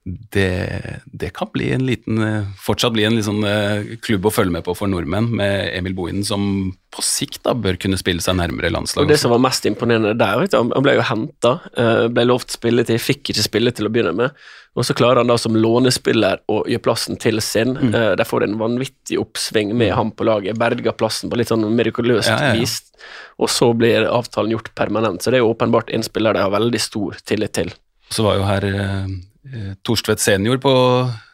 [0.05, 4.53] det, det kan bli en liten, eh, fortsatt bli en sånn eh, klubb å følge
[4.53, 8.37] med på for nordmenn, med Emil Bohinen som på sikt da bør kunne spille seg
[8.39, 9.15] nærmere Og landslaget.
[9.15, 11.55] det som var mest imponerende der, vet du, han ble jo henta,
[12.13, 14.45] ble lovt spilletid, fikk ikke spille til å begynne med.
[14.75, 17.77] Og så klarer han da som lånespiller å gjøre plassen til sin.
[17.79, 17.93] Mm.
[17.95, 21.67] Eh, De får en vanvittig oppsving med ham på laget, berga plassen på litt sånn
[21.79, 22.59] mirakuløst Ja, ja, ja.
[22.59, 22.81] vis.
[23.39, 25.23] Og så blir avtalen gjort permanent.
[25.23, 27.71] Så det er jo åpenbart en spiller de har veldig stor tillit til.
[28.11, 29.07] Så var jo her eh, eh,
[29.84, 30.72] Torstvedt senior på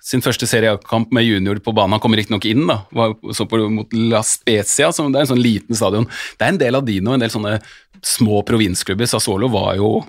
[0.03, 1.95] sin første seriekamp med junior på banen.
[1.95, 2.81] Han kommer riktignok inn, da.
[3.37, 6.09] Så på, mot La Spezia, som det er en sånn liten stadion.
[6.39, 7.59] Det er en del av de nå, en del sånne
[8.03, 9.09] små provinsklubber.
[9.11, 10.01] Sassuolo var jo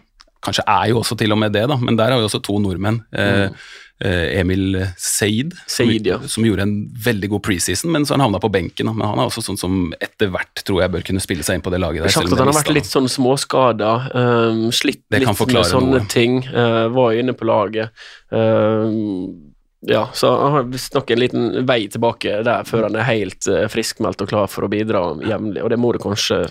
[0.42, 2.56] Kanskje er jo også til og med det, da, men der har vi også to
[2.58, 2.96] nordmenn.
[3.14, 3.20] Mm.
[3.22, 3.66] eh,
[4.02, 6.18] Emil Seid, Seid, ja.
[6.28, 6.76] som gjorde en
[7.06, 8.90] veldig god preseason, men så han havna på benken.
[8.96, 11.66] Men han er også sånn som etter hvert tror jeg bør kunne spille seg inn
[11.66, 12.10] på det laget der.
[12.10, 16.10] er sagt at han har vært litt sånn småskada, um, slitt litt med sånne noe.
[16.12, 16.42] ting.
[16.50, 17.94] Uh, var inne på laget.
[18.30, 19.52] Um,
[19.88, 23.48] ja, så han har visst nok en liten vei tilbake der før han er helt
[23.50, 26.44] uh, friskmeldt og klar for å bidra jevnlig, og det må du kanskje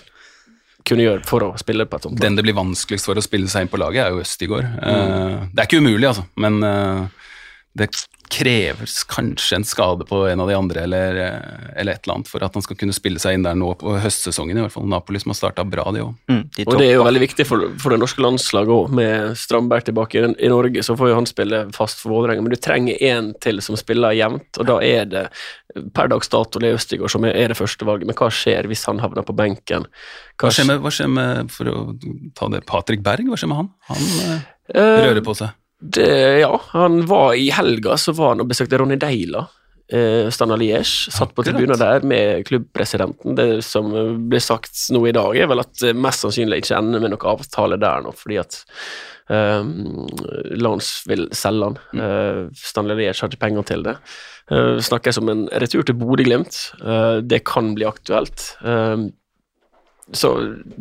[0.87, 2.25] kunne gjøre for å spille på et sånt lag.
[2.25, 4.65] Den det blir vanskeligst for å spille seg inn på laget, er jo Østigård.
[4.65, 7.20] Eh, det er ikke umulig, altså, men eh,
[7.79, 7.91] det
[8.31, 11.17] kreves kanskje en skade på en av de andre eller,
[11.77, 13.97] eller et eller annet for at han skal kunne spille seg inn der nå på
[13.99, 14.59] høstsesongen.
[14.59, 16.13] i hvert fall Napoli som har starta bra, de òg.
[16.31, 18.95] Mm, de Og det er jo veldig viktig for, for det norske landslaget òg.
[19.01, 22.47] Med Strandberg tilbake i, i Norge, så får jo han spille fast for Vålerenga.
[22.47, 25.27] Men du trenger én til som spiller jevnt, og da er det
[25.95, 28.07] per dags dato Leo Østigård som er, det første valget.
[28.11, 29.91] Men hva skjer hvis han havner på benken?
[30.39, 31.77] Hva skjer med, hva skjer med for å
[32.39, 33.27] ta det, Patrick Berg?
[33.31, 33.75] Hva skjer med han?
[33.91, 34.41] Han
[34.71, 35.51] Eh, rører på seg.
[35.81, 39.47] Det, ja, han var i helga så var han og besøkte Ronny Deila.
[39.91, 43.35] Eh, Stana Liège satt på tribunen der med klubbpresidenten.
[43.35, 43.91] Det som
[44.31, 47.81] ble sagt nå i dag, er vel at mest sannsynlig ikke ender med noen avtale
[47.81, 48.61] der nå, fordi at
[49.33, 50.07] um,
[50.61, 51.81] Lance vil selge han.
[51.97, 53.97] Uh, Stanley Liège har ikke penger til det.
[54.51, 56.61] Uh, snakkes om en retur til Bodø-Glimt.
[56.83, 58.53] Uh, det kan bli aktuelt.
[58.63, 59.11] Um,
[60.13, 60.31] så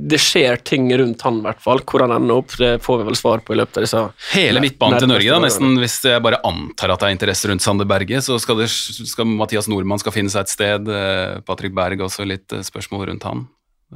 [0.09, 1.81] det skjer ting rundt han, i hvert fall.
[1.85, 4.01] Hvor han ender opp, det får vi vel svar på i løpet av disse
[4.33, 7.61] Hele midtbanen til Norge, da, nesten hvis jeg bare antar at det er interesse rundt
[7.65, 10.89] Sander Berge, så skal, det, skal Mathias Nordmann skal finne seg et sted.
[10.89, 13.45] eh, Patrick Berg også, litt eh, spørsmål rundt han.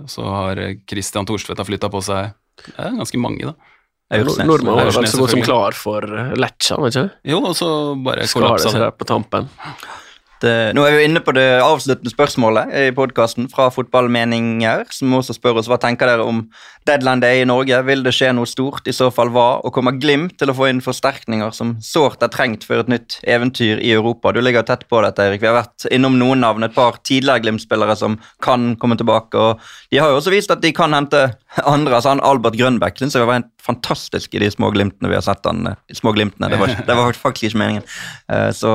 [0.09, 2.33] Så har eh, Christian Thorstvedt har flytta på seg
[2.63, 3.73] Det er ganske mange, da.
[4.13, 4.45] Aursnes.
[4.45, 6.05] Nordmann var vel så godt som klar for
[6.37, 7.11] Letcha, ikke det?
[7.33, 7.69] Jo, og så
[8.05, 8.85] bare Skar det kollapsa seg det.
[8.85, 9.47] der på tampen.
[10.43, 15.37] Det, nå er vi inne på det avsluttende spørsmålet i podkasten fra Fotballmeninger, som også
[15.37, 16.41] spør oss hva tenker dere om
[16.83, 17.77] deadland day i Norge.
[17.87, 18.83] Vil det skje noe stort?
[18.89, 19.61] I så fall hva?
[19.63, 23.21] Og kommer Glimt til å få inn forsterkninger som sårt er trengt for et nytt
[23.23, 24.33] eventyr i Europa?
[24.35, 25.45] Du ligger tett på dette, Erik.
[25.45, 29.39] Vi har vært innom noen navn, et par tidligere Glimt-spillere som kan komme tilbake.
[29.39, 29.63] og
[29.95, 31.23] De har jo også vist at de kan hente
[31.63, 31.95] andre.
[31.95, 35.25] altså han Albert Grønbæk syns jeg var helt fantastisk i de små glimtene vi har
[35.25, 36.49] sett han, eh, de små glimtene.
[36.51, 37.83] Det var, det var faktisk ikke meningen.
[38.29, 38.71] Eh, Så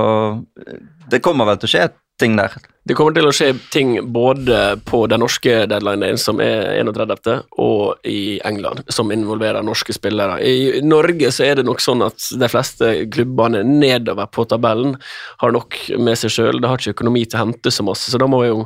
[0.67, 0.79] eh,
[1.13, 2.55] det kommer vel til å skje ting der.
[2.89, 8.09] Det kommer til å skje ting både på den norske deadline som er 31., og
[8.09, 10.39] i England, som involverer norske spillere.
[10.41, 14.97] I Norge så er det nok sånn at de fleste klubbene nedover på tabellen
[15.43, 16.63] har nok med seg sjøl.
[16.63, 18.65] De har ikke økonomi til å hente så masse, så da må jo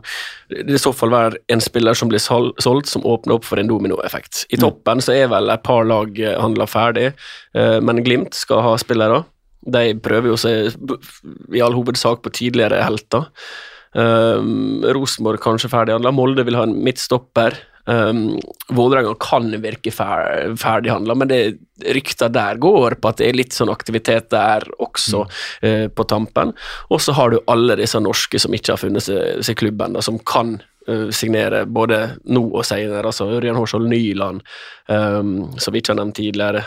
[0.53, 3.71] det i så fall være en spiller som blir solgt, som åpner opp for en
[3.71, 4.45] dominoeffekt.
[4.55, 7.11] I toppen så er vel et par lag handla ferdig,
[7.59, 9.25] eh, men Glimt skal ha spillere.
[9.63, 10.73] De prøver jo seg
[11.55, 13.29] i all hovedsak på tidligere helter.
[13.93, 16.15] Um, Rosenborg kanskje ferdighandla.
[16.17, 17.59] Molde vil ha en midtstopper.
[17.85, 18.39] Um,
[18.71, 21.41] Vålerenga kan virke fer ferdighandla, men det
[21.97, 25.25] rykta der går på at det er litt sånn aktivitet der også
[25.67, 26.55] eh, på tampen.
[26.95, 30.05] Og så har du alle disse norske som ikke har funnet seg, seg klubben, da,
[30.05, 30.61] som kan
[31.15, 31.99] signere både
[32.35, 33.05] nå og senere.
[33.07, 34.43] Altså Ørjan Hårsvold Nyland,
[34.89, 36.65] um, som vi ikke har nevnt tidligere.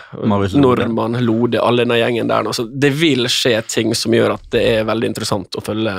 [0.55, 2.51] Nordmann, Lode, alle denne gjengen der.
[2.55, 5.97] Så det vil skje ting som gjør at det er veldig interessant å følge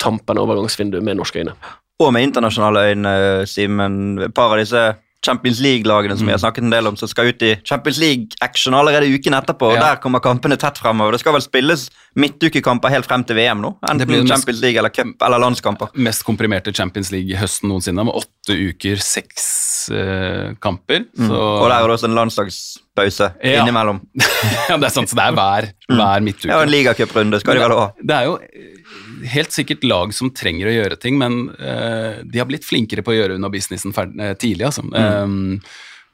[0.00, 1.56] tampen av overgangsvinduet med norske øyne.
[2.00, 3.14] Og med internasjonale øyne,
[3.46, 4.18] Simen.
[4.24, 4.88] Et par av disse
[5.26, 8.74] Champions League-lagene som vi har snakket en del om, som skal ut i Champions League-action
[8.74, 9.68] allerede uken etterpå.
[9.68, 9.80] og Ja.
[9.90, 11.12] Der kommer kampene tett fremover.
[11.12, 13.76] Det skal vel spilles midtukekamper helt frem til VM nå?
[13.90, 15.88] Enten Champions League eller cup eller landskamper.
[15.94, 19.44] Mest komprimerte Champions League-høsten noensinne, med åtte uker, seks
[19.94, 21.06] eh, kamper.
[21.16, 21.36] Så Mm.
[21.36, 23.62] Og der er det også en landslagspause Ja.
[23.62, 24.00] innimellom.
[24.68, 25.68] ja, det er sant, så det er hver,
[26.00, 26.50] hver midtuke.
[26.52, 27.86] Ja, og en ligacuprunde skal de vel ha.
[28.02, 32.38] Det er jo eh, helt sikkert lag som trenger å gjøre ting, men eh, de
[32.42, 34.66] har blitt flinkere på å gjøre unna businessen eh, tidlig.
[34.70, 34.84] Altså.
[34.90, 35.60] Eh,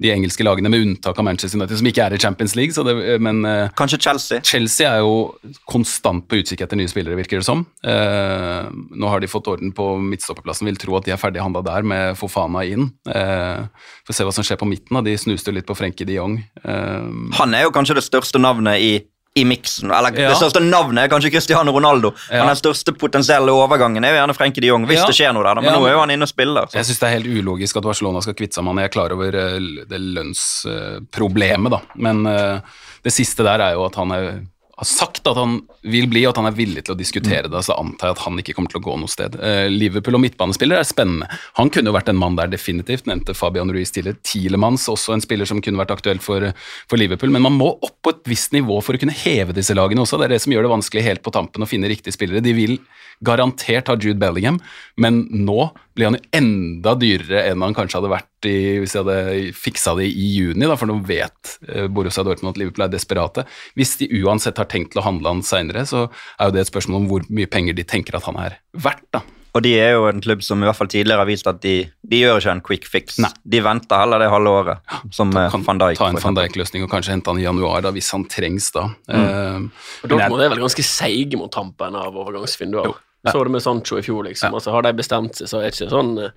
[0.02, 2.74] de engelske lagene, med unntak av Manchester United, som ikke er i Champions League.
[2.76, 4.40] Så det, eh, men eh, Kanskje Chelsea.
[4.44, 5.34] Chelsea er jo
[5.70, 7.64] konstant på utkikk etter nye spillere, virker det som.
[7.82, 11.82] Eh, nå har de fått orden på midtstopperplassen, vil tro at de er ferdighandla der
[11.88, 12.90] med Fofana inn.
[13.08, 13.64] Eh,
[14.06, 14.94] Får se hva som skjer på midten.
[14.94, 15.00] da.
[15.02, 16.36] De snuste jo litt på Frenkie de Jong.
[16.62, 17.10] Eh,
[17.40, 18.92] Han er jo kanskje det største navnet i,
[19.36, 19.90] i miksen.
[19.92, 20.30] Eller Ja.
[20.32, 22.14] det største navnet er kanskje Cristiano Ronaldo.
[22.30, 22.40] Ja.
[22.44, 25.06] Men den største potensielle overgangen er jo gjerne Frenkie de Jong, hvis Ja.
[25.06, 25.60] det skjer noe der.
[25.60, 26.66] Men nå er jo han inne og spiller.
[26.70, 26.74] Så.
[26.80, 28.78] Jeg syns det er helt ulogisk at Barcelona skal kvitte seg med han.
[28.82, 31.80] Jeg er klar over eh, det lønnsproblemet, da.
[31.96, 32.60] Men eh,
[33.04, 34.40] det siste der er jo at han er,
[34.76, 37.62] har sagt at han vil bli, og at han er villig til å diskutere det.
[37.64, 39.38] Så antar jeg at han ikke kommer til å gå noe sted.
[39.40, 41.28] Eh, Liverpool og midtbanespillere er spennende.
[41.56, 43.08] Han kunne jo vært en mann der definitivt.
[43.08, 44.20] Nevnte Fabian Ruiz tidligere.
[44.26, 46.50] Tielemanns, også en spiller som kunne vært aktuell for,
[46.90, 47.32] for Liverpool.
[47.32, 50.20] Men man må opp på et visst nivå for å kunne heve disse lagene også.
[50.20, 52.44] Det er det som gjør det vanskelig helt på tampen å finne riktige spillere.
[52.44, 52.76] De vil
[53.24, 54.58] garantert har Jude Bellingham,
[55.00, 59.02] men nå blir han jo enda dyrere enn han kanskje hadde vært i, hvis de
[59.02, 62.92] hadde fiksa det i juni, da, for nå vet eh, Borussia Dortmund at Liverpool er
[62.92, 63.46] desperate.
[63.78, 66.72] Hvis de uansett har tenkt til å handle han seinere, så er jo det et
[66.72, 69.08] spørsmål om hvor mye penger de tenker at han er verdt.
[69.16, 69.24] da.
[69.56, 71.72] Og de er jo en klubb som i hvert fall tidligere har vist at de,
[72.04, 73.16] de gjør ikke en quick fix.
[73.24, 73.30] Nei.
[73.56, 75.96] De venter heller det halve året, som eh, Kan van Dijk.
[76.02, 76.36] ta en van.
[76.36, 78.86] Dijk-løsning og kanskje hente han i januar, da, hvis han trengs da.
[79.08, 79.24] Mm.
[79.24, 82.92] Uh, Og Dortmund er vel ganske seige mot tampen av overgangsvinduer.
[82.92, 82.96] Jo.
[83.26, 84.52] Så det med Sancho i fjor, liksom.
[84.52, 84.58] Ja.
[84.60, 86.34] Altså, har de bestemt seg, så er det ikke sånn eh,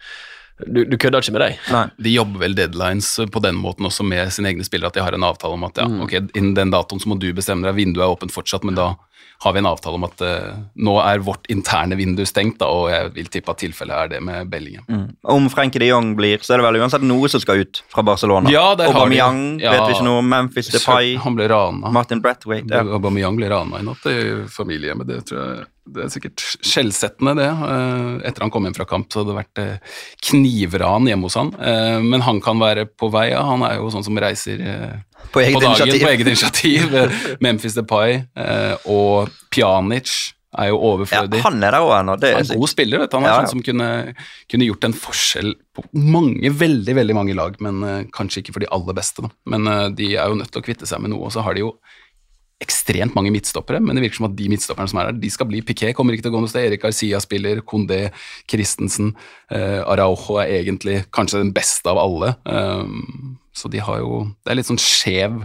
[0.66, 1.60] Du, du kødder ikke med deg.
[1.72, 1.84] Nei.
[2.04, 5.16] de jobber vel deadlines på den måten også med sine egne spillere, at de har
[5.16, 6.02] en avtale om at ja, Mm.
[6.08, 8.90] ok, innen den datoen så må du bestemme deg, vinduet er åpent fortsatt, men da
[9.40, 12.90] har vi en avtale om at uh, nå er vårt interne vindu stengt, da, og
[12.92, 14.84] jeg vil tippe at tilfellet er det med Bellingham.
[14.92, 15.06] Mm.
[15.32, 18.04] Om Frenkie de Jong blir, så er det vel uansett noe som skal ut fra
[18.04, 18.52] Barcelona.
[18.52, 19.72] Ja, det har de- Aubameyang ja.
[19.78, 20.28] vet vi ikke noe om.
[20.30, 21.92] Memphis Depay, Han ble rana.
[21.96, 22.68] Martin Brathwaite.
[22.68, 22.84] Ja.
[23.00, 24.18] Aubameyang ble rana i natt i
[24.52, 25.08] familiehjemmet.
[25.08, 27.48] Det tror jeg det er sikkert skjellsettende, det.
[27.50, 31.40] Eh, Etter han kom hjem fra kamp, så hadde det vært eh, knivran hjemme hos
[31.40, 31.50] han.
[32.06, 33.42] Men han kan være på vei, ja.
[33.48, 34.62] Han er jo sånn som reiser
[35.32, 36.02] På eget på dagen initiativ.
[36.04, 36.96] på eget initiativ.
[36.96, 41.42] Eh, Memphis Depay eh, og Pjanic er jo Ja, overflødig.
[41.46, 42.16] han er der òg ennå.
[42.20, 43.18] Det Han er en god spiller, vet du.
[43.18, 43.46] Han er Ja, ja.
[43.46, 43.90] sånn som kunne,
[44.50, 48.60] kunne gjort en forskjell på mange, veldig veldig mange lag, men eh, kanskje ikke for
[48.66, 49.22] de aller beste.
[49.22, 49.30] Da.
[49.46, 51.62] Men de er jo nødt til å kvitte seg med noe, og så har de
[51.68, 51.76] jo
[52.60, 55.48] ekstremt mange midtstoppere, men det virker som at de midtstopperne som er der, de skal
[55.48, 56.68] bli Piquet, kommer ikke til å gå noe sted.
[56.68, 58.10] Erik Arcia spiller, Condé,
[58.52, 59.14] Christensen,
[59.54, 62.34] eh, Araujo er egentlig kanskje den beste av alle.
[62.44, 65.42] Um, så de har jo Det er litt sånn skjev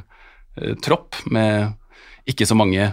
[0.58, 1.74] eh, tropp med
[2.30, 2.92] ikke så mange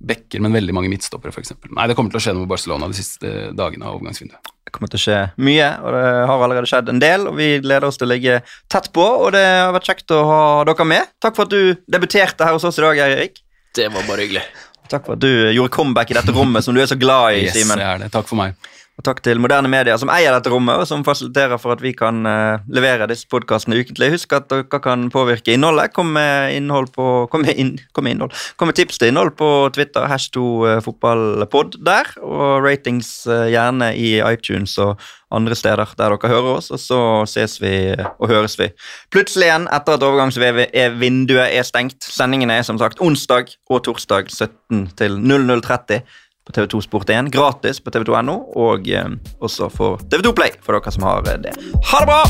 [0.00, 1.52] bekker, men veldig mange midtstoppere, f.eks.
[1.76, 4.50] Nei, det kommer til å skje noe med Barcelona de siste dagene av overgangsvinduet.
[4.64, 7.26] Det kommer til å skje mye, og det har allerede skjedd en del.
[7.28, 8.40] og Vi gleder oss til å ligge
[8.72, 11.12] tett på, og det har vært kjekt å ha dere med.
[11.20, 13.42] Takk for at du debuterte her hos oss i dag, Eirik.
[13.76, 14.42] Det var bare hyggelig.
[14.90, 17.44] Takk for at du gjorde comeback i dette rommet som du er så glad i,
[17.46, 17.78] Yes, Simen.
[17.78, 18.08] det er det.
[18.12, 18.56] Takk for meg.
[19.00, 21.94] Og takk til Moderne medier som eier dette rommet, og som fasiliterer for at vi
[21.96, 24.10] kan uh, levere disse podkastene ukentlig.
[24.12, 25.94] Husk at dere kan påvirke innholdet.
[25.96, 28.36] Kom med innhold på Kom med, inn, kom med innhold.
[28.60, 32.12] Kom med tips til innhold på Twitter, hashtag fotballpod der.
[32.20, 35.00] Og ratings uh, gjerne i iTunes og
[35.32, 36.68] andre steder der dere hører oss.
[36.68, 37.02] Og så
[37.32, 38.68] ses vi og høres vi
[39.14, 42.04] plutselig igjen etter at overgangsvinduet er stengt.
[42.04, 46.04] Sendingene er som sagt onsdag og torsdag 17 til 00.30
[46.46, 49.10] på TV2 Sport1, gratis på tv2.no, og eh,
[49.40, 51.56] også for TV2 Play for dere som har eh, det.
[51.90, 52.22] Ha det bra!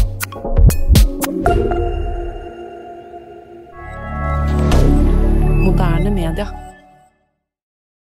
[5.61, 6.70] Moderne media.